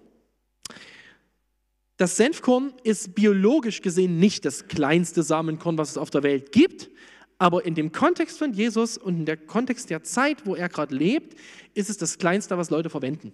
Das 1.98 2.18
Senfkorn 2.18 2.72
ist 2.84 3.16
biologisch 3.16 3.82
gesehen 3.82 4.20
nicht 4.20 4.46
das 4.46 4.68
kleinste 4.68 5.24
Samenkorn, 5.24 5.80
was 5.80 5.90
es 5.90 5.98
auf 5.98 6.12
der 6.12 6.22
Welt 6.22 6.52
gibt, 6.52 6.92
aber 7.40 7.66
in 7.66 7.74
dem 7.74 7.92
Kontext 7.92 8.38
von 8.38 8.54
Jesus 8.54 8.96
und 8.96 9.18
in 9.18 9.26
der 9.26 9.38
Kontext 9.38 9.90
der 9.90 10.04
Zeit, 10.04 10.46
wo 10.46 10.54
er 10.54 10.70
gerade 10.70 10.94
lebt, 10.94 11.36
ist 11.74 11.90
es 11.90 11.98
das 11.98 12.20
Kleinste, 12.20 12.60
was 12.60 12.70
Leute 12.70 12.92
verwenden. 12.92 13.32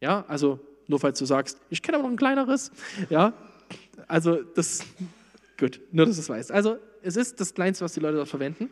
Ja, 0.00 0.24
also 0.28 0.60
nur 0.86 1.00
falls 1.00 1.18
du 1.18 1.24
sagst, 1.24 1.58
ich 1.68 1.82
kenne 1.82 1.98
aber 1.98 2.04
noch 2.04 2.12
ein 2.12 2.16
kleineres. 2.16 2.70
Ja, 3.10 3.32
also 4.06 4.44
das, 4.54 4.84
gut, 5.58 5.80
nur 5.90 6.06
dass 6.06 6.14
du 6.14 6.20
es 6.20 6.28
weißt. 6.28 6.52
Also 6.52 6.76
es 7.06 7.16
ist 7.16 7.40
das 7.40 7.54
Kleinste, 7.54 7.84
was 7.84 7.94
die 7.94 8.00
Leute 8.00 8.16
dort 8.16 8.28
verwenden. 8.28 8.68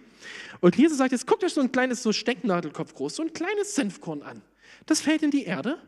Und 0.61 0.77
Jesus 0.77 0.99
sagt, 0.99 1.13
jetzt 1.13 1.27
guckt 1.27 1.45
euch 1.45 1.55
so 1.55 1.61
ein 1.61 1.71
kleines, 1.71 2.03
so 2.03 2.13
Stecknadelkopf 2.13 2.95
groß, 2.95 3.17
so 3.17 3.23
ein 3.23 3.33
kleines 3.33 3.75
Senfkorn 3.75 4.23
an. 4.23 4.43
Das 4.87 5.01
fällt 5.01 5.23
in 5.23 5.31
die 5.31 5.45
Erde. 5.45 5.79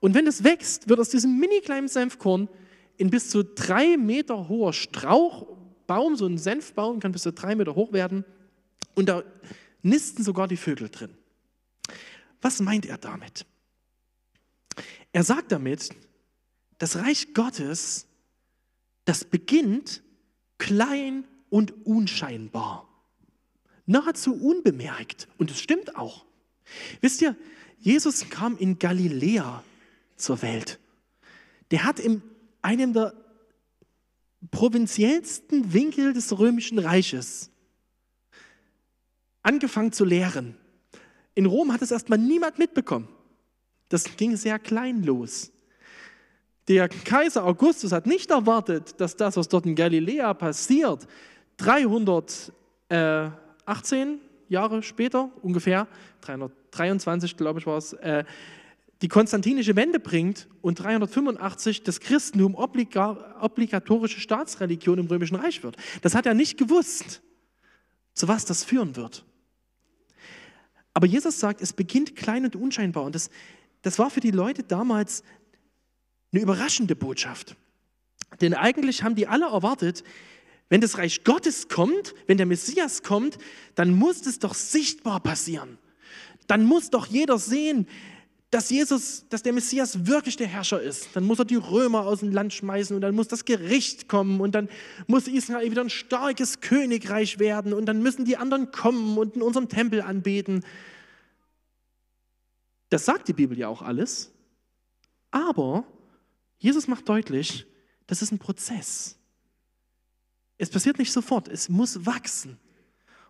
Und 0.00 0.14
wenn 0.14 0.26
es 0.26 0.44
wächst, 0.44 0.88
wird 0.88 1.00
aus 1.00 1.08
diesem 1.08 1.38
mini 1.38 1.60
kleinen 1.60 1.88
Senfkorn 1.88 2.48
in 2.98 3.08
bis 3.08 3.30
zu 3.30 3.42
drei 3.42 3.96
Meter 3.96 4.48
hoher 4.48 4.72
Strauch 4.72 5.46
Baum, 5.86 6.16
so 6.16 6.26
ein 6.26 6.38
Senfbaum, 6.38 7.00
kann 7.00 7.12
bis 7.12 7.22
zu 7.22 7.32
drei 7.32 7.54
Meter 7.54 7.74
hoch 7.74 7.92
werden 7.92 8.24
und 8.94 9.08
da 9.08 9.22
nisten 9.82 10.22
sogar 10.22 10.48
die 10.48 10.56
Vögel 10.56 10.88
drin. 10.88 11.14
Was 12.40 12.60
meint 12.60 12.86
er 12.86 12.98
damit? 12.98 13.44
Er 15.12 15.24
sagt 15.24 15.52
damit, 15.52 15.90
das 16.78 16.96
Reich 16.96 17.34
Gottes, 17.34 18.06
das 19.04 19.24
beginnt 19.24 20.02
klein 20.58 21.24
und 21.54 21.86
unscheinbar, 21.86 22.88
nahezu 23.86 24.34
unbemerkt. 24.34 25.28
Und 25.38 25.52
es 25.52 25.60
stimmt 25.60 25.94
auch. 25.94 26.24
Wisst 27.00 27.22
ihr, 27.22 27.36
Jesus 27.78 28.28
kam 28.28 28.56
in 28.56 28.80
Galiläa 28.80 29.62
zur 30.16 30.42
Welt. 30.42 30.80
Der 31.70 31.84
hat 31.84 32.00
in 32.00 32.22
einem 32.60 32.92
der 32.92 33.14
provinziellsten 34.50 35.72
Winkel 35.72 36.12
des 36.12 36.36
römischen 36.36 36.80
Reiches 36.80 37.50
angefangen 39.44 39.92
zu 39.92 40.04
lehren. 40.04 40.56
In 41.36 41.46
Rom 41.46 41.72
hat 41.72 41.82
es 41.82 41.92
erstmal 41.92 42.18
niemand 42.18 42.58
mitbekommen. 42.58 43.06
Das 43.90 44.16
ging 44.16 44.34
sehr 44.36 44.58
klein 44.58 45.04
los. 45.04 45.52
Der 46.66 46.88
Kaiser 46.88 47.44
Augustus 47.44 47.92
hat 47.92 48.06
nicht 48.06 48.32
erwartet, 48.32 49.00
dass 49.00 49.14
das, 49.14 49.36
was 49.36 49.46
dort 49.46 49.66
in 49.66 49.76
Galiläa 49.76 50.34
passiert, 50.34 51.06
318 51.58 54.20
Jahre 54.48 54.82
später 54.82 55.30
ungefähr, 55.42 55.86
323 56.22 57.36
glaube 57.36 57.60
ich 57.60 57.66
war 57.66 57.78
es, 57.78 57.92
äh, 57.94 58.24
die 59.02 59.08
konstantinische 59.08 59.76
Wende 59.76 60.00
bringt 60.00 60.48
und 60.62 60.78
385 60.78 61.82
das 61.82 62.00
Christentum 62.00 62.54
obliga 62.54 63.36
obligatorische 63.40 64.20
Staatsreligion 64.20 64.98
im 64.98 65.06
Römischen 65.06 65.36
Reich 65.36 65.62
wird. 65.62 65.76
Das 66.02 66.14
hat 66.14 66.26
er 66.26 66.34
nicht 66.34 66.56
gewusst, 66.56 67.22
zu 68.14 68.28
was 68.28 68.44
das 68.44 68.64
führen 68.64 68.96
wird. 68.96 69.24
Aber 70.94 71.06
Jesus 71.06 71.40
sagt, 71.40 71.60
es 71.60 71.72
beginnt 71.72 72.14
klein 72.14 72.44
und 72.44 72.56
unscheinbar. 72.56 73.02
Und 73.02 73.14
das, 73.14 73.28
das 73.82 73.98
war 73.98 74.10
für 74.10 74.20
die 74.20 74.30
Leute 74.30 74.62
damals 74.62 75.24
eine 76.32 76.40
überraschende 76.40 76.96
Botschaft. 76.96 77.56
Denn 78.40 78.54
eigentlich 78.54 79.02
haben 79.02 79.16
die 79.16 79.26
alle 79.26 79.46
erwartet, 79.46 80.04
wenn 80.68 80.80
das 80.80 80.98
Reich 80.98 81.24
Gottes 81.24 81.68
kommt, 81.68 82.14
wenn 82.26 82.36
der 82.36 82.46
Messias 82.46 83.02
kommt, 83.02 83.38
dann 83.74 83.90
muss 83.90 84.26
es 84.26 84.38
doch 84.38 84.54
sichtbar 84.54 85.20
passieren. 85.20 85.78
Dann 86.46 86.64
muss 86.64 86.90
doch 86.90 87.06
jeder 87.06 87.38
sehen, 87.38 87.86
dass 88.54 88.70
Jesus, 88.70 89.26
dass 89.30 89.42
der 89.42 89.52
Messias 89.52 90.06
wirklich 90.06 90.36
der 90.36 90.46
Herrscher 90.46 90.80
ist. 90.80 91.08
Dann 91.14 91.24
muss 91.24 91.40
er 91.40 91.44
die 91.44 91.56
Römer 91.56 92.06
aus 92.06 92.20
dem 92.20 92.30
Land 92.30 92.52
schmeißen 92.52 92.94
und 92.94 93.02
dann 93.02 93.14
muss 93.14 93.26
das 93.26 93.44
Gericht 93.44 94.08
kommen 94.08 94.40
und 94.40 94.54
dann 94.54 94.68
muss 95.08 95.26
Israel 95.26 95.70
wieder 95.70 95.82
ein 95.82 95.90
starkes 95.90 96.60
Königreich 96.60 97.40
werden 97.40 97.72
und 97.72 97.86
dann 97.86 98.00
müssen 98.00 98.24
die 98.24 98.36
anderen 98.36 98.70
kommen 98.70 99.18
und 99.18 99.34
in 99.34 99.42
unserem 99.42 99.68
Tempel 99.68 100.02
anbeten. 100.02 100.64
Das 102.90 103.04
sagt 103.04 103.26
die 103.26 103.32
Bibel 103.32 103.58
ja 103.58 103.66
auch 103.66 103.82
alles. 103.82 104.30
Aber 105.32 105.84
Jesus 106.58 106.86
macht 106.86 107.08
deutlich, 107.08 107.66
das 108.06 108.22
ist 108.22 108.30
ein 108.30 108.38
Prozess. 108.38 109.18
Es 110.58 110.70
passiert 110.70 110.98
nicht 110.98 111.12
sofort, 111.12 111.48
es 111.48 111.68
muss 111.68 112.06
wachsen. 112.06 112.58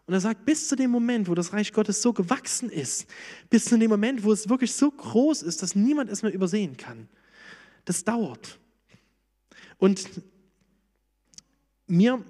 Und 0.07 0.13
er 0.13 0.21
sagt, 0.21 0.45
bis 0.45 0.69
zu 0.69 0.77
dem 0.77 0.91
Moment, 0.91 1.29
wo 1.29 1.35
das 1.35 1.53
Reich 1.53 1.73
Gottes 1.73 2.03
so 2.03 2.13
gewachsen 2.13 2.69
ist, 2.69 3.07
bis 3.49 3.65
zu 3.65 3.79
dem 3.79 3.89
Moment, 3.89 4.23
wo 4.23 4.33
es 4.33 4.49
wirklich 4.49 4.75
so 4.75 4.91
groß 4.91 5.43
ist, 5.43 5.63
dass 5.63 5.75
niemand 5.75 6.11
es 6.11 6.23
mehr 6.23 6.35
übersehen 6.35 6.77
kann, 6.77 7.09
das 7.87 8.05
dauert. 8.05 8.59
Und 9.79 10.09
mir 11.87 12.23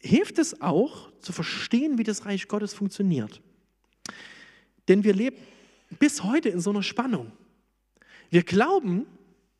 hilft 0.00 0.38
es 0.38 0.60
auch 0.60 1.12
zu 1.20 1.32
verstehen, 1.32 1.98
wie 1.98 2.02
das 2.02 2.26
Reich 2.26 2.48
Gottes 2.48 2.74
funktioniert. 2.74 3.40
Denn 4.88 5.04
wir 5.04 5.14
leben 5.14 5.38
bis 5.98 6.22
heute 6.24 6.48
in 6.48 6.60
so 6.60 6.70
einer 6.70 6.82
Spannung. 6.82 7.32
Wir 8.30 8.42
glauben 8.42 9.06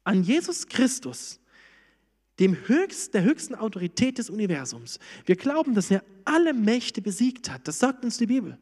an 0.02 0.22
Jesus 0.22 0.66
Christus, 0.66 1.40
dem 2.40 2.56
höchst, 2.66 3.14
der 3.14 3.22
höchsten 3.22 3.54
Autorität 3.54 4.18
des 4.18 4.30
Universums. 4.30 4.98
Wir 5.24 5.36
glauben, 5.36 5.74
dass 5.74 5.90
er 5.90 6.02
alle 6.24 6.52
Mächte 6.52 7.00
besiegt 7.00 7.50
hat. 7.50 7.66
Das 7.68 7.78
sagt 7.78 8.04
uns 8.04 8.18
die 8.18 8.26
Bibel. 8.26 8.58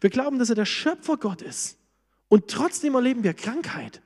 Wir 0.00 0.10
glauben, 0.10 0.38
dass 0.38 0.50
er 0.50 0.56
der 0.56 0.64
Schöpfer 0.64 1.16
Gott 1.16 1.42
ist. 1.42 1.78
Und 2.28 2.48
trotzdem 2.48 2.94
erleben 2.94 3.22
wir 3.22 3.34
Krankheit. 3.34 4.02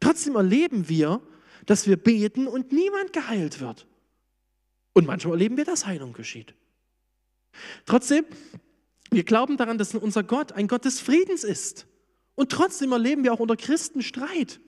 Trotzdem 0.00 0.36
erleben 0.36 0.88
wir, 0.88 1.20
dass 1.66 1.86
wir 1.86 1.98
beten 1.98 2.46
und 2.46 2.72
niemand 2.72 3.12
geheilt 3.12 3.60
wird. 3.60 3.86
Und 4.94 5.06
manchmal 5.06 5.34
erleben 5.34 5.56
wir, 5.58 5.64
dass 5.64 5.86
Heilung 5.86 6.14
geschieht. 6.14 6.54
Trotzdem, 7.84 8.24
wir 9.10 9.24
glauben 9.24 9.56
daran, 9.56 9.76
dass 9.76 9.94
unser 9.94 10.22
Gott 10.22 10.52
ein 10.52 10.68
Gott 10.68 10.84
des 10.84 11.00
Friedens 11.00 11.44
ist. 11.44 11.86
Und 12.34 12.50
trotzdem 12.50 12.92
erleben 12.92 13.24
wir 13.24 13.34
auch 13.34 13.40
unter 13.40 13.56
Christen 13.56 14.02
Streit 14.02 14.60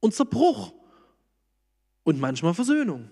und 0.00 0.14
Zerbruch 0.14 0.72
und 2.06 2.20
manchmal 2.20 2.54
Versöhnung. 2.54 3.10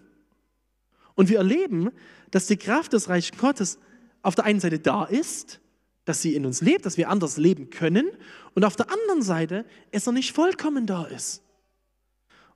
Und 1.17 1.29
wir 1.29 1.39
erleben, 1.39 1.91
dass 2.31 2.47
die 2.47 2.57
Kraft 2.57 2.93
des 2.93 3.09
Reiches 3.09 3.37
Gottes 3.37 3.79
auf 4.23 4.37
der 4.37 4.45
einen 4.45 4.61
Seite 4.61 4.79
da 4.79 5.05
ist, 5.05 5.61
dass 6.05 6.23
sie 6.23 6.37
in 6.37 6.47
uns 6.47 6.61
lebt, 6.61 6.87
dass 6.87 6.97
wir 6.97 7.09
anders 7.09 7.37
leben 7.37 7.71
können 7.71 8.09
und 8.55 8.65
auf 8.65 8.77
der 8.77 8.91
anderen 8.91 9.23
Seite 9.23 9.65
es 9.91 10.07
noch 10.07 10.13
nicht 10.13 10.33
vollkommen 10.33 10.87
da 10.87 11.05
ist. 11.07 11.43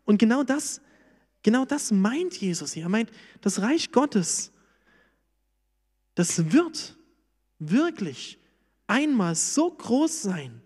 Und 0.05 0.19
genau 0.19 0.45
das, 0.45 0.81
genau 1.43 1.65
das 1.65 1.91
meint 1.91 2.37
Jesus 2.37 2.73
hier. 2.73 2.85
Er 2.85 2.89
meint, 2.89 3.11
das 3.41 3.61
Reich 3.61 3.91
Gottes, 3.91 4.53
das 6.15 6.53
wird 6.53 6.97
wirklich 7.59 8.39
einmal 8.87 9.35
so 9.35 9.73
groß 9.73 10.23
sein, 10.23 10.63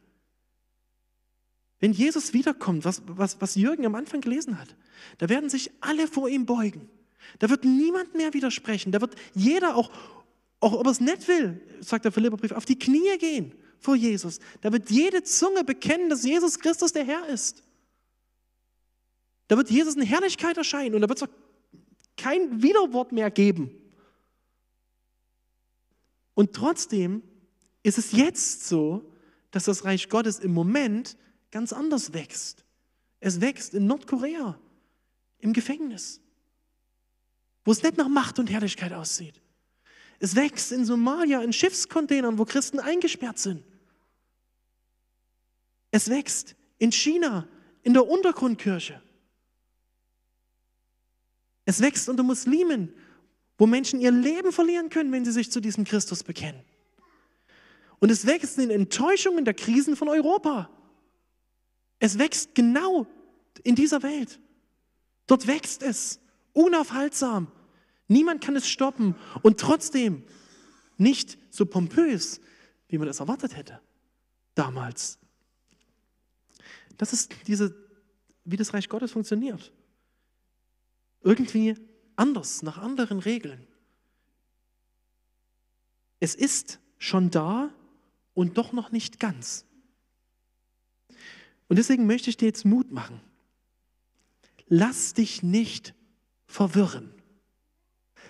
wenn 1.80 1.92
Jesus 1.92 2.34
wiederkommt, 2.34 2.84
was, 2.84 3.02
was, 3.06 3.40
was 3.40 3.54
Jürgen 3.54 3.86
am 3.86 3.94
Anfang 3.94 4.20
gelesen 4.20 4.58
hat, 4.58 4.76
da 5.18 5.28
werden 5.28 5.51
sich 5.51 5.70
alle 5.80 6.07
vor 6.07 6.28
ihm 6.28 6.47
beugen. 6.47 6.88
Da 7.38 7.51
wird 7.51 7.64
niemand 7.64 8.14
mehr 8.14 8.34
widersprechen. 8.34 8.93
Da 8.93 9.01
wird 9.01 9.14
jeder, 9.34 9.76
auch, 9.76 9.90
auch 10.61 10.72
ob 10.72 10.86
er 10.86 10.93
es 10.93 11.01
nicht 11.01 11.28
will, 11.28 11.61
sagt 11.80 12.05
der 12.05 12.12
Philipperbrief, 12.12 12.53
auf 12.53 12.64
die 12.64 12.78
Knie 12.78 13.16
gehen 13.18 13.55
vor 13.78 13.97
Jesus. 13.97 14.38
Da 14.61 14.72
wird 14.72 14.90
jede 14.90 15.22
Zunge 15.22 15.64
bekennen, 15.64 16.09
dass 16.09 16.24
Jesus 16.24 16.59
Christus 16.59 16.93
der 16.93 17.05
Herr 17.05 17.26
ist. 17.28 17.62
Da 19.49 19.57
wird 19.57 19.70
Jesus 19.70 19.97
in 19.97 20.03
Herrlichkeit 20.03 20.57
erscheinen 20.57 20.95
und 20.95 21.03
da 21.03 21.09
wird 21.09 21.20
es 21.20 21.28
kein 22.16 22.62
Widerwort 22.62 23.12
mehr 23.12 23.30
geben. 23.30 23.70
Und 26.34 26.55
trotzdem 26.55 27.22
ist 27.82 27.99
es 27.99 28.12
jetzt 28.12 28.66
so, 28.68 29.12
dass 29.51 29.64
das 29.64 29.84
Reich 29.84 30.09
Gottes 30.09 30.38
im 30.38 30.53
Moment 30.55 31.16
ganz 31.51 31.72
anders 31.72 32.12
wächst. 32.14 32.64
Es 33.20 33.40
wächst 33.40 33.74
in 33.74 33.86
Nordkorea, 33.86 34.59
im 35.43 35.53
Gefängnis, 35.53 36.20
wo 37.64 37.72
es 37.72 37.82
nicht 37.82 37.99
nach 37.99 38.09
Macht 38.09 38.38
und 38.38 38.49
Herrlichkeit 38.51 38.93
aussieht. 38.93 39.43
Es 40.18 40.36
wächst 40.36 40.72
in 40.72 40.84
Somalia 40.84 41.43
in 41.43 41.53
Schiffscontainern, 41.53 42.38
wo 42.38 42.45
Christen 42.45 42.78
eingesperrt 42.78 43.38
sind. 43.38 43.64
Es 45.90 46.09
wächst 46.09 46.55
in 46.78 46.93
China 46.93 47.49
in 47.82 47.93
der 47.93 48.09
Untergrundkirche. 48.09 49.03
Es 51.64 51.80
wächst 51.80 52.09
unter 52.09 52.22
Muslimen, 52.22 52.95
wo 53.59 53.66
Menschen 53.66 54.01
ihr 54.01 54.12
Leben 54.12 54.53
verlieren 54.53 54.88
können, 54.88 55.12
wenn 55.12 55.24
sie 55.24 55.32
sich 55.32 55.51
zu 55.51 55.61
diesem 55.61 55.84
Christus 55.84 56.22
bekennen. 56.22 56.62
Und 57.99 58.11
es 58.11 58.26
wächst 58.26 58.59
in 58.59 58.70
Enttäuschungen 58.70 59.45
der 59.45 59.55
Krisen 59.55 59.97
von 59.97 60.09
Europa. 60.09 60.70
Es 61.99 62.18
wächst 62.18 62.55
genau 62.55 63.07
in 63.64 63.74
dieser 63.74 64.03
Welt. 64.03 64.40
Dort 65.33 65.47
wächst 65.47 65.83
es 65.83 66.20
unaufhaltsam. 66.53 67.51
Niemand 68.07 68.45
kann 68.45 68.55
es 68.55 68.68
stoppen 68.68 69.14
und 69.41 69.59
trotzdem 69.59 70.24
nicht 70.99 71.39
so 71.49 71.64
pompös, 71.64 72.39
wie 72.89 72.99
man 72.99 73.09
es 73.09 73.18
erwartet 73.18 73.57
hätte 73.57 73.80
damals. 74.55 75.18
Das 76.99 77.14
ist 77.14 77.35
diese, 77.47 77.74
wie 78.45 78.59
das 78.59 78.74
Reich 78.74 78.91
Gottes 78.91 79.12
funktioniert. 79.12 79.72
Irgendwie 81.22 81.76
anders, 82.14 82.62
nach 82.62 82.76
anderen 82.76 83.18
Regeln. 83.18 83.66
Es 86.20 86.35
ist 86.35 86.78
schon 86.99 87.30
da 87.30 87.72
und 88.35 88.59
doch 88.59 88.74
noch 88.74 88.93
nicht 88.93 89.18
ganz. 89.18 89.64
Und 91.68 91.76
deswegen 91.76 92.07
möchte 92.07 92.28
ich 92.28 92.37
dir 92.37 92.49
jetzt 92.49 92.66
Mut 92.66 92.93
machen. 92.93 93.32
Lass 94.74 95.12
dich 95.12 95.42
nicht 95.42 95.92
verwirren. 96.46 97.12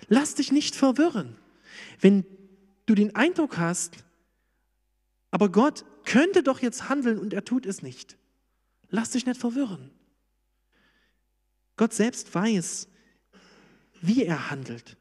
Lass 0.09 0.35
dich 0.35 0.51
nicht 0.51 0.75
verwirren. 0.75 1.37
Wenn 2.01 2.25
du 2.85 2.95
den 2.95 3.15
Eindruck 3.15 3.57
hast, 3.57 4.03
aber 5.31 5.49
Gott 5.49 5.85
könnte 6.03 6.43
doch 6.43 6.59
jetzt 6.59 6.89
handeln 6.89 7.17
und 7.17 7.33
er 7.33 7.45
tut 7.45 7.65
es 7.65 7.81
nicht. 7.81 8.17
Lass 8.89 9.11
dich 9.11 9.25
nicht 9.25 9.39
verwirren. 9.39 9.89
Gott 11.77 11.93
selbst 11.93 12.35
weiß, 12.35 12.89
wie 14.01 14.25
er 14.25 14.51
handelt. 14.51 14.97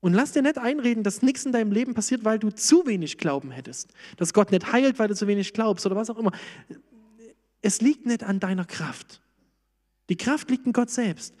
Und 0.00 0.14
lass 0.14 0.32
dir 0.32 0.40
nicht 0.40 0.56
einreden, 0.56 1.04
dass 1.04 1.20
nichts 1.20 1.44
in 1.44 1.52
deinem 1.52 1.72
Leben 1.72 1.92
passiert, 1.92 2.24
weil 2.24 2.38
du 2.38 2.48
zu 2.48 2.86
wenig 2.86 3.18
Glauben 3.18 3.50
hättest. 3.50 3.92
Dass 4.16 4.32
Gott 4.32 4.50
nicht 4.50 4.72
heilt, 4.72 4.98
weil 4.98 5.08
du 5.08 5.14
zu 5.14 5.26
wenig 5.26 5.52
glaubst 5.52 5.84
oder 5.84 5.96
was 5.96 6.08
auch 6.08 6.18
immer. 6.18 6.32
Es 7.60 7.82
liegt 7.82 8.06
nicht 8.06 8.22
an 8.22 8.40
deiner 8.40 8.64
Kraft. 8.64 9.21
Die 10.08 10.16
Kraft 10.16 10.50
liegt 10.50 10.66
in 10.66 10.72
Gott 10.72 10.90
selbst. 10.90 11.34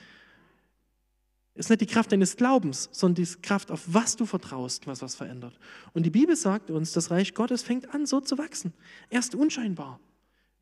Es 1.54 1.66
ist 1.66 1.70
nicht 1.70 1.82
die 1.82 1.86
Kraft 1.86 2.12
deines 2.12 2.36
Glaubens, 2.36 2.88
sondern 2.92 3.24
die 3.24 3.30
Kraft, 3.42 3.70
auf 3.70 3.82
was 3.86 4.16
du 4.16 4.24
vertraust, 4.24 4.86
was 4.86 5.02
was 5.02 5.14
verändert. 5.14 5.58
Und 5.92 6.04
die 6.04 6.10
Bibel 6.10 6.34
sagt 6.34 6.70
uns, 6.70 6.92
das 6.92 7.10
Reich 7.10 7.34
Gottes 7.34 7.62
fängt 7.62 7.92
an, 7.94 8.06
so 8.06 8.20
zu 8.20 8.38
wachsen. 8.38 8.72
Erst 9.10 9.34
unscheinbar. 9.34 10.00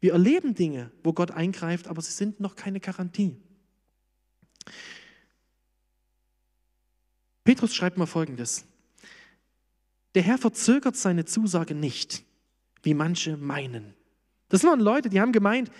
Wir 0.00 0.12
erleben 0.12 0.54
Dinge, 0.54 0.90
wo 1.04 1.12
Gott 1.12 1.30
eingreift, 1.30 1.86
aber 1.86 2.02
sie 2.02 2.12
sind 2.12 2.40
noch 2.40 2.56
keine 2.56 2.80
Garantie. 2.80 3.36
Petrus 7.44 7.74
schreibt 7.74 7.96
mal 7.96 8.06
Folgendes. 8.06 8.64
Der 10.14 10.22
Herr 10.22 10.38
verzögert 10.38 10.96
seine 10.96 11.24
Zusage 11.24 11.74
nicht, 11.74 12.24
wie 12.82 12.94
manche 12.94 13.36
meinen. 13.36 13.94
Das 14.48 14.64
waren 14.64 14.80
Leute, 14.80 15.08
die 15.08 15.20
haben 15.20 15.32
gemeint, 15.32 15.70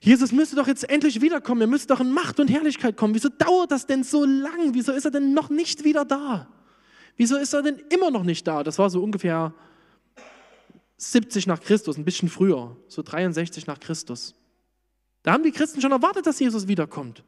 Jesus 0.00 0.32
müsste 0.32 0.56
doch 0.56 0.66
jetzt 0.66 0.88
endlich 0.88 1.20
wiederkommen, 1.20 1.62
er 1.62 1.66
müsste 1.66 1.88
doch 1.88 2.00
in 2.00 2.12
Macht 2.12 2.38
und 2.38 2.48
Herrlichkeit 2.48 2.96
kommen. 2.96 3.14
Wieso 3.14 3.28
dauert 3.28 3.72
das 3.72 3.86
denn 3.86 4.04
so 4.04 4.24
lang? 4.24 4.74
Wieso 4.74 4.92
ist 4.92 5.04
er 5.04 5.10
denn 5.10 5.32
noch 5.32 5.48
nicht 5.48 5.84
wieder 5.84 6.04
da? 6.04 6.48
Wieso 7.16 7.36
ist 7.36 7.54
er 7.54 7.62
denn 7.62 7.82
immer 7.90 8.10
noch 8.10 8.22
nicht 8.22 8.46
da? 8.46 8.62
Das 8.62 8.78
war 8.78 8.90
so 8.90 9.02
ungefähr 9.02 9.54
70 10.98 11.46
nach 11.46 11.60
Christus, 11.60 11.96
ein 11.96 12.04
bisschen 12.04 12.28
früher, 12.28 12.76
so 12.88 13.02
63 13.02 13.66
nach 13.66 13.80
Christus. 13.80 14.34
Da 15.22 15.32
haben 15.32 15.42
die 15.42 15.52
Christen 15.52 15.80
schon 15.80 15.92
erwartet, 15.92 16.26
dass 16.26 16.38
Jesus 16.38 16.68
wiederkommt. 16.68 17.24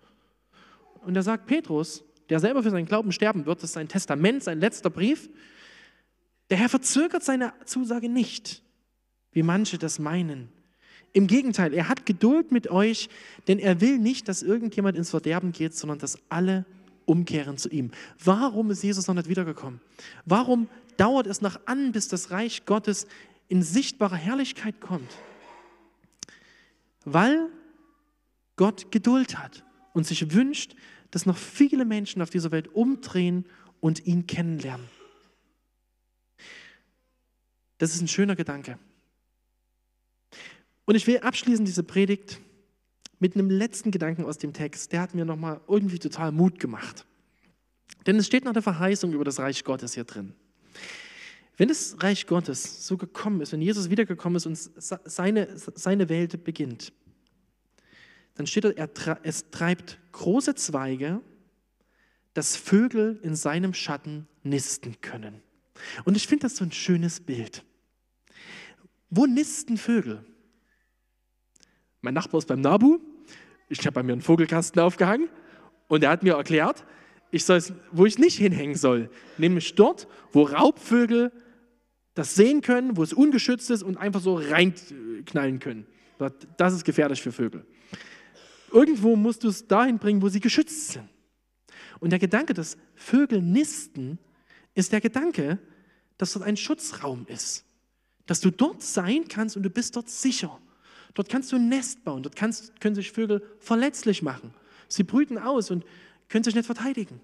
Und 1.05 1.17
er 1.17 1.23
sagt 1.23 1.47
Petrus, 1.47 2.05
der 2.29 2.41
selber 2.41 2.63
für 2.63 2.71
seinen 2.71 2.87
Glauben 2.87 3.13
sterben 3.13 3.47
wird, 3.47 3.59
das 3.59 3.71
ist 3.71 3.75
sein 3.75 3.89
Testament, 3.89 4.45
sein 4.45 4.61
letzter 4.61 4.91
Brief, 4.91 5.31
der 6.51 6.59
Herr 6.59 6.69
verzögert 6.69 7.25
seine 7.25 7.53
Zusage 7.65 8.09
nicht, 8.09 8.63
wie 9.33 9.43
manche 9.43 9.79
das 9.79 9.99
meinen. 9.99 10.51
Im 11.13 11.27
Gegenteil, 11.27 11.73
er 11.75 11.89
hat 11.89 12.07
Geduld 12.07 12.53
mit 12.53 12.71
euch, 12.71 13.09
denn 13.49 13.59
er 13.59 13.81
will 13.81 13.99
nicht, 13.99 14.29
dass 14.29 14.43
irgendjemand 14.43 14.97
ins 14.97 15.11
Verderben 15.11 15.53
geht, 15.53 15.75
sondern 15.75 15.99
dass 15.99 16.19
alle 16.29 16.65
umkehren 17.07 17.57
zu 17.57 17.71
ihm. 17.71 17.91
Warum 18.23 18.71
ist 18.71 18.83
Jesus 18.83 19.07
noch 19.07 19.15
nicht 19.15 19.29
wiedergekommen? 19.29 19.81
Warum 20.27 20.69
dauert 20.99 21.27
es 21.27 21.41
noch 21.41 21.59
an, 21.67 21.93
bis 21.93 22.09
das 22.09 22.31
Reich 22.31 22.67
Gottes 22.67 23.07
in 23.49 23.63
sichtbarer 23.63 24.17
Herrlichkeit 24.17 24.81
kommt? 24.81 25.11
Weil 27.05 27.49
Gott 28.57 28.93
Geduld 28.93 29.39
hat 29.39 29.65
und 29.95 30.07
sich 30.07 30.35
wünscht, 30.35 30.75
dass 31.11 31.25
noch 31.25 31.39
viele 31.39 31.87
Menschen 31.87 32.21
auf 32.21 32.29
dieser 32.29 32.51
Welt 32.51 32.69
umdrehen 32.75 33.47
und 33.81 34.05
ihn 34.07 34.27
kennenlernen. 34.27 34.87
Das 37.79 37.95
ist 37.95 38.03
ein 38.03 38.09
schöner 38.09 38.37
Gedanke. 38.37 38.79
Und 40.89 40.95
ich 40.95 41.07
will 41.07 41.19
abschließen 41.19 41.67
diese 41.67 41.83
Predigt 41.83 42.41
mit 43.19 43.35
einem 43.35 43.51
letzten 43.51 43.91
Gedanken 43.91 44.25
aus 44.25 44.39
dem 44.39 44.55
Text. 44.55 44.91
Der 44.91 45.03
hat 45.03 45.15
mir 45.15 45.27
nochmal 45.27 45.61
irgendwie 45.69 45.99
total 45.99 46.33
Mut 46.33 46.59
gemacht. 46.59 47.05
Denn 48.07 48.17
es 48.17 48.27
steht 48.27 48.47
noch 48.47 48.53
eine 48.53 48.63
Verheißung 48.63 49.13
über 49.13 49.23
das 49.23 49.39
Reich 49.39 49.65
Gottes 49.65 49.93
hier 49.93 50.05
drin. 50.05 50.33
Wenn 51.59 51.69
das 51.69 52.03
Reich 52.03 52.27
Gottes 52.27 52.87
so 52.87 52.97
gekommen 52.97 53.43
ist, 53.43 53.53
wenn 53.53 53.61
Jesus 53.61 53.91
wiedergekommen 53.91 54.39
ist 54.39 54.47
und 54.47 54.57
seine, 54.57 55.59
seine 55.59 56.09
Welt 56.09 56.43
beginnt, 56.43 56.95
dann 58.37 58.47
steht 58.47 58.65
da, 58.65 58.71
es 59.25 59.51
treibt 59.51 59.99
große 60.13 60.55
Zweige, 60.55 61.21
dass 62.33 62.57
Vögel 62.57 63.21
in 63.23 63.37
seinem 63.37 63.75
Schatten 63.75 64.27
nisten 64.43 64.99
können. 65.03 65.43
Und 66.07 66.17
ich 66.17 66.27
finde 66.27 66.45
das 66.45 66.57
so 66.57 66.65
ein 66.65 66.73
schönes 66.73 67.21
Bild. 67.21 67.63
Wo 69.11 69.27
nisten 69.27 69.77
Vögel? 69.77 70.25
Mein 72.01 72.15
Nachbar 72.15 72.39
ist 72.39 72.49
beim 72.49 72.61
Nabu. 72.61 72.99
Ich 73.69 73.81
habe 73.81 73.93
bei 73.93 74.03
mir 74.03 74.13
einen 74.13 74.23
Vogelkasten 74.23 74.81
aufgehangen 74.81 75.29
und 75.89 76.03
er 76.03 76.11
hat 76.11 76.23
mir 76.23 76.35
erklärt, 76.35 76.85
ich 77.31 77.45
soll 77.45 77.63
wo 77.93 78.07
ich 78.07 78.19
nicht 78.19 78.39
hinhängen 78.39 78.77
soll, 78.77 79.11
nämlich 79.37 79.75
dort, 79.75 80.09
wo 80.33 80.45
Raubvögel 80.45 81.33
das 82.15 82.35
sehen 82.35 82.63
können, 82.63 82.97
wo 82.97 83.03
es 83.03 83.13
ungeschützt 83.13 83.71
ist 83.71 83.83
und 83.83 83.97
einfach 83.97 84.21
so 84.21 84.35
reinknallen 84.37 85.59
können. 85.59 85.87
Das 86.57 86.73
ist 86.73 86.85
gefährlich 86.85 87.23
für 87.23 87.33
Vögel. 87.33 87.65
Irgendwo 88.73 89.15
musst 89.17 89.45
du 89.45 89.49
es 89.49 89.67
dahin 89.67 89.99
bringen, 89.99 90.21
wo 90.23 90.29
sie 90.29 90.41
geschützt 90.41 90.93
sind. 90.93 91.09
Und 92.01 92.11
der 92.11 92.19
Gedanke, 92.19 92.55
dass 92.55 92.77
Vögel 92.95 93.43
nisten, 93.43 94.19
ist 94.75 94.93
der 94.93 95.01
Gedanke, 95.01 95.59
dass 96.17 96.33
dort 96.33 96.45
ein 96.45 96.57
Schutzraum 96.57 97.27
ist. 97.29 97.65
Dass 98.27 98.41
du 98.41 98.51
dort 98.51 98.83
sein 98.83 99.27
kannst 99.29 99.57
und 99.57 99.63
du 99.63 99.71
bist 99.71 99.95
dort 99.97 100.09
sicher. 100.09 100.61
Dort 101.15 101.29
kannst 101.29 101.53
du 101.53 101.57
ein 101.57 101.69
Nest 101.69 102.05
bauen. 102.05 102.23
Dort 102.23 102.37
kannst, 102.37 102.81
können 102.81 102.95
sich 102.95 103.13
Vögel 103.13 103.43
verletzlich 103.61 104.23
machen. 104.23 104.55
Sie 104.89 105.03
brüten 105.03 105.39
aus 105.39 105.71
und 105.71 105.85
können 106.29 106.45
sich 106.45 106.55
nicht 106.55 106.67
verteidigen. 106.67 107.21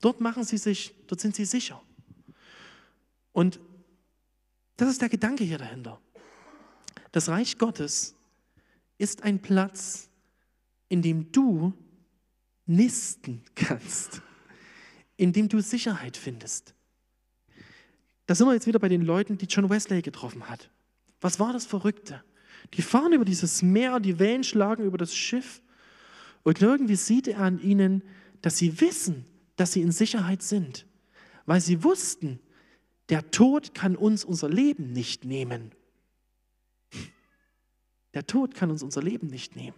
Dort 0.00 0.20
machen 0.20 0.44
sie 0.44 0.58
sich, 0.58 0.94
dort 1.06 1.20
sind 1.20 1.34
sie 1.34 1.44
sicher. 1.44 1.80
Und 3.32 3.60
das 4.76 4.90
ist 4.90 5.00
der 5.00 5.08
Gedanke 5.08 5.44
hier 5.44 5.58
dahinter. 5.58 6.00
Das 7.12 7.28
Reich 7.28 7.58
Gottes 7.58 8.14
ist 8.98 9.22
ein 9.22 9.40
Platz, 9.40 10.08
in 10.88 11.02
dem 11.02 11.32
du 11.32 11.72
nisten 12.66 13.42
kannst, 13.54 14.20
in 15.16 15.32
dem 15.32 15.48
du 15.48 15.60
Sicherheit 15.60 16.16
findest. 16.16 16.74
Da 18.26 18.34
sind 18.34 18.46
wir 18.46 18.54
jetzt 18.54 18.66
wieder 18.66 18.78
bei 18.78 18.88
den 18.88 19.02
Leuten, 19.02 19.38
die 19.38 19.46
John 19.46 19.70
Wesley 19.70 20.02
getroffen 20.02 20.48
hat. 20.48 20.68
Was 21.20 21.38
war 21.38 21.52
das 21.52 21.64
Verrückte? 21.64 22.22
Die 22.74 22.82
fahren 22.82 23.12
über 23.12 23.24
dieses 23.24 23.62
Meer, 23.62 24.00
die 24.00 24.18
Wellen 24.18 24.44
schlagen 24.44 24.84
über 24.84 24.98
das 24.98 25.14
Schiff 25.14 25.62
und 26.42 26.60
irgendwie 26.62 26.96
sieht 26.96 27.28
er 27.28 27.40
an 27.40 27.60
ihnen, 27.60 28.02
dass 28.42 28.58
sie 28.58 28.80
wissen, 28.80 29.24
dass 29.56 29.72
sie 29.72 29.82
in 29.82 29.92
Sicherheit 29.92 30.42
sind, 30.42 30.86
weil 31.46 31.60
sie 31.60 31.82
wussten, 31.82 32.38
der 33.08 33.30
Tod 33.30 33.74
kann 33.74 33.96
uns 33.96 34.24
unser 34.24 34.48
Leben 34.48 34.92
nicht 34.92 35.24
nehmen. 35.24 35.72
Der 38.14 38.26
Tod 38.26 38.54
kann 38.54 38.70
uns 38.70 38.82
unser 38.82 39.02
Leben 39.02 39.26
nicht 39.26 39.56
nehmen, 39.56 39.76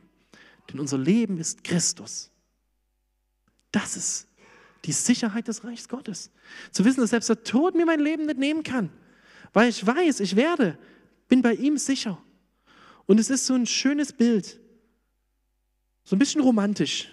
denn 0.70 0.80
unser 0.80 0.99
Leben 0.99 1.39
ist 1.39 1.64
Christus. 1.64 2.30
Das 3.70 3.97
ist 3.97 4.28
die 4.84 4.93
Sicherheit 4.93 5.49
des 5.49 5.64
Reichs 5.64 5.89
Gottes. 5.89 6.30
Zu 6.70 6.84
wissen, 6.84 7.01
dass 7.01 7.11
selbst 7.11 7.28
der 7.28 7.43
Tod 7.43 7.74
mir 7.74 7.84
mein 7.84 8.01
Leben 8.01 8.26
nicht 8.26 8.39
nehmen 8.39 8.62
kann, 8.62 8.91
weil 9.53 9.68
ich 9.68 9.84
weiß, 9.84 10.20
ich 10.20 10.36
werde, 10.36 10.78
bin 11.28 11.43
bei 11.43 11.55
ihm 11.55 11.76
sicher. 11.76 12.22
Und 13.09 13.19
es 13.19 13.31
ist 13.31 13.47
so 13.47 13.55
ein 13.55 13.65
schönes 13.65 14.13
Bild, 14.13 14.61
so 16.05 16.15
ein 16.15 16.19
bisschen 16.19 16.43
romantisch, 16.43 17.09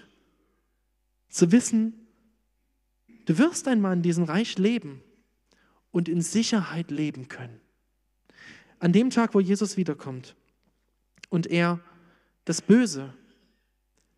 zu 1.29 1.53
wissen, 1.53 2.05
du 3.25 3.37
wirst 3.37 3.65
einmal 3.69 3.93
in 3.93 4.01
diesem 4.01 4.25
Reich 4.25 4.57
leben 4.57 5.01
und 5.91 6.09
in 6.09 6.21
Sicherheit 6.21 6.91
leben 6.91 7.29
können. 7.29 7.61
An 8.79 8.91
dem 8.91 9.09
Tag, 9.09 9.33
wo 9.33 9.39
Jesus 9.39 9.77
wiederkommt 9.77 10.35
und 11.29 11.47
er 11.47 11.79
das 12.43 12.61
Böse 12.61 13.13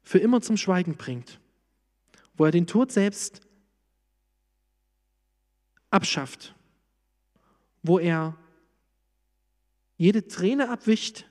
für 0.01 0.17
immer 0.17 0.41
zum 0.41 0.57
Schweigen 0.57 0.97
bringt, 0.97 1.39
wo 2.35 2.45
er 2.45 2.51
den 2.51 2.65
Tod 2.65 2.91
selbst 2.91 3.41
abschafft, 5.91 6.55
wo 7.83 7.99
er 7.99 8.35
jede 9.95 10.27
Träne 10.27 10.69
abwischt 10.69 11.25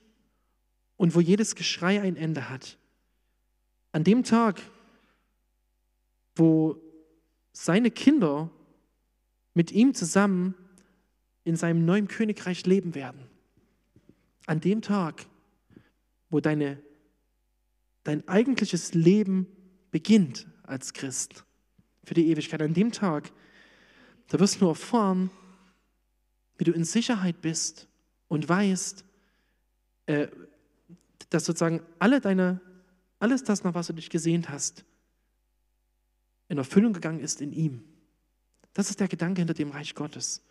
und 0.96 1.14
wo 1.14 1.20
jedes 1.20 1.54
Geschrei 1.54 2.00
ein 2.00 2.16
Ende 2.16 2.48
hat. 2.48 2.78
An 3.92 4.04
dem 4.04 4.24
Tag, 4.24 4.60
wo 6.34 6.76
seine 7.52 7.90
Kinder 7.90 8.50
mit 9.54 9.72
ihm 9.72 9.94
zusammen 9.94 10.54
in 11.44 11.56
seinem 11.56 11.84
neuen 11.84 12.08
Königreich 12.08 12.66
leben 12.66 12.94
werden. 12.94 13.20
An 14.46 14.60
dem 14.60 14.82
Tag 14.82 15.26
wo 16.30 16.40
deine, 16.40 16.82
dein 18.04 18.26
eigentliches 18.28 18.94
Leben 18.94 19.46
beginnt 19.90 20.46
als 20.62 20.92
Christ 20.92 21.44
für 22.04 22.14
die 22.14 22.28
Ewigkeit. 22.28 22.62
An 22.62 22.74
dem 22.74 22.92
Tag, 22.92 23.32
da 24.28 24.38
wirst 24.40 24.60
du 24.60 24.68
erfahren, 24.68 25.30
wie 26.58 26.64
du 26.64 26.72
in 26.72 26.84
Sicherheit 26.84 27.40
bist 27.40 27.88
und 28.28 28.48
weißt, 28.48 29.04
äh, 30.06 30.28
dass 31.30 31.44
sozusagen 31.44 31.82
alle 31.98 32.20
deine, 32.20 32.60
alles 33.18 33.44
das, 33.44 33.64
nach 33.64 33.74
was 33.74 33.88
du 33.88 33.92
dich 33.92 34.10
gesehnt 34.10 34.48
hast, 34.48 34.84
in 36.48 36.58
Erfüllung 36.58 36.92
gegangen 36.92 37.20
ist 37.20 37.40
in 37.40 37.52
ihm. 37.52 37.82
Das 38.72 38.90
ist 38.90 39.00
der 39.00 39.08
Gedanke 39.08 39.40
hinter 39.40 39.54
dem 39.54 39.70
Reich 39.70 39.94
Gottes. 39.94 40.42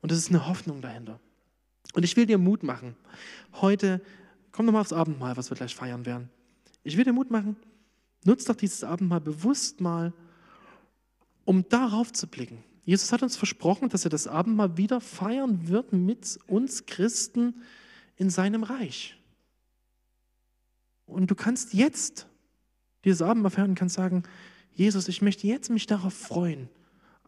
Und 0.00 0.10
das 0.10 0.18
ist 0.18 0.30
eine 0.30 0.46
Hoffnung 0.46 0.80
dahinter. 0.80 1.20
Und 1.92 2.02
ich 2.02 2.16
will 2.16 2.26
dir 2.26 2.38
Mut 2.38 2.62
machen, 2.62 2.96
heute 3.60 4.00
Komm 4.54 4.66
nochmal 4.66 4.82
aufs 4.82 4.92
Abendmahl, 4.92 5.36
was 5.36 5.50
wir 5.50 5.56
gleich 5.56 5.74
feiern 5.74 6.06
werden. 6.06 6.30
Ich 6.84 6.96
will 6.96 7.02
dir 7.02 7.12
Mut 7.12 7.28
machen, 7.28 7.56
nutzt 8.24 8.48
doch 8.48 8.54
dieses 8.54 8.84
Abendmahl 8.84 9.20
bewusst 9.20 9.80
mal, 9.80 10.12
um 11.44 11.68
darauf 11.68 12.12
zu 12.12 12.28
blicken. 12.28 12.62
Jesus 12.84 13.10
hat 13.10 13.24
uns 13.24 13.36
versprochen, 13.36 13.88
dass 13.88 14.04
er 14.04 14.10
das 14.10 14.28
Abendmahl 14.28 14.76
wieder 14.76 15.00
feiern 15.00 15.66
wird 15.66 15.92
mit 15.92 16.38
uns 16.46 16.86
Christen 16.86 17.62
in 18.14 18.30
seinem 18.30 18.62
Reich. 18.62 19.18
Und 21.14 21.30
du 21.30 21.34
kannst 21.34 21.72
jetzt 21.72 22.26
dieses 23.04 23.22
Abendmahl 23.22 23.50
feiern 23.50 23.70
und 23.70 23.78
kannst 23.78 23.94
sagen, 23.94 24.24
Jesus, 24.74 25.08
ich 25.08 25.22
möchte 25.22 25.46
jetzt 25.46 25.70
mich 25.70 25.86
darauf 25.86 26.12
freuen, 26.12 26.68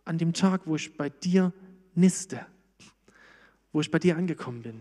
an 0.04 0.18
dem 0.18 0.32
Tag, 0.32 0.62
wo 0.66 0.76
ich 0.76 0.96
bei 0.96 1.08
dir 1.08 1.52
niste, 1.94 2.44
wo 3.72 3.80
ich 3.80 3.90
bei 3.90 3.98
dir 3.98 4.16
angekommen 4.16 4.62
bin. 4.62 4.80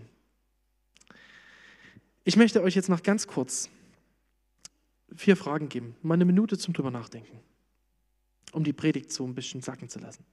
Ich 2.24 2.36
möchte 2.36 2.64
euch 2.64 2.76
jetzt 2.76 2.90
noch 2.90 3.04
ganz 3.04 3.28
kurz 3.28 3.70
vier 5.16 5.38
Fragen 5.38 5.70
geben, 5.70 5.96
mal 6.02 6.16
eine 6.16 6.26
Minute 6.26 6.58
zum 6.58 6.74
drüber 6.74 6.92
nachdenken, 6.92 7.40
um 8.52 8.64
die 8.64 8.74
Predigt 8.74 9.12
so 9.12 9.26
ein 9.26 9.36
bisschen 9.36 9.62
sacken 9.62 9.90
zu 9.90 10.00
lassen. 10.00 10.26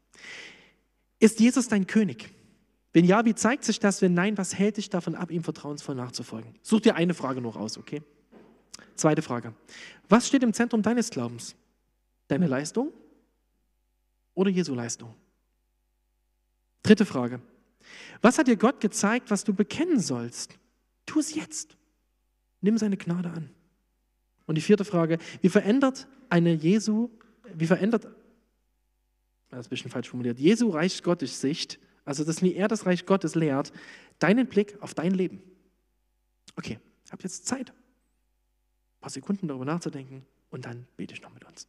Ist 1.19 1.41
Jesus 1.41 1.69
dein 1.69 1.87
König? 1.87 2.31
Wenn 2.95 3.05
ja, 3.05 3.25
wie 3.27 3.35
zeigt 3.35 3.65
sich 3.65 3.81
das? 3.81 4.01
Wenn 4.01 4.15
nein, 4.15 4.39
was 4.39 4.55
hält 4.59 4.79
dich 4.79 4.89
davon 4.89 5.15
ab, 5.15 5.31
ihm 5.31 5.45
vertrauensvoll 5.45 5.95
nachzufolgen? 5.95 6.55
Such 6.63 6.81
dir 6.81 6.95
eine 6.95 7.15
Frage 7.15 7.43
noch 7.43 7.57
aus, 7.57 7.77
okay? 7.77 8.03
Zweite 8.97 9.23
Frage. 9.23 9.55
Was 10.09 10.29
steht 10.29 10.43
im 10.43 10.53
Zentrum 10.53 10.83
deines 10.83 11.11
Glaubens? 11.11 11.55
Deine 12.29 12.47
Leistung 12.47 12.93
oder 14.35 14.51
Jesu 14.51 14.75
Leistung? 14.75 15.15
Dritte 16.83 17.07
Frage. 17.07 17.41
Was 18.21 18.39
hat 18.39 18.47
dir 18.47 18.57
Gott 18.57 18.81
gezeigt, 18.81 19.31
was 19.31 19.45
du 19.45 19.55
bekennen 19.55 20.01
sollst? 20.01 20.59
Tu 21.07 21.21
es 21.21 21.35
jetzt. 21.35 21.77
Nimm 22.61 22.79
seine 22.79 22.97
Gnade 22.97 23.31
an. 23.31 23.51
Und 24.47 24.57
die 24.57 24.63
vierte 24.63 24.85
Frage, 24.85 25.19
wie 25.41 25.49
verändert 25.49 26.07
eine 26.29 26.53
Jesu, 26.53 27.11
wie 27.55 27.67
verändert, 27.67 28.09
das 29.49 29.61
ist 29.61 29.67
ein 29.67 29.71
bisschen 29.71 29.91
falsch 29.91 30.09
formuliert, 30.09 30.39
Jesu 30.39 30.71
Reich 30.71 31.03
Gottes 31.03 31.41
Sicht, 31.41 31.79
also 32.05 32.25
das, 32.25 32.43
wie 32.43 32.55
er 32.55 32.69
das 32.69 32.87
Reich 32.87 33.07
Gottes 33.07 33.35
lehrt, 33.35 33.73
deinen 34.19 34.47
Blick 34.47 34.77
auf 34.81 34.95
dein 34.95 35.13
Leben? 35.13 35.43
Okay, 36.57 36.79
habt 37.11 37.23
jetzt 37.23 37.47
Zeit, 37.47 37.73
paar 39.03 39.11
Sekunden 39.11 39.49
darüber 39.49 39.67
nachzudenken 39.67 40.25
und 40.51 40.65
dann 40.65 40.87
bete 40.97 41.13
ich 41.13 41.21
noch 41.21 41.35
mit 41.35 41.45
uns. 41.45 41.69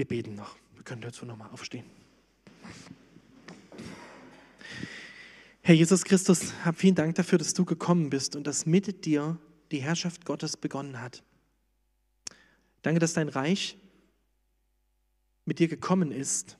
Wir 0.00 0.06
beten 0.06 0.34
noch. 0.34 0.56
Wir 0.76 0.82
können 0.82 1.02
dazu 1.02 1.26
nochmal 1.26 1.50
aufstehen. 1.50 1.84
Herr 5.60 5.74
Jesus 5.74 6.04
Christus, 6.04 6.54
hab 6.64 6.78
vielen 6.78 6.94
Dank 6.94 7.16
dafür, 7.16 7.36
dass 7.36 7.52
du 7.52 7.66
gekommen 7.66 8.08
bist 8.08 8.34
und 8.34 8.46
dass 8.46 8.64
mit 8.64 9.04
dir 9.04 9.36
die 9.70 9.82
Herrschaft 9.82 10.24
Gottes 10.24 10.56
begonnen 10.56 11.02
hat. 11.02 11.22
Danke, 12.80 12.98
dass 12.98 13.12
dein 13.12 13.28
Reich 13.28 13.76
mit 15.44 15.58
dir 15.58 15.68
gekommen 15.68 16.12
ist 16.12 16.56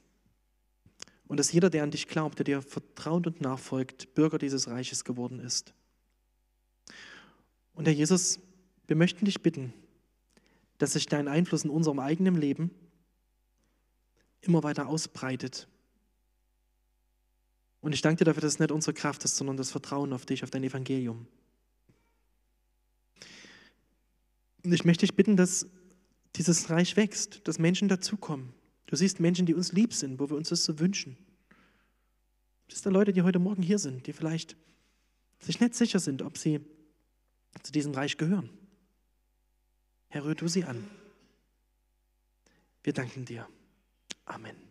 und 1.27 1.41
dass 1.41 1.51
jeder, 1.51 1.71
der 1.71 1.83
an 1.83 1.93
dich 1.93 2.09
glaubt, 2.09 2.39
der 2.41 2.45
dir 2.45 2.61
vertraut 2.61 3.27
und 3.27 3.41
nachfolgt, 3.41 4.15
Bürger 4.15 4.37
dieses 4.37 4.69
Reiches 4.69 5.03
geworden 5.03 5.41
ist. 5.41 5.73
Und 7.73 7.87
Herr 7.87 7.95
Jesus, 7.95 8.39
wir 8.87 8.97
möchten 8.97 9.25
dich 9.25 9.41
bitten, 9.41 9.73
dass 10.77 10.93
sich 10.93 11.07
dein 11.07 11.27
Einfluss 11.27 11.65
in 11.65 11.71
unserem 11.71 12.01
eigenen 12.01 12.35
Leben 12.35 12.71
immer 14.43 14.63
weiter 14.63 14.89
ausbreitet. 14.89 15.69
Und 17.81 17.95
ich 17.95 18.03
danke 18.03 18.19
dir 18.19 18.25
dafür, 18.27 18.43
dass 18.43 18.55
es 18.55 18.59
nicht 18.59 18.73
unsere 18.73 18.95
Kraft 18.95 19.25
ist, 19.25 19.37
sondern 19.37 19.57
das 19.57 19.71
Vertrauen 19.71 20.13
auf 20.13 20.27
dich, 20.27 20.45
auf 20.45 20.51
dein 20.51 20.65
Evangelium. 20.65 21.27
Und 24.63 24.73
ich 24.73 24.85
möchte 24.85 25.07
dich 25.07 25.17
bitten, 25.17 25.37
dass 25.37 25.67
dieses 26.37 26.71
Reich 26.71 26.97
wächst, 26.97 27.47
dass 27.49 27.59
Menschen 27.59 27.89
dazukommen. 27.89 28.53
Du 28.87 28.97
siehst 28.97 29.21
Menschen, 29.21 29.47
die 29.47 29.55
uns 29.55 29.73
lieb 29.73 29.95
sind, 29.95 30.19
wo 30.21 30.29
wir 30.29 30.37
uns 30.37 30.51
das 30.51 30.65
so 30.65 30.79
wünschen. 30.79 31.17
Das 32.69 32.83
sind 32.83 32.93
Leute, 32.93 33.13
die 33.13 33.23
heute 33.23 33.39
Morgen 33.39 33.63
hier 33.63 33.79
sind, 33.79 34.07
die 34.07 34.13
vielleicht 34.13 34.57
sich 35.39 35.61
nicht 35.61 35.75
sicher 35.75 35.99
sind, 35.99 36.23
ob 36.23 36.37
sie 36.37 36.61
zu 37.63 37.73
diesem 37.73 37.93
Reich 37.93 38.17
gehören. 38.17 38.51
Herr, 40.09 40.25
rühr 40.25 40.35
du 40.35 40.49
sie 40.49 40.65
an. 40.65 40.85
Wir 42.83 42.93
danken 42.93 43.25
dir. 43.25 43.49
Amen. 44.31 44.70